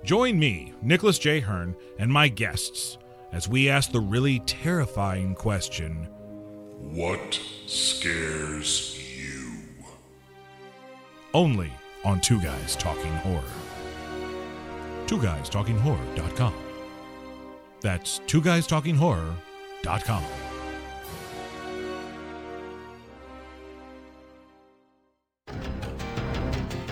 Join 0.03 0.39
me, 0.39 0.73
Nicholas 0.83 1.19
J. 1.19 1.41
Hearn, 1.41 1.77
and 1.99 2.13
my 2.13 2.27
guests 2.29 2.99
as 3.33 3.49
we 3.49 3.69
ask 3.69 3.93
the 3.93 4.01
really 4.01 4.41
terrifying 4.41 5.35
question 5.37 6.09
What 6.79 7.41
scares 7.67 8.99
you? 8.99 9.53
only 11.33 11.71
on 12.05 12.21
Two 12.21 12.41
Guys 12.41 12.75
Talking 12.75 13.15
Horror. 13.19 13.45
Two 15.07 15.23
Guys 15.23 15.49
Talking 15.49 15.79
Horror.com. 15.79 16.55
That's 17.83 18.21
Two 18.27 18.43
Guys 18.43 18.67
Talking 18.67 18.97
Horror.com. 18.97 20.25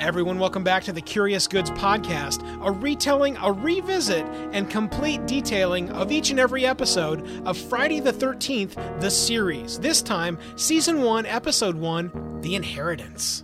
Everyone, 0.00 0.38
welcome 0.38 0.62
back 0.62 0.84
to 0.84 0.92
the 0.92 1.00
Curious 1.00 1.48
Goods 1.48 1.72
Podcast, 1.72 2.40
a 2.64 2.70
retelling, 2.70 3.36
a 3.38 3.50
revisit, 3.50 4.24
and 4.52 4.70
complete 4.70 5.26
detailing 5.26 5.90
of 5.90 6.12
each 6.12 6.30
and 6.30 6.38
every 6.38 6.64
episode 6.64 7.26
of 7.44 7.58
Friday 7.58 7.98
the 7.98 8.12
13th, 8.12 9.00
the 9.00 9.10
series. 9.10 9.76
This 9.80 10.00
time, 10.00 10.38
Season 10.54 11.02
1, 11.02 11.26
Episode 11.26 11.74
1 11.74 12.42
The 12.42 12.54
Inheritance. 12.54 13.42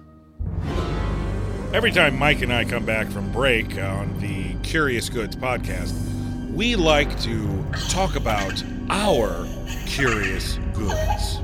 Every 1.73 1.91
time 1.91 2.17
Mike 2.17 2.41
and 2.41 2.53
I 2.53 2.65
come 2.65 2.87
back 2.87 3.09
from 3.09 3.33
break 3.33 3.77
on 3.77 4.17
the 4.21 4.55
Curious 4.63 5.09
Goods 5.09 5.35
podcast, 5.35 5.93
we 6.53 6.77
like 6.77 7.21
to 7.23 7.65
talk 7.89 8.15
about 8.15 8.63
our 8.91 9.45
curious 9.87 10.61
goods. 10.73 11.41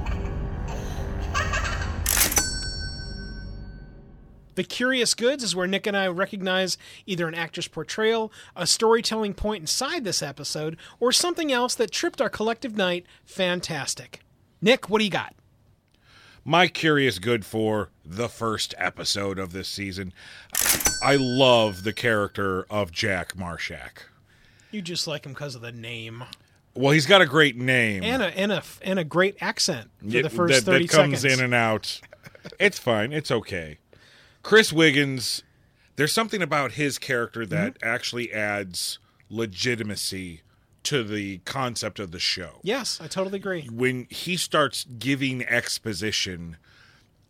The 4.60 4.64
Curious 4.64 5.14
Goods 5.14 5.42
is 5.42 5.56
where 5.56 5.66
Nick 5.66 5.86
and 5.86 5.96
I 5.96 6.06
recognize 6.08 6.76
either 7.06 7.26
an 7.26 7.34
actor's 7.34 7.66
portrayal, 7.66 8.30
a 8.54 8.66
storytelling 8.66 9.32
point 9.32 9.62
inside 9.62 10.04
this 10.04 10.20
episode, 10.20 10.76
or 10.98 11.12
something 11.12 11.50
else 11.50 11.74
that 11.76 11.90
tripped 11.90 12.20
our 12.20 12.28
collective 12.28 12.76
night 12.76 13.06
fantastic. 13.24 14.20
Nick, 14.60 14.90
what 14.90 14.98
do 14.98 15.06
you 15.06 15.10
got? 15.10 15.34
My 16.44 16.68
curious 16.68 17.18
good 17.18 17.46
for 17.46 17.88
the 18.04 18.28
first 18.28 18.74
episode 18.76 19.38
of 19.38 19.54
this 19.54 19.66
season. 19.66 20.12
I 21.02 21.16
love 21.18 21.82
the 21.82 21.94
character 21.94 22.66
of 22.68 22.92
Jack 22.92 23.34
Marshak. 23.36 24.08
You 24.70 24.82
just 24.82 25.06
like 25.06 25.24
him 25.24 25.32
because 25.32 25.54
of 25.54 25.62
the 25.62 25.72
name 25.72 26.22
Well, 26.74 26.90
he's 26.92 27.06
got 27.06 27.22
a 27.22 27.26
great 27.26 27.56
name. 27.56 28.02
and 28.04 28.22
a 28.22 28.26
and 28.38 28.52
a 28.52 28.62
and 28.82 28.98
a 28.98 29.04
great 29.04 29.38
accent 29.40 29.88
for 30.00 30.04
Yeah, 30.06 30.20
the 30.20 30.28
first 30.28 30.66
that, 30.66 30.70
thirty 30.70 30.86
that 30.86 30.94
comes 30.94 31.20
seconds. 31.22 31.38
in 31.38 31.44
and 31.46 31.54
out. 31.54 31.98
It's 32.58 32.78
fine. 32.78 33.14
It's 33.14 33.30
okay. 33.30 33.78
Chris 34.42 34.72
Wiggins, 34.72 35.42
there's 35.96 36.12
something 36.12 36.42
about 36.42 36.72
his 36.72 36.98
character 36.98 37.44
that 37.46 37.74
Mm-hmm. 37.74 37.88
actually 37.88 38.32
adds 38.32 38.98
legitimacy 39.28 40.40
to 40.82 41.04
the 41.04 41.38
concept 41.44 41.98
of 42.00 42.10
the 42.10 42.18
show. 42.18 42.58
yes, 42.62 42.98
I 43.02 43.06
totally 43.06 43.36
agree. 43.36 43.68
When 43.70 44.06
he 44.08 44.36
starts 44.38 44.84
giving 44.98 45.44
exposition, 45.44 46.56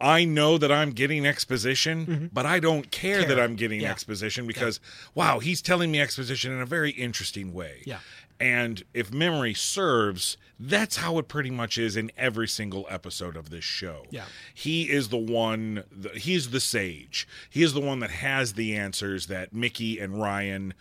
I 0.00 0.24
know 0.24 0.56
that 0.56 0.70
I'm 0.70 0.92
getting 0.92 1.26
exposition, 1.26 2.30
but 2.32 2.46
I 2.46 2.60
don't 2.60 2.90
care, 2.90 3.18
Mm-hmm. 3.18 3.26
Care. 3.26 3.36
that 3.36 3.42
I'm 3.42 3.56
getting 3.56 3.80
Yeah. 3.80 3.90
exposition 3.90 4.46
because, 4.46 4.78
wow, 5.14 5.40
he's 5.40 5.60
telling 5.60 5.90
me 5.90 6.00
exposition 6.00 6.52
in 6.52 6.60
a 6.60 6.66
very 6.66 6.90
interesting 6.92 7.52
way. 7.52 7.82
Yeah. 7.84 7.98
And 8.40 8.82
if 8.94 9.12
memory 9.12 9.52
serves, 9.52 10.38
that's 10.58 10.96
how 10.96 11.18
it 11.18 11.28
pretty 11.28 11.50
much 11.50 11.76
is 11.76 11.94
in 11.94 12.10
every 12.16 12.48
single 12.48 12.86
episode 12.88 13.36
of 13.36 13.50
this 13.50 13.64
show. 13.64 14.04
Yeah. 14.10 14.24
He 14.54 14.90
is 14.90 15.10
the 15.10 15.18
one, 15.18 15.84
the, 15.92 16.08
he's 16.10 16.50
the 16.50 16.60
sage. 16.60 17.28
He 17.50 17.62
is 17.62 17.74
the 17.74 17.80
one 17.80 18.00
that 18.00 18.10
has 18.10 18.54
the 18.54 18.74
answers 18.74 19.26
that 19.26 19.54
Micki 19.54 20.02
and 20.02 20.20
Ryan. 20.20 20.72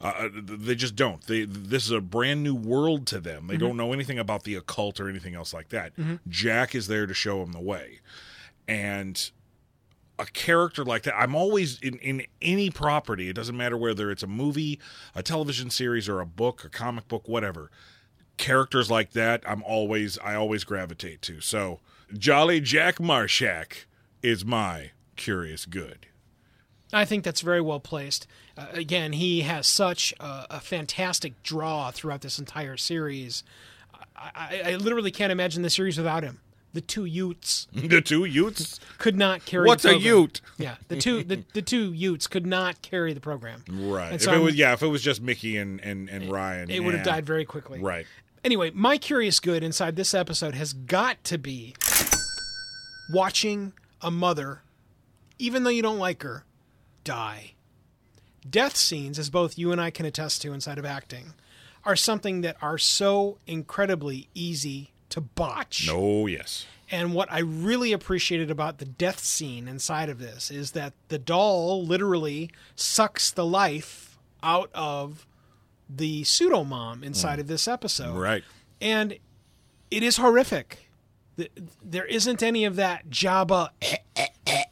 Uh, 0.00 0.12
uh 0.16 0.28
they 0.32 0.76
just 0.76 0.94
don't. 0.94 1.20
They, 1.26 1.44
this 1.44 1.86
is 1.86 1.90
a 1.90 2.00
brand 2.00 2.44
new 2.44 2.54
world 2.54 3.06
to 3.08 3.18
them. 3.18 3.48
They 3.48 3.56
don't 3.56 3.70
mm-hmm. 3.70 3.78
know 3.78 3.92
anything 3.92 4.20
about 4.20 4.44
the 4.44 4.54
occult 4.54 5.00
or 5.00 5.08
anything 5.08 5.34
else 5.34 5.52
like 5.52 5.70
that. 5.70 5.96
Mm-hmm. 5.96 6.16
Jack 6.28 6.76
is 6.76 6.86
there 6.86 7.06
to 7.06 7.14
show 7.14 7.40
them 7.40 7.50
the 7.50 7.60
way. 7.60 7.98
And 8.68 9.30
a 10.18 10.26
character 10.26 10.84
like 10.84 11.02
that 11.02 11.16
i'm 11.16 11.34
always 11.34 11.78
in, 11.80 11.98
in 11.98 12.22
any 12.42 12.70
property 12.70 13.28
it 13.28 13.34
doesn't 13.34 13.56
matter 13.56 13.76
whether 13.76 14.10
it's 14.10 14.22
a 14.22 14.26
movie 14.26 14.78
a 15.14 15.22
television 15.22 15.70
series 15.70 16.08
or 16.08 16.20
a 16.20 16.26
book 16.26 16.64
a 16.64 16.68
comic 16.68 17.06
book 17.08 17.28
whatever 17.28 17.70
characters 18.36 18.90
like 18.90 19.12
that 19.12 19.42
i'm 19.46 19.62
always 19.62 20.18
i 20.18 20.34
always 20.34 20.64
gravitate 20.64 21.22
to 21.22 21.40
so 21.40 21.80
jolly 22.16 22.60
jack 22.60 22.96
marshak 22.96 23.84
is 24.22 24.44
my 24.44 24.90
curious 25.16 25.64
good 25.64 26.06
I 26.92 27.04
think 27.04 27.24
that's 27.24 27.42
very 27.42 27.60
well 27.60 27.80
placed. 27.80 28.26
Uh, 28.56 28.66
again, 28.72 29.12
he 29.12 29.42
has 29.42 29.66
such 29.66 30.14
a, 30.20 30.46
a 30.50 30.60
fantastic 30.60 31.42
draw 31.42 31.90
throughout 31.90 32.22
this 32.22 32.38
entire 32.38 32.76
series. 32.76 33.44
I, 34.16 34.30
I, 34.34 34.72
I 34.72 34.76
literally 34.76 35.10
can't 35.10 35.32
imagine 35.32 35.62
the 35.62 35.70
series 35.70 35.98
without 35.98 36.22
him. 36.22 36.40
The 36.74 36.80
two 36.82 37.06
Utes 37.06 37.66
the 37.72 38.00
two 38.00 38.24
youths 38.24 38.78
could 38.98 39.16
not 39.16 39.44
carry. 39.46 39.66
What's 39.66 39.84
a. 39.84 39.98
Ute? 39.98 40.40
Yeah, 40.58 40.74
the 40.88 40.96
two 40.96 41.24
the, 41.24 41.44
the 41.54 41.62
two 41.62 41.92
Utes 41.92 42.26
could 42.26 42.44
not 42.46 42.82
carry 42.82 43.12
the 43.14 43.20
program. 43.20 43.64
right 43.68 44.06
And 44.06 44.14
if 44.16 44.22
so 44.22 44.32
it 44.32 44.34
I'm- 44.34 44.44
was 44.44 44.54
yeah 44.54 44.72
if 44.74 44.82
it 44.82 44.88
was 44.88 45.02
just 45.02 45.24
micki 45.24 45.60
and 45.60 45.80
and, 45.80 46.08
and 46.08 46.30
ryan 46.30 46.70
it 46.70 46.80
would 46.84 46.94
have 46.94 47.04
died 47.04 47.24
very 47.26 47.44
quickly. 47.44 47.80
right 47.80 48.06
Anyway, 48.44 48.70
my 48.72 48.96
curious 48.98 49.40
good 49.40 49.64
inside 49.64 49.96
this 49.96 50.14
episode 50.14 50.54
has 50.54 50.72
got 50.72 51.22
to 51.24 51.36
be 51.38 51.74
watching 53.12 53.72
a 54.00 54.10
mother, 54.10 54.62
even 55.38 55.64
though 55.64 55.70
you 55.70 55.82
don't 55.82 55.98
like 55.98 56.22
her, 56.22 56.44
die. 57.04 57.52
Death 58.48 58.76
scenes, 58.76 59.18
as 59.18 59.28
both 59.30 59.58
you 59.58 59.72
and 59.72 59.80
I 59.80 59.90
can 59.90 60.06
attest 60.06 60.42
to 60.42 60.52
inside 60.52 60.78
of 60.78 60.84
acting, 60.84 61.34
are 61.84 61.96
something 61.96 62.42
that 62.42 62.56
are 62.62 62.78
so 62.78 63.38
incredibly 63.46 64.28
easy 64.34 64.92
to 65.10 65.20
botch. 65.20 65.88
oh 65.90 66.26
yes 66.26 66.66
And 66.90 67.14
what 67.14 67.30
I 67.30 67.40
really 67.40 67.92
appreciated 67.92 68.50
about 68.50 68.78
the 68.78 68.84
death 68.84 69.20
scene 69.20 69.68
inside 69.68 70.08
of 70.08 70.18
this 70.18 70.50
is 70.50 70.72
that 70.72 70.92
the 71.08 71.18
doll 71.18 71.84
literally 71.84 72.50
sucks 72.76 73.30
the 73.30 73.44
life 73.44 74.18
out 74.42 74.70
of 74.74 75.26
the 75.88 76.24
pseudo 76.24 76.64
mom 76.64 77.02
inside 77.02 77.38
mm. 77.38 77.42
of 77.42 77.46
this 77.46 77.66
episode. 77.66 78.16
right 78.16 78.44
And 78.80 79.18
it 79.90 80.02
is 80.02 80.18
horrific. 80.18 80.90
There 81.82 82.04
isn't 82.04 82.42
any 82.42 82.64
of 82.64 82.76
that 82.76 83.08
Jabba. 83.10 83.70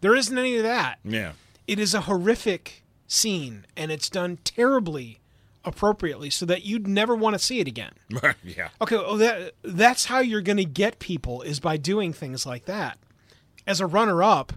There 0.00 0.14
isn't 0.14 0.36
any 0.36 0.58
of 0.58 0.64
that. 0.64 0.98
yeah 1.02 1.32
It 1.66 1.78
is 1.78 1.94
a 1.94 2.02
horrific 2.02 2.84
scene, 3.06 3.64
and 3.74 3.90
it's 3.90 4.10
done 4.10 4.36
terribly 4.44 5.20
appropriately 5.64 6.30
so 6.30 6.46
that 6.46 6.64
you'd 6.64 6.86
never 6.86 7.14
want 7.14 7.34
to 7.34 7.38
see 7.38 7.60
it 7.60 7.68
again. 7.68 7.92
yeah 8.44 8.68
Okay, 8.80 8.96
well 8.96 9.16
that 9.16 9.52
that's 9.62 10.06
how 10.06 10.20
you're 10.20 10.40
going 10.42 10.56
to 10.58 10.64
get 10.64 10.98
people 10.98 11.42
is 11.42 11.60
by 11.60 11.76
doing 11.76 12.12
things 12.12 12.46
like 12.46 12.64
that. 12.66 12.98
As 13.66 13.80
a 13.80 13.86
runner-up, 13.86 14.52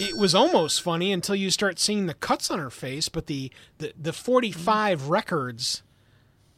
it 0.00 0.18
was 0.18 0.34
almost 0.34 0.82
funny 0.82 1.12
until 1.12 1.36
you 1.36 1.50
start 1.50 1.78
seeing 1.78 2.06
the 2.06 2.14
cuts 2.14 2.50
on 2.50 2.58
her 2.58 2.70
face, 2.70 3.08
but 3.08 3.26
the 3.26 3.52
the, 3.78 3.92
the 4.00 4.12
45 4.12 5.08
records 5.08 5.82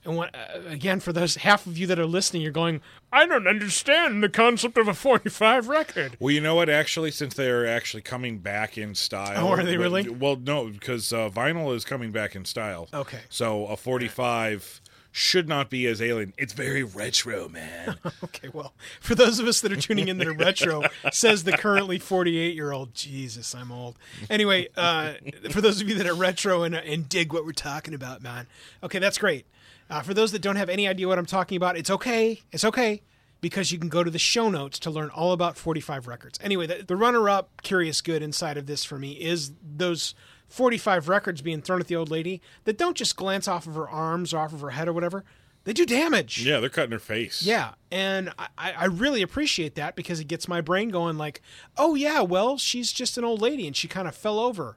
and 0.07 0.17
what, 0.17 0.35
uh, 0.35 0.61
again, 0.69 1.01
for 1.01 1.13
those 1.13 1.37
half 1.37 1.67
of 1.67 1.77
you 1.77 1.87
that 1.89 1.99
are 1.99 2.07
listening, 2.07 2.43
you're 2.43 2.53
going, 2.53 2.81
I 3.13 3.27
don't 3.27 3.49
understand 3.49 4.23
the 4.23 4.29
concept 4.29 4.79
of 4.79 4.87
a 4.87 4.95
45 4.95 5.69
record. 5.69 6.17
Well, 6.21 6.33
you 6.33 6.41
know 6.41 6.55
what? 6.55 6.71
Actually, 6.71 7.11
since 7.11 7.35
they're 7.35 7.67
actually 7.67 8.03
coming 8.03 8.39
back 8.39 8.79
in 8.79 8.95
style. 8.95 9.49
Oh, 9.49 9.51
are 9.51 9.65
they 9.65 9.77
really? 9.77 10.09
Well, 10.09 10.37
no, 10.37 10.69
because 10.69 11.13
uh, 11.13 11.29
vinyl 11.29 11.75
is 11.75 11.85
coming 11.85 12.13
back 12.13 12.37
in 12.37 12.45
style. 12.45 12.89
Okay. 12.95 13.21
So 13.29 13.67
a 13.67 13.77
45 13.77 14.81
should 15.11 15.49
not 15.49 15.71
be 15.71 15.87
as 15.87 16.03
alien. 16.03 16.35
It's 16.37 16.53
very 16.53 16.83
retro, 16.83 17.49
man. 17.49 17.97
Okay, 18.23 18.49
well, 18.53 18.75
for 19.01 19.15
those 19.15 19.39
of 19.39 19.47
us 19.47 19.61
that 19.63 19.73
are 19.73 19.77
tuning 19.77 20.09
in 20.09 20.19
that 20.19 20.27
are 20.27 20.33
retro, 20.33 20.83
says 21.11 21.45
the 21.45 21.53
currently 21.53 21.99
48 21.99 22.55
year 22.55 22.73
old. 22.73 22.93
Jesus, 22.95 23.55
I'm 23.55 23.73
old. 23.73 23.97
Anyway, 24.29 24.69
uh, 24.77 25.15
for 25.51 25.61
those 25.61 25.81
of 25.81 25.89
you 25.89 25.95
that 25.97 26.07
are 26.07 26.15
retro 26.15 26.65
and, 26.65 26.75
and 26.75 27.09
dig 27.09 27.33
what 27.33 27.47
we're 27.47 27.53
talking 27.53 27.95
about, 27.95 28.23
man. 28.23 28.47
Okay, 28.83 28.99
that's 28.99 29.17
great. 29.17 29.47
Uh, 29.89 30.03
for 30.03 30.15
those 30.15 30.33
that 30.33 30.43
don't 30.43 30.57
have 30.57 30.69
any 30.69 30.89
idea 30.89 31.07
what 31.09 31.19
I'm 31.19 31.27
talking 31.27 31.57
about, 31.57 31.77
it's 31.77 31.91
okay. 31.91 32.43
It's 32.53 32.65
okay 32.65 33.03
because 33.41 33.71
you 33.71 33.79
can 33.79 33.89
go 33.89 34.03
to 34.03 34.11
the 34.11 34.19
show 34.19 34.49
notes 34.49 34.79
to 34.81 34.91
learn 34.91 35.11
all 35.11 35.33
about 35.33 35.57
45 35.57 36.07
records. 36.07 36.39
Anyway, 36.43 36.67
the, 36.67 36.83
the 36.87 36.97
runner 36.97 37.29
up 37.29 37.63
curious 37.63 38.01
good 38.01 38.23
inside 38.23 38.57
of 38.57 38.67
this 38.67 38.83
for 38.83 38.99
me 38.99 39.13
is 39.13 39.53
those 39.63 40.15
45 40.49 41.09
records 41.09 41.43
being 41.43 41.61
thrown 41.61 41.81
at 41.81 41.87
the 41.87 41.97
old 41.97 42.11
lady 42.11 42.41
that 42.65 42.79
don't 42.79 42.97
just 42.97 43.17
glance 43.17 43.47
off 43.47 43.67
of 43.67 43.75
her 43.75 43.89
arms 43.89 44.33
or 44.33 44.39
off 44.39 44.53
of 44.53 44.61
her 44.61 44.71
head 44.71 44.89
or 44.89 44.93
whatever. 44.93 45.25
They 45.65 45.73
do 45.73 45.85
damage. 45.85 46.45
yeah, 46.47 46.61
they're 46.61 46.69
cutting 46.69 46.93
her 46.93 47.01
face. 47.01 47.43
Yeah, 47.43 47.73
and 47.91 48.33
I, 48.39 48.73
I 48.73 48.85
really 48.85 49.21
appreciate 49.21 49.75
that 49.75 49.97
because 49.97 50.21
it 50.21 50.29
gets 50.29 50.47
my 50.47 50.61
brain 50.61 50.91
going 50.91 51.19
like, 51.19 51.43
oh 51.77 51.97
yeah, 51.97 52.21
well 52.21 52.57
she's 52.57 52.93
just 52.93 53.19
an 53.19 53.25
old 53.25 53.43
lady 53.43 53.67
and 53.67 53.75
she 53.75 53.89
kind 53.89 54.07
of 54.07 54.15
fell 54.15 54.39
over, 54.39 54.77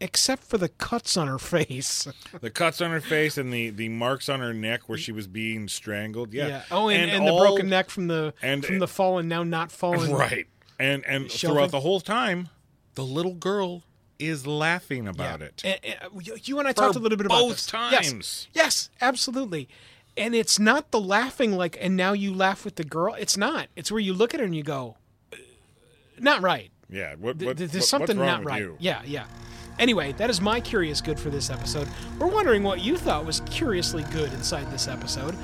except 0.00 0.44
for 0.44 0.58
the 0.58 0.68
cuts 0.68 1.16
on 1.16 1.26
her 1.28 1.38
face. 1.38 2.06
The 2.40 2.50
cuts 2.50 2.80
on 2.80 2.90
her 2.90 3.00
face 3.00 3.36
and 3.38 3.52
the, 3.52 3.70
the 3.70 3.88
marks 3.88 4.28
on 4.28 4.40
her 4.40 4.54
neck 4.54 4.88
where 4.88 4.98
she 4.98 5.10
was 5.12 5.26
being 5.26 5.66
strangled. 5.68 6.32
Yeah. 6.32 6.62
Oh, 6.70 6.88
and, 6.88 7.10
and, 7.10 7.26
the 7.26 7.30
all- 7.32 7.40
broken 7.40 7.68
neck 7.68 7.90
from 7.90 8.06
the 8.06 8.32
and- 8.42 8.64
from 8.64 8.78
the 8.78 8.86
fallen 8.88 9.26
now 9.28 9.42
not 9.42 9.72
fallen 9.72 10.12
Right. 10.14 10.46
And 10.78 11.04
and 11.06 11.30
Shelving. 11.30 11.56
throughout 11.56 11.70
the 11.72 11.80
whole 11.80 12.00
time, 12.00 12.48
the 12.94 13.04
little 13.04 13.34
girl 13.34 13.82
is 14.20 14.46
laughing 14.46 15.08
about 15.08 15.42
it. 15.42 15.62
And- 15.64 15.80
and 15.84 16.26
you- 16.26 16.36
you 16.44 16.58
and 16.60 16.68
I 16.68 16.72
For 16.72 16.82
talked 16.82 16.96
a 16.96 16.98
little 17.00 17.18
bit 17.18 17.26
about 17.26 17.40
both 17.40 17.50
this. 17.56 17.66
times. 17.66 17.92
Yes, 17.92 18.48
yes, 18.52 18.90
absolutely. 19.00 19.68
And 20.16 20.34
it's 20.34 20.58
not 20.58 20.90
the 20.90 21.00
laughing 21.00 21.52
like, 21.52 21.76
and 21.80 21.96
now 21.96 22.12
you 22.12 22.34
laugh 22.34 22.64
with 22.64 22.74
the 22.76 22.84
girl. 22.84 23.14
It's 23.14 23.36
not. 23.36 23.68
It's 23.76 23.90
where 23.92 24.00
you 24.00 24.12
look 24.12 24.34
at 24.34 24.40
her 24.40 24.46
and 24.46 24.54
you 24.54 24.64
go, 24.64 24.96
"Uh, 25.32 25.36
not 26.18 26.42
right. 26.42 26.70
Yeah, 26.90 27.10
what, 27.12 27.20
what, 27.20 27.38
th- 27.38 27.46
what- 27.48 27.56
there's 27.58 27.72
what's 27.74 27.88
something 27.88 28.16
not 28.16 28.44
right. 28.44 28.60
you? 28.62 28.76
Yeah, 28.80 29.02
yeah. 29.04 29.26
Anyway, 29.78 30.12
that 30.12 30.30
is 30.30 30.40
my 30.40 30.60
curious 30.60 31.00
good 31.00 31.20
for 31.20 31.30
this 31.30 31.50
episode. 31.50 31.88
We're 32.18 32.26
wondering 32.26 32.62
what 32.62 32.80
you 32.80 32.96
thought 32.96 33.24
was 33.24 33.40
curiously 33.46 34.04
good 34.10 34.32
inside 34.32 34.70
this 34.72 34.88
episode. 34.88 35.36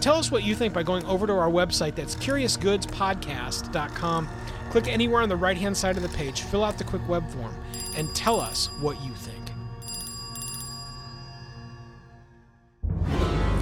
Tell 0.00 0.16
us 0.16 0.30
what 0.30 0.42
you 0.42 0.54
think 0.54 0.74
by 0.74 0.82
going 0.82 1.04
over 1.06 1.26
to 1.26 1.32
our 1.32 1.50
website. 1.50 1.94
That's 1.94 2.14
curiousgoodspodcast.com. 2.16 4.28
Click 4.70 4.88
anywhere 4.88 5.22
on 5.22 5.28
the 5.28 5.36
right 5.36 5.56
hand 5.56 5.76
side 5.76 5.96
of 5.96 6.02
the 6.02 6.08
page, 6.10 6.42
fill 6.42 6.64
out 6.64 6.78
the 6.78 6.84
quick 6.84 7.06
web 7.08 7.28
form, 7.30 7.54
and 7.96 8.12
tell 8.14 8.40
us 8.40 8.68
what 8.80 9.02
you 9.04 9.12
think. 9.14 9.36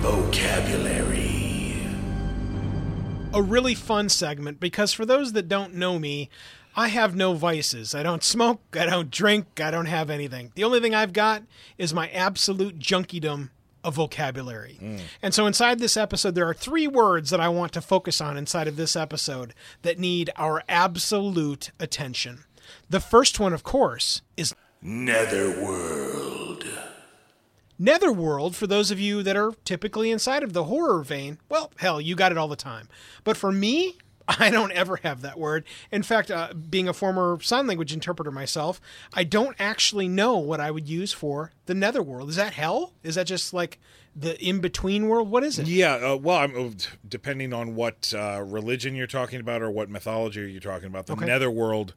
Vocabulary. 0.01 1.31
a 3.33 3.43
really 3.43 3.75
fun 3.75 4.09
segment 4.09 4.61
because 4.61 4.93
for 4.93 5.05
those 5.05 5.33
that 5.33 5.49
don't 5.49 5.75
know 5.75 5.99
me, 5.99 6.31
I 6.77 6.89
have 6.89 7.15
no 7.15 7.35
vices. 7.35 7.95
I 7.95 8.03
don't 8.03 8.25
smoke, 8.25 8.61
I 8.73 8.87
don't 8.87 9.11
drink, 9.11 9.61
I 9.61 9.71
don't 9.71 9.87
have 9.87 10.11
anything. 10.11 10.53
The 10.55 10.65
only 10.65 10.81
thing 10.81 10.95
I've 10.95 11.13
got 11.13 11.43
is 11.79 11.95
my 11.95 12.09
absolute 12.09 12.79
junkiedom 12.79 13.51
of 13.85 13.95
vocabulary. 13.95 14.79
Mm. 14.83 15.01
And 15.23 15.35
so 15.35 15.47
inside 15.47 15.79
this 15.79 15.97
episode, 15.97 16.35
there 16.35 16.49
are 16.49 16.55
three 16.55 16.89
words 16.89 17.31
that 17.31 17.41
I 17.41 17.49
want 17.49 17.73
to 17.75 17.81
focus 17.81 18.21
on 18.21 18.37
inside 18.37 18.67
of 18.67 18.77
this 18.77 18.97
episode 18.97 19.55
that 19.83 19.99
need 19.99 20.31
our 20.37 20.63
absolute 20.69 21.71
attention. 21.79 22.45
The 22.89 23.01
first 23.01 23.39
one, 23.39 23.53
of 23.53 23.63
course, 23.63 24.23
is 24.37 24.55
Netherworld. 24.81 26.65
Netherworld, 27.79 28.57
for 28.57 28.67
those 28.67 28.91
of 28.91 29.01
you 29.01 29.23
that 29.23 29.37
are 29.37 29.53
typically 29.65 30.11
inside 30.11 30.43
of 30.43 30.53
the 30.53 30.65
horror 30.65 31.03
vein, 31.03 31.39
well, 31.49 31.71
hell, 31.77 32.01
you 32.01 32.15
got 32.15 32.33
it 32.33 32.39
all 32.39 32.49
the 32.49 32.57
time. 32.57 32.89
But 33.25 33.37
for 33.37 33.53
me, 33.53 33.99
I 34.41 34.51
don't 34.51 34.73
ever 34.73 34.97
have 35.03 35.21
that 35.23 35.39
word. 35.39 35.65
In 35.93 36.03
fact, 36.03 36.31
uh, 36.31 36.55
being 36.55 36.89
a 36.89 36.93
former 36.93 37.39
sign 37.43 37.67
language 37.67 37.93
interpreter 37.93 38.31
myself, 38.31 38.81
I 39.13 39.25
don't 39.25 39.57
actually 39.59 40.09
know 40.09 40.39
what 40.39 40.61
I 40.61 40.71
would 40.71 40.89
use 40.89 41.13
for 41.13 41.53
the 41.67 41.75
Netherworld. 41.75 42.29
Is 42.31 42.37
that 42.37 42.55
hell? 42.55 42.93
Is 43.03 43.17
that 43.17 43.27
just 43.27 43.53
like 43.53 43.79
the 44.17 44.41
in 44.43 44.61
between 44.61 45.09
world? 45.09 45.29
What 45.31 45.45
is 45.45 45.59
it? 45.59 45.67
Yeah, 45.67 45.95
uh, 45.95 46.17
well, 46.17 46.39
I'm, 46.39 46.57
uh, 46.57 46.71
depending 47.09 47.53
on 47.53 47.75
what 47.75 48.15
uh, 48.17 48.43
religion 48.47 48.95
you're 48.95 49.07
talking 49.07 49.41
about 49.41 49.61
or 49.61 49.71
what 49.71 49.91
mythology 49.91 50.51
you're 50.53 50.61
talking 50.61 50.87
about, 50.87 51.07
the 51.07 51.15
Okay. 51.15 51.27
netherworld 51.27 51.95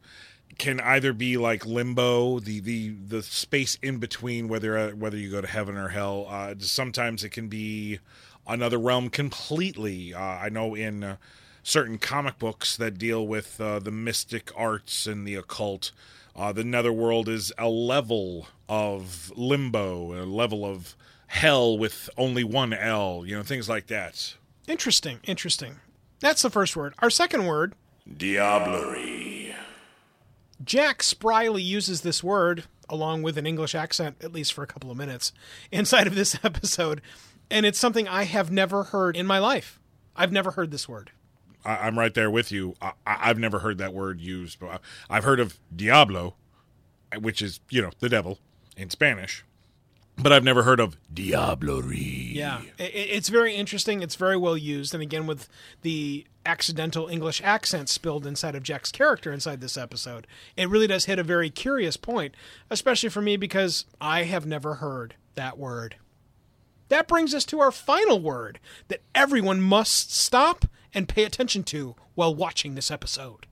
can 0.57 0.79
either 0.79 1.13
be 1.13 1.37
like 1.37 1.65
limbo, 1.65 2.39
the 2.39 2.59
the 2.59 2.89
the 2.89 3.21
space 3.21 3.77
in 3.83 3.99
between, 3.99 4.47
whether 4.47 4.77
uh, 4.77 4.89
whether 4.91 5.15
you 5.17 5.29
go 5.29 5.39
to 5.41 5.47
heaven 5.47 5.77
or 5.77 5.89
hell. 5.89 6.25
Uh, 6.29 6.55
sometimes 6.59 7.23
it 7.23 7.29
can 7.29 7.47
be 7.47 7.99
another 8.47 8.79
realm 8.79 9.09
completely. 9.09 10.13
Uh, 10.13 10.19
I 10.19 10.49
know 10.49 10.73
in 10.73 11.03
uh, 11.03 11.15
certain 11.67 11.97
comic 11.97 12.39
books 12.39 12.77
that 12.77 12.97
deal 12.97 13.27
with 13.27 13.59
uh, 13.59 13.77
the 13.77 13.91
mystic 13.91 14.51
arts 14.55 15.05
and 15.05 15.27
the 15.27 15.35
occult. 15.35 15.91
Uh, 16.33 16.53
the 16.53 16.63
netherworld 16.63 17.27
is 17.27 17.51
a 17.57 17.67
level 17.67 18.47
of 18.69 19.33
limbo, 19.35 20.13
a 20.13 20.23
level 20.23 20.65
of 20.65 20.95
hell 21.27 21.77
with 21.77 22.09
only 22.17 22.43
one 22.43 22.71
L, 22.71 23.23
you 23.25 23.35
know, 23.35 23.43
things 23.43 23.67
like 23.67 23.87
that. 23.87 24.35
Interesting, 24.65 25.19
interesting. 25.25 25.75
That's 26.21 26.41
the 26.41 26.49
first 26.49 26.77
word. 26.77 26.93
Our 26.99 27.09
second 27.09 27.45
word, 27.45 27.75
Diablerie. 28.09 29.53
Jack 30.63 30.99
spryly 30.99 31.63
uses 31.63 32.01
this 32.01 32.23
word 32.23 32.63
along 32.89 33.23
with 33.23 33.37
an 33.37 33.45
English 33.45 33.75
accent, 33.75 34.15
at 34.21 34.31
least 34.31 34.53
for 34.53 34.63
a 34.63 34.67
couple 34.67 34.89
of 34.89 34.95
minutes, 34.95 35.33
inside 35.69 36.07
of 36.07 36.15
this 36.15 36.39
episode. 36.43 37.01
And 37.51 37.65
it's 37.65 37.77
something 37.77 38.07
I 38.07 38.23
have 38.23 38.51
never 38.51 38.83
heard 38.83 39.17
in 39.17 39.27
my 39.27 39.39
life. 39.39 39.81
I've 40.15 40.31
never 40.31 40.51
heard 40.51 40.71
this 40.71 40.87
word. 40.87 41.11
I, 41.65 41.75
I'm 41.87 41.97
right 41.97 42.13
there 42.13 42.29
with 42.31 42.51
you. 42.51 42.75
I, 42.81 42.91
I've 43.05 43.39
never 43.39 43.59
heard 43.59 43.77
that 43.79 43.93
word 43.93 44.19
used, 44.21 44.59
but 44.59 44.67
I- 45.09 45.17
I've 45.17 45.23
heard 45.23 45.39
of 45.39 45.59
Diablo, 45.75 46.35
which 47.19 47.41
is, 47.41 47.59
you 47.69 47.81
know, 47.81 47.91
the 47.99 48.09
devil 48.09 48.39
in 48.75 48.89
Spanish, 48.89 49.43
but 50.17 50.31
I've 50.31 50.43
never 50.43 50.63
heard 50.63 50.79
of 50.79 50.97
Diablerie. 51.13 52.33
Yeah, 52.35 52.61
it's 52.77 53.29
very 53.29 53.55
interesting. 53.55 54.01
It's 54.01 54.15
very 54.15 54.37
well 54.37 54.57
used, 54.57 54.93
and 54.93 55.01
again 55.03 55.27
with 55.27 55.47
the 55.81 56.25
accidental 56.45 57.07
English 57.07 57.41
accent 57.43 57.89
spilled 57.89 58.25
inside 58.25 58.55
of 58.55 58.63
Jack's 58.63 58.91
character 58.91 59.31
inside 59.33 59.59
this 59.61 59.77
episode, 59.77 60.25
it 60.55 60.69
really 60.69 60.87
does 60.87 61.05
hit 61.05 61.19
a 61.19 61.23
very 61.23 61.49
curious 61.49 61.97
point, 61.97 62.35
especially 62.69 63.09
for 63.09 63.21
me 63.21 63.35
because 63.37 63.85
I 63.99 64.23
have 64.23 64.45
never 64.45 64.75
heard 64.75 65.15
that 65.35 65.57
word. 65.57 65.95
That 66.89 67.07
brings 67.07 67.33
us 67.35 67.43
to 67.45 67.59
our 67.59 67.71
final 67.71 68.21
word 68.21 68.59
that 68.87 69.01
everyone 69.13 69.59
must 69.61 70.15
stop 70.15 70.65
and 70.97 71.07
pay 71.07 71.23
attention 71.23 71.61
to 71.61 71.95
while 72.15 72.33
watching 72.33 72.73
this 72.73 72.89
episode. 72.89 73.45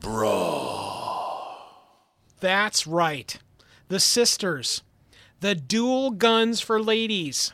Bruh. 0.00 1.54
That's 2.40 2.88
right. 2.88 3.38
The 3.86 4.00
sisters. 4.00 4.82
The 5.38 5.54
dual 5.54 6.10
guns 6.10 6.60
for 6.60 6.82
ladies. 6.82 7.52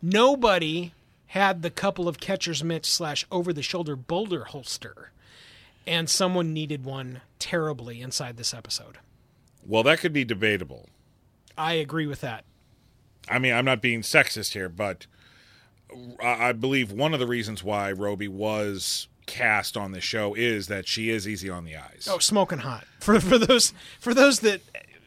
Nobody 0.00 0.94
had 1.26 1.60
the 1.60 1.70
couple 1.70 2.08
of 2.08 2.20
catcher's 2.20 2.64
mitts 2.64 2.88
slash 2.88 3.26
over 3.30 3.52
the 3.52 3.60
shoulder 3.60 3.96
boulder 3.96 4.44
holster. 4.44 5.10
And 5.86 6.08
someone 6.08 6.54
needed 6.54 6.86
one 6.86 7.20
terribly 7.38 8.00
inside 8.00 8.38
this 8.38 8.54
episode. 8.54 8.96
Well, 9.66 9.82
that 9.82 9.98
could 9.98 10.14
be 10.14 10.24
debatable. 10.24 10.88
I 11.58 11.74
agree 11.74 12.06
with 12.06 12.22
that. 12.22 12.46
I 13.28 13.38
mean, 13.38 13.52
I'm 13.52 13.66
not 13.66 13.82
being 13.82 14.00
sexist 14.00 14.54
here, 14.54 14.70
but 14.70 15.06
I 16.22 16.48
I 16.48 16.52
believe 16.52 16.92
one 16.92 17.14
of 17.14 17.20
the 17.20 17.26
reasons 17.26 17.62
why 17.64 17.92
Robey 17.92 18.28
was 18.28 19.08
cast 19.26 19.76
on 19.76 19.92
this 19.92 20.04
show 20.04 20.34
is 20.34 20.66
that 20.68 20.86
she 20.86 21.08
is 21.10 21.26
easy 21.26 21.48
on 21.48 21.64
the 21.64 21.76
eyes. 21.76 22.06
Oh, 22.10 22.18
smoking 22.18 22.58
hot. 22.58 22.84
For 23.00 23.20
for 23.20 23.38
those 23.38 23.72
for 23.98 24.12
those 24.14 24.40
that 24.40 24.60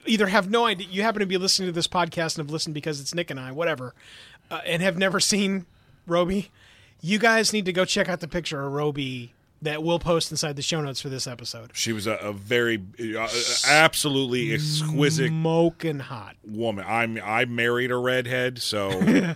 either 0.05 0.27
have 0.27 0.49
no 0.49 0.65
idea, 0.65 0.87
you 0.89 1.03
happen 1.03 1.19
to 1.19 1.25
be 1.25 1.37
listening 1.37 1.67
to 1.67 1.73
this 1.73 1.87
podcast 1.87 2.37
and 2.37 2.45
have 2.45 2.49
listened 2.51 2.73
because 2.73 2.99
it's 2.99 3.13
Nick 3.13 3.29
and 3.29 3.39
I, 3.39 3.51
whatever, 3.51 3.93
uh, 4.49 4.61
and 4.65 4.81
have 4.81 4.97
never 4.97 5.19
seen 5.19 5.65
Robey. 6.05 6.49
You 7.01 7.19
guys 7.19 7.53
need 7.53 7.65
to 7.65 7.73
go 7.73 7.85
check 7.85 8.09
out 8.09 8.21
the 8.21 8.27
picture 8.27 8.65
of 8.65 8.73
Robey 8.73 9.33
that 9.61 9.83
we'll 9.83 9.99
post 9.99 10.31
inside 10.31 10.55
the 10.55 10.61
show 10.61 10.81
notes 10.81 11.01
for 11.01 11.09
this 11.09 11.27
episode. 11.27 11.71
She 11.73 11.91
was 11.91 12.05
a, 12.07 12.13
a 12.15 12.31
very, 12.31 12.81
uh, 13.17 13.27
absolutely 13.67 14.53
exquisite 14.53 15.29
Smoking 15.29 15.99
hot. 15.99 16.35
woman. 16.43 16.85
I'm 16.87 17.19
I 17.23 17.45
married 17.45 17.91
a 17.91 17.97
redhead, 17.97 18.59
so 18.61 18.89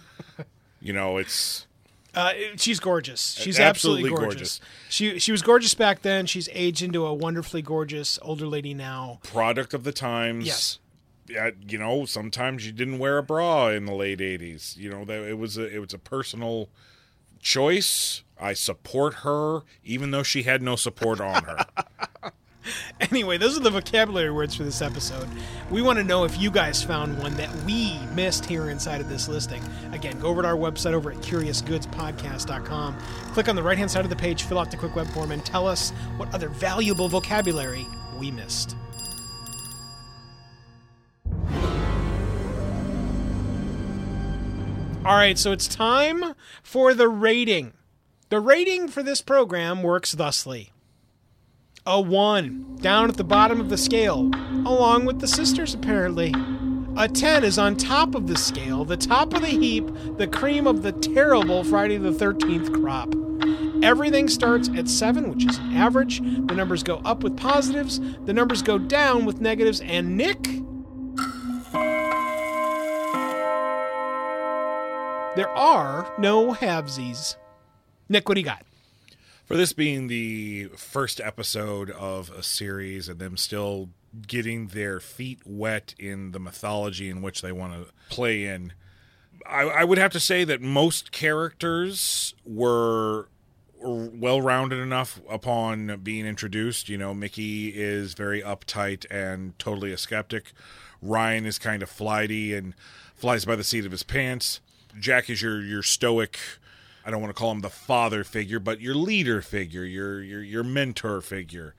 you 0.82 0.92
know 0.94 1.18
it's 1.18 1.68
Uh, 2.14 2.34
she's 2.58 2.80
gorgeous. 2.80 3.36
She's 3.36 3.58
Absolutely 3.60 4.10
absolutely, 4.10 4.28
gorgeous. 4.28 4.60
She 4.90 5.20
she 5.20 5.32
was 5.32 5.42
gorgeous 5.42 5.74
back 5.74 6.02
then. 6.02 6.26
She's 6.26 6.50
aged 6.52 6.82
into 6.82 7.06
a 7.06 7.14
wonderfully 7.14 7.62
gorgeous 7.62 8.20
older 8.22 8.46
lady 8.48 8.74
now. 8.74 9.20
product 9.24 9.74
of 9.74 9.84
the 9.84 9.94
times. 9.94 10.46
Yes. 10.46 10.80
Yeah, 11.30 11.52
you 11.66 11.78
know, 11.78 12.04
sometimes 12.06 12.66
you 12.66 12.74
didn't 12.74 13.00
wear 13.00 13.18
a 13.18 13.24
bra 13.24 13.70
in 13.70 13.86
the 13.86 13.94
late 13.94 14.20
'80s. 14.20 14.76
You 14.76 14.90
know, 14.90 15.06
that 15.06 15.24
it 15.24 15.38
was 15.38 15.58
a 15.58 15.74
it 15.74 15.80
was 15.80 15.94
a 15.94 15.98
personal 16.00 16.68
choice. 17.40 18.24
I 18.40 18.54
support 18.54 19.14
her, 19.24 19.62
even 19.84 20.12
though 20.12 20.24
she 20.24 20.44
had 20.44 20.62
no 20.62 20.76
support 20.76 21.22
on 21.22 21.44
her. 21.44 21.66
Anyway, 23.12 23.38
those 23.38 23.58
are 23.58 23.62
the 23.62 23.70
vocabulary 23.70 24.32
words 24.32 24.56
for 24.56 24.64
this 24.64 24.82
episode. 24.82 25.28
We 25.70 25.82
want 25.82 25.98
to 25.98 26.04
know 26.04 26.24
if 26.24 26.40
you 26.40 26.52
guys 26.52 26.82
found 26.82 27.20
one 27.20 27.36
that 27.36 27.54
we 27.66 28.00
missed 28.14 28.46
here 28.46 28.70
inside 28.70 29.02
of 29.02 29.10
this 29.10 29.28
listing. 29.28 29.62
Again, 29.92 30.20
go 30.20 30.30
over 30.30 30.42
to 30.44 30.48
our 30.48 30.56
website 30.56 30.94
over 30.94 31.12
at 31.12 31.18
curiousgoodspodcast.com. 31.18 32.98
Click 33.34 33.50
on 33.50 33.56
the 33.56 33.64
right 33.64 33.78
hand 33.78 33.92
side 33.92 34.04
of 34.06 34.10
the 34.10 34.16
page, 34.16 34.44
fill 34.44 34.60
out 34.60 34.72
the 34.72 34.78
quick 34.78 34.96
web 34.96 35.08
form, 35.08 35.32
and 35.32 35.44
tell 35.46 35.68
us 35.68 35.90
what 36.18 36.34
other 36.34 36.50
valuable 36.50 37.10
vocabulary 37.10 37.86
we 38.20 38.32
missed. 38.32 38.76
All 45.04 45.16
right, 45.16 45.38
so 45.38 45.52
it's 45.52 45.68
time 45.68 46.36
for 46.62 46.94
the 46.94 47.10
rating. 47.10 47.74
The 48.30 48.40
rating 48.40 48.88
for 48.88 49.02
this 49.02 49.22
program 49.22 49.82
works 49.82 50.14
thusly 50.14 50.71
a 51.86 52.00
1 52.00 52.78
down 52.80 53.10
at 53.10 53.18
the 53.18 53.24
bottom 53.24 53.60
of 53.60 53.70
the 53.70 53.78
scale, 53.78 54.30
along 54.66 55.06
with 55.06 55.20
the 55.20 55.28
sisters, 55.28 55.74
apparently. 55.74 56.34
A 56.98 57.08
10 57.08 57.44
is 57.44 57.58
on 57.58 57.76
top 57.76 58.14
of 58.14 58.28
the 58.28 58.38
scale, 58.38 58.86
the 58.86 58.98
top 58.98 59.34
of 59.34 59.42
the 59.42 59.48
heap, 59.48 59.90
the 60.18 60.28
cream 60.28 60.68
of 60.68 60.84
the 60.84 60.92
terrible 60.92 61.64
Friday 61.64 61.98
the 61.98 62.12
13th 62.12 62.72
crop. 62.82 63.16
Everything 63.84 64.28
starts 64.28 64.70
at 64.76 64.88
7, 64.88 65.30
which 65.30 65.46
is 65.46 65.58
an 65.58 65.76
average. 65.76 66.20
The 66.20 66.54
numbers 66.54 66.84
go 66.84 66.98
up 66.98 67.24
with 67.24 67.36
positives, 67.36 68.00
the 68.26 68.34
numbers 68.34 68.62
go 68.62 68.78
down 68.78 69.26
with 69.26 69.42
negatives, 69.42 69.82
and 69.82 70.16
Nick. 70.16 70.44
There 75.36 75.50
are 75.50 76.14
no 76.20 76.54
halvesies. 76.54 77.38
Nick, 78.10 78.28
what 78.28 78.36
do 78.36 78.42
you 78.42 78.46
got? 78.46 78.66
For 79.52 79.58
this 79.58 79.74
being 79.74 80.08
the 80.08 80.70
first 80.78 81.20
episode 81.20 81.90
of 81.90 82.30
a 82.30 82.42
series 82.42 83.10
and 83.10 83.20
them 83.20 83.36
still 83.36 83.90
getting 84.26 84.68
their 84.68 85.02
feet 85.02 85.42
wet 85.46 85.94
in 86.00 86.32
the 86.32 86.40
mythology 86.40 87.10
in 87.10 87.22
which 87.22 87.42
they 87.42 87.52
want 87.52 87.74
to 87.74 87.92
play 88.10 88.46
in, 88.46 88.72
I, 89.46 89.64
I 89.64 89.84
would 89.84 89.98
have 89.98 90.14
to 90.14 90.22
say 90.22 90.46
that 90.46 90.62
most 90.62 91.12
characters 91.12 92.34
were 92.46 93.28
well 93.82 94.40
rounded 94.40 94.80
enough 94.80 95.20
upon 95.30 96.00
being 96.02 96.26
introduced. 96.26 96.88
You 96.88 96.98
know, 96.98 97.14
Micki 97.14 97.74
is 97.76 98.14
very 98.14 98.42
uptight 98.42 99.06
and 99.12 99.60
totally 99.60 99.92
a 99.92 99.98
skeptic. 99.98 100.54
Ryan 101.02 101.46
is 101.46 101.60
kind 101.60 101.84
of 101.84 101.90
flighty 101.90 102.54
and 102.54 102.74
flies 103.16 103.44
by 103.44 103.58
the 103.58 103.66
seat 103.66 103.86
of 103.86 103.92
his 103.92 104.04
pants. 104.04 104.62
Jack 104.98 105.30
is 105.30 105.42
your 105.42 105.62
your 105.62 105.84
stoic. 105.84 106.40
I 107.06 107.12
don't 107.12 107.22
want 107.22 107.36
to 107.36 107.40
call 107.40 107.52
him 107.52 107.62
the 107.62 107.70
father 107.70 108.24
figure, 108.24 108.60
but 108.60 108.82
your 108.82 108.96
leader 108.96 109.42
figure, 109.42 109.84
your 109.84 110.22
your 110.22 110.42
your 110.42 110.64
mentor 110.64 111.22
figure. 111.22 111.76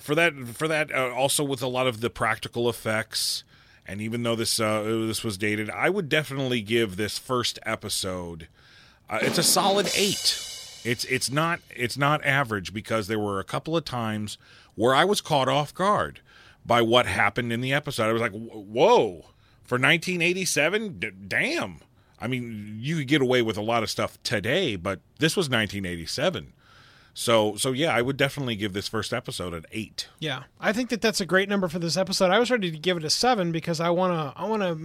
For 0.00 0.14
that, 0.14 0.34
for 0.34 0.68
that, 0.68 0.94
uh, 0.94 1.12
also 1.12 1.42
with 1.42 1.62
a 1.62 1.66
lot 1.66 1.88
of 1.88 2.00
the 2.00 2.10
practical 2.10 2.68
effects, 2.68 3.42
and 3.86 4.00
even 4.00 4.22
though 4.22 4.36
this 4.36 4.60
uh, 4.60 4.82
this 4.82 5.24
was 5.24 5.36
dated, 5.36 5.70
I 5.70 5.90
would 5.90 6.08
definitely 6.08 6.60
give 6.60 6.96
this 6.96 7.18
first 7.18 7.58
episode. 7.66 8.48
Uh, 9.08 9.18
it's 9.22 9.38
a 9.38 9.42
solid 9.42 9.90
eight. 9.96 10.42
It's 10.84 11.04
it's 11.06 11.30
not 11.30 11.60
it's 11.74 11.96
not 11.96 12.24
average 12.24 12.72
because 12.72 13.08
there 13.08 13.18
were 13.18 13.40
a 13.40 13.44
couple 13.44 13.76
of 13.76 13.84
times 13.84 14.38
where 14.76 14.94
I 14.94 15.04
was 15.04 15.20
caught 15.20 15.48
off 15.48 15.74
guard 15.74 16.20
by 16.64 16.82
what 16.82 17.06
happened 17.06 17.52
in 17.52 17.60
the 17.60 17.72
episode. 17.72 18.08
I 18.08 18.12
was 18.12 18.22
like, 18.22 18.32
"Whoa!" 18.32 19.30
For 19.64 19.78
1987, 19.78 21.00
D- 21.00 21.10
damn. 21.26 21.80
I 22.20 22.26
mean, 22.28 22.78
you 22.80 22.96
could 22.96 23.08
get 23.08 23.20
away 23.20 23.42
with 23.42 23.56
a 23.56 23.62
lot 23.62 23.82
of 23.82 23.90
stuff 23.90 24.18
today, 24.22 24.76
but 24.76 25.00
this 25.18 25.36
was 25.36 25.46
1987. 25.46 26.52
So, 27.18 27.56
so 27.56 27.72
yeah, 27.72 27.94
I 27.94 28.02
would 28.02 28.16
definitely 28.16 28.56
give 28.56 28.74
this 28.74 28.88
first 28.88 29.12
episode 29.14 29.54
an 29.54 29.64
eight. 29.72 30.08
Yeah, 30.18 30.44
I 30.60 30.72
think 30.72 30.90
that 30.90 31.00
that's 31.00 31.20
a 31.20 31.26
great 31.26 31.48
number 31.48 31.66
for 31.68 31.78
this 31.78 31.96
episode. 31.96 32.30
I 32.30 32.38
was 32.38 32.50
ready 32.50 32.70
to 32.70 32.78
give 32.78 32.98
it 32.98 33.04
a 33.04 33.10
seven 33.10 33.52
because 33.52 33.80
I 33.80 33.88
wanna, 33.88 34.34
I 34.36 34.44
wanna, 34.46 34.76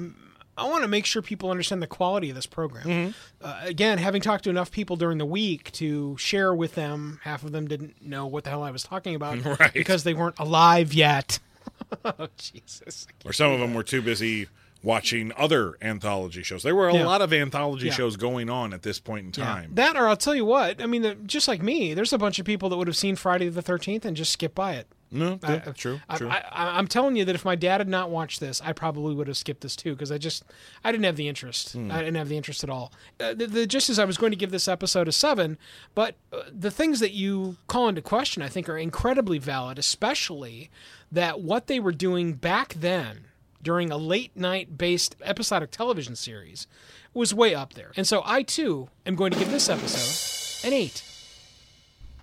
I 0.58 0.70
want 0.70 0.84
to 0.84 0.88
make 0.88 1.06
sure 1.06 1.22
people 1.22 1.52
understand 1.52 1.82
the 1.82 1.88
quality 1.88 2.30
of 2.30 2.36
this 2.36 2.46
program. 2.46 2.88
Mm-hmm. 2.88 3.12
Uh, 3.46 3.60
again, 3.64 3.98
having 3.98 4.22
talked 4.22 4.46
to 4.46 4.50
enough 4.50 4.72
people 4.72 4.96
during 4.96 5.18
the 5.18 5.26
week 5.26 5.72
to 5.74 6.16
share 6.18 6.54
with 6.54 6.76
them, 6.76 7.20
half 7.24 7.44
of 7.44 7.52
them 7.52 7.68
didn't 7.68 8.02
know 8.02 8.28
what 8.28 8.46
the 8.46 8.50
hell 8.50 8.64
I 8.64 8.72
was 8.72 8.84
talking 8.84 9.16
about 9.16 9.44
Right. 9.60 9.74
because 9.74 10.04
they 10.04 10.14
weren't 10.14 10.40
alive 10.40 10.94
yet. 10.94 11.40
oh 12.06 12.30
Jesus! 12.38 13.08
Or 13.26 13.34
some 13.34 13.52
of 13.52 13.60
them 13.60 13.74
were 13.74 13.84
too 13.84 14.02
busy 14.02 14.48
watching 14.84 15.32
other 15.38 15.78
anthology 15.82 16.44
shows. 16.44 16.64
There 16.64 16.76
were 16.76 16.90
a 16.90 16.94
Yeah. 16.96 17.06
lot 17.06 17.22
of 17.22 17.32
anthology 17.32 17.88
Yeah. 17.88 17.94
shows 17.94 18.18
going 18.18 18.50
on 18.50 18.74
at 18.74 18.82
this 18.82 19.00
point 19.00 19.26
in 19.38 19.42
Yeah. 19.44 19.46
time. 19.52 19.72
That, 19.76 19.96
or 19.96 20.08
I'll 20.08 20.18
tell 20.18 20.36
you 20.36 20.46
what. 20.46 20.82
I 20.82 20.86
mean, 20.88 21.02
the, 21.04 21.16
just 21.16 21.48
like 21.48 21.62
me, 21.62 21.94
there's 21.94 22.14
a 22.14 22.18
bunch 22.18 22.40
of 22.40 22.46
people 22.46 22.70
that 22.70 22.78
would 22.78 22.88
have 22.88 22.98
seen 22.98 23.16
Friday 23.16 23.50
the 23.50 23.62
Thirteenth 23.62 24.06
and 24.06 24.18
just 24.18 24.32
skip 24.32 24.56
by 24.56 24.74
it. 24.74 24.88
No, 25.14 25.38
I- 25.44 25.58
true, 25.58 26.00
I, 26.08 26.18
true. 26.18 26.30
I, 26.30 26.42
I'm 26.54 26.88
telling 26.88 27.18
you 27.18 27.26
that 27.26 27.36
if 27.36 27.44
my 27.44 27.56
dad 27.56 27.82
had 27.82 27.90
not 27.90 28.10
watched 28.10 28.40
this, 28.40 28.62
I 28.64 28.72
probably 28.72 29.14
would 29.14 29.28
have 29.28 29.36
skipped 29.36 29.60
this 29.60 29.76
too 29.76 29.92
because 29.94 30.10
I 30.10 30.18
just 30.18 30.46
I 30.86 30.92
didn't 30.94 31.04
have 31.04 31.18
the 31.18 31.28
interest. 31.28 31.74
Hmm. 31.74 31.92
I 31.92 31.98
didn't 32.00 32.16
have 32.16 32.30
the 32.30 32.38
interest 32.38 32.64
at 32.64 32.70
all. 32.70 32.94
Uh, 33.20 33.34
the, 33.34 33.46
the, 33.46 33.68
just 33.68 33.90
as 33.90 34.00
I 34.00 34.06
was 34.06 34.18
going 34.18 34.32
to 34.32 34.38
give 34.38 34.52
this 34.52 34.70
episode 34.70 35.10
a 35.10 35.12
seven, 35.12 35.58
but 35.96 36.16
uh, 36.32 36.44
the 36.58 36.72
things 36.72 37.02
that 37.02 37.12
you 37.12 37.58
call 37.68 37.90
into 37.90 38.02
question, 38.02 38.42
I 38.42 38.48
think, 38.48 38.70
are 38.70 38.78
incredibly 38.78 39.38
valid, 39.38 39.78
especially 39.78 40.70
that 41.12 41.42
what 41.42 41.68
they 41.68 41.82
were 41.82 41.92
doing 41.92 42.34
back 42.34 42.74
then 42.76 43.26
during 43.64 43.92
a 43.92 43.98
late 43.98 44.36
night 44.36 44.78
based 44.78 45.16
episodic 45.24 45.72
television 45.72 46.16
series 46.16 46.68
was 47.14 47.34
way 47.34 47.54
up 47.54 47.74
there. 47.74 47.92
And 47.96 48.08
so 48.08 48.22
I 48.26 48.44
too 48.44 48.90
am 49.06 49.16
going 49.16 49.32
to 49.32 49.40
give 49.40 49.52
this 49.52 49.70
episode 49.70 50.68
an 50.68 50.74
eight. 50.74 51.04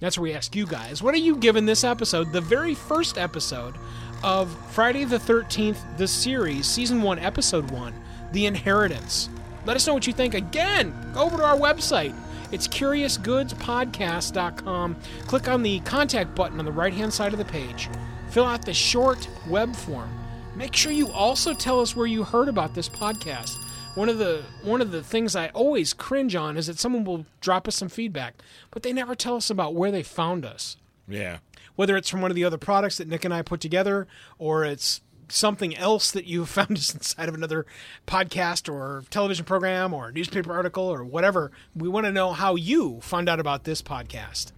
That's 0.00 0.16
where 0.16 0.24
we 0.24 0.34
ask 0.34 0.54
you 0.54 0.66
guys, 0.66 1.02
what 1.02 1.14
are 1.14 1.18
you 1.18 1.36
giving 1.36 1.66
this 1.66 1.84
episode, 1.84 2.32
the 2.32 2.40
very 2.40 2.74
first 2.74 3.18
episode 3.18 3.74
of 4.22 4.50
Friday 4.72 5.04
the 5.04 5.18
13th, 5.18 5.78
the 5.96 6.06
series, 6.06 6.66
season 6.66 7.02
one, 7.02 7.18
episode 7.18 7.70
one, 7.70 7.94
The 8.32 8.46
Inheritance? 8.46 9.28
Let 9.66 9.76
us 9.76 9.86
know 9.86 9.94
what 9.94 10.06
you 10.06 10.12
think. 10.12 10.34
Again, 10.34 10.94
go 11.12 11.22
over 11.22 11.38
to 11.38 11.44
our 11.44 11.56
website. 11.56 12.14
It's 12.52 12.68
CuriousGoodsPodcast.com. 12.68 14.96
Click 15.26 15.48
on 15.48 15.62
the 15.62 15.80
contact 15.80 16.34
button 16.34 16.58
on 16.58 16.64
the 16.64 16.72
right 16.72 16.94
hand 16.94 17.12
side 17.12 17.32
of 17.32 17.38
the 17.38 17.44
page. 17.44 17.90
Fill 18.30 18.44
out 18.44 18.64
the 18.64 18.72
short 18.72 19.28
web 19.48 19.76
form. 19.76 20.17
Make 20.58 20.74
sure 20.74 20.90
you 20.90 21.08
also 21.12 21.54
tell 21.54 21.78
us 21.78 21.94
where 21.94 22.08
you 22.08 22.24
heard 22.24 22.48
about 22.48 22.74
this 22.74 22.88
podcast. 22.88 23.56
One 23.94 24.08
of 24.08 24.18
the 24.18 24.42
one 24.64 24.80
of 24.80 24.90
the 24.90 25.04
things 25.04 25.36
I 25.36 25.50
always 25.50 25.92
cringe 25.92 26.34
on 26.34 26.56
is 26.56 26.66
that 26.66 26.80
someone 26.80 27.04
will 27.04 27.26
drop 27.40 27.68
us 27.68 27.76
some 27.76 27.88
feedback, 27.88 28.34
but 28.72 28.82
they 28.82 28.92
never 28.92 29.14
tell 29.14 29.36
us 29.36 29.50
about 29.50 29.76
where 29.76 29.92
they 29.92 30.02
found 30.02 30.44
us. 30.44 30.76
yeah. 31.06 31.38
Whether 31.76 31.96
it's 31.96 32.08
from 32.08 32.22
one 32.22 32.32
of 32.32 32.34
the 32.34 32.42
other 32.42 32.58
products 32.58 32.98
that 32.98 33.06
Nick 33.06 33.24
and 33.24 33.32
I 33.32 33.42
put 33.42 33.60
together, 33.60 34.08
or 34.36 34.64
it's 34.64 35.00
something 35.28 35.76
else 35.76 36.10
that 36.10 36.24
you 36.24 36.44
found 36.58 36.72
us 36.76 36.92
inside 36.92 37.28
of 37.28 37.36
another 37.36 37.64
podcast 38.04 38.68
or 38.68 39.04
television 39.10 39.44
program 39.44 39.94
or 39.94 40.10
newspaper 40.10 40.52
article 40.52 40.82
or 40.82 41.04
whatever. 41.04 41.52
We 41.76 41.88
want 41.88 42.06
to 42.06 42.12
know 42.12 42.32
how 42.32 42.56
you 42.56 42.98
found 43.00 43.28
out 43.28 43.38
about 43.38 43.62
this 43.62 43.80
podcast. 43.80 44.50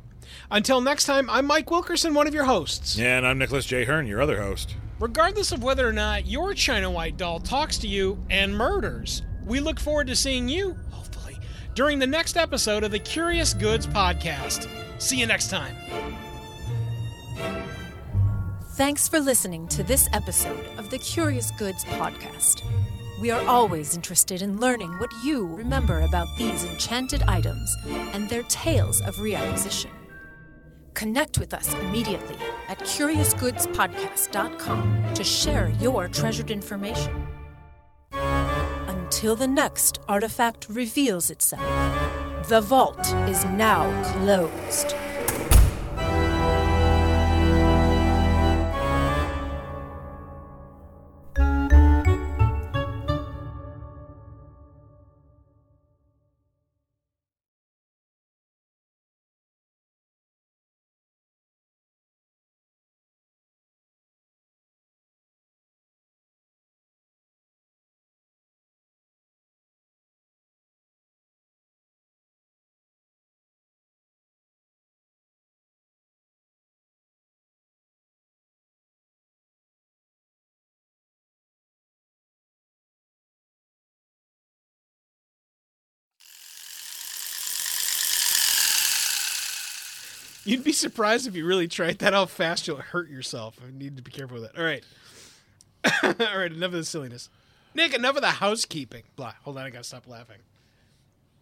Until 0.51 0.81
next 0.81 1.05
time, 1.05 1.29
I'm 1.29 1.45
Mike 1.45 1.71
Wilkerson, 1.71 2.15
one 2.15 2.27
of 2.27 2.33
your 2.33 2.45
hosts. 2.45 2.99
And 2.99 3.27
I'm 3.27 3.37
Nicholas 3.37 3.67
J. 3.67 3.85
Hearn, 3.85 4.07
your 4.07 4.23
other 4.23 4.41
host. 4.41 4.77
Regardless 5.01 5.51
of 5.51 5.63
whether 5.63 5.89
or 5.89 5.95
not 5.95 6.27
your 6.27 6.53
China 6.53 6.91
White 6.91 7.17
doll 7.17 7.41
talks 7.41 7.79
to 7.79 7.89
you 7.89 8.23
and 8.29 8.55
murders, 8.55 9.23
we 9.47 9.59
look 9.59 9.81
forward 9.81 10.07
to 10.09 10.15
seeing 10.15 10.47
you, 10.47 10.77
hopefully, 10.91 11.39
during 11.75 11.99
the 11.99 12.07
next 12.07 12.37
episode 12.37 12.85
of 12.85 12.91
the 12.91 12.99
Curious 12.99 13.55
Goods 13.55 13.87
Podcast. 13.87 14.69
See 15.01 15.19
you 15.19 15.27
next 15.27 15.49
time. 15.49 15.75
Thanks 18.73 19.09
for 19.09 19.21
listening 19.21 19.67
to 19.69 19.83
this 19.83 20.07
episode 20.13 20.67
of 20.77 20.91
the 20.91 20.99
Curious 20.99 21.51
Goods 21.53 21.83
Podcast. 21.87 22.63
We 23.23 23.31
are 23.31 23.47
always 23.47 23.97
interested 23.97 24.43
in 24.43 24.61
learning 24.61 24.93
what 24.99 25.11
you 25.25 25.47
remember 25.47 26.03
about 26.03 26.29
these 26.37 26.65
enchanted 26.65 27.23
items 27.23 27.75
and 28.13 28.29
their 28.29 28.43
tales 28.45 29.01
of 29.01 29.17
reacquisition. 29.17 30.00
Connect 30.95 31.39
with 31.39 31.55
us 31.55 31.73
immediately 31.75 32.37
at 32.69 32.81
CuriousGoodsPodcast.com 32.81 35.15
to 35.15 35.25
share 35.25 35.71
your 35.81 36.09
treasured 36.09 36.51
information. 36.51 37.27
Until 38.13 39.37
the 39.37 39.49
next 39.49 40.01
artifact 40.09 40.67
reveals 40.69 41.31
itself, 41.31 41.63
the 42.49 42.61
vault 42.61 43.07
is 43.29 43.45
now 43.45 43.85
closed. 44.13 44.95
You'd 90.51 90.65
be 90.65 90.73
surprised 90.73 91.29
if 91.29 91.37
you 91.37 91.47
really 91.47 91.69
tried 91.69 92.01
that 92.01 92.13
how 92.13 92.27
fast 92.27 92.67
you'll 92.67 92.79
hurt 92.79 93.09
yourself. 93.09 93.57
I 93.65 93.71
need 93.71 93.97
to 93.99 94.03
be 94.03 94.11
careful 94.11 94.41
with 94.41 94.51
that. 94.51 94.59
All 94.59 94.65
right. 94.65 94.85
All 96.03 96.39
right, 96.39 96.51
enough 96.51 96.73
of 96.73 96.73
the 96.73 96.85
silliness. 96.85 97.29
Nick, 97.73 97.95
enough 97.95 98.17
of 98.17 98.23
the 98.23 98.31
housekeeping. 98.31 99.05
Blah. 99.15 99.35
Hold 99.45 99.59
on, 99.59 99.67
I 99.67 99.71
gotta 99.71 99.85
stop 99.85 100.09
laughing. 100.09 100.39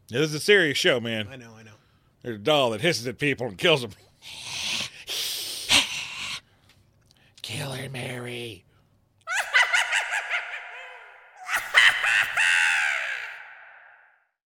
Yeah, 0.08 0.18
this 0.18 0.28
is 0.28 0.34
a 0.34 0.40
serious 0.40 0.76
show, 0.76 1.00
man. 1.00 1.26
I 1.32 1.36
know, 1.36 1.52
I 1.58 1.62
know. 1.62 1.70
There's 2.20 2.36
a 2.36 2.38
doll 2.38 2.68
that 2.70 2.82
hisses 2.82 3.06
at 3.06 3.18
people 3.18 3.46
and 3.46 3.56
kills 3.56 3.80
them. 3.80 3.92
Killer 7.40 7.88
Mary. 7.88 8.62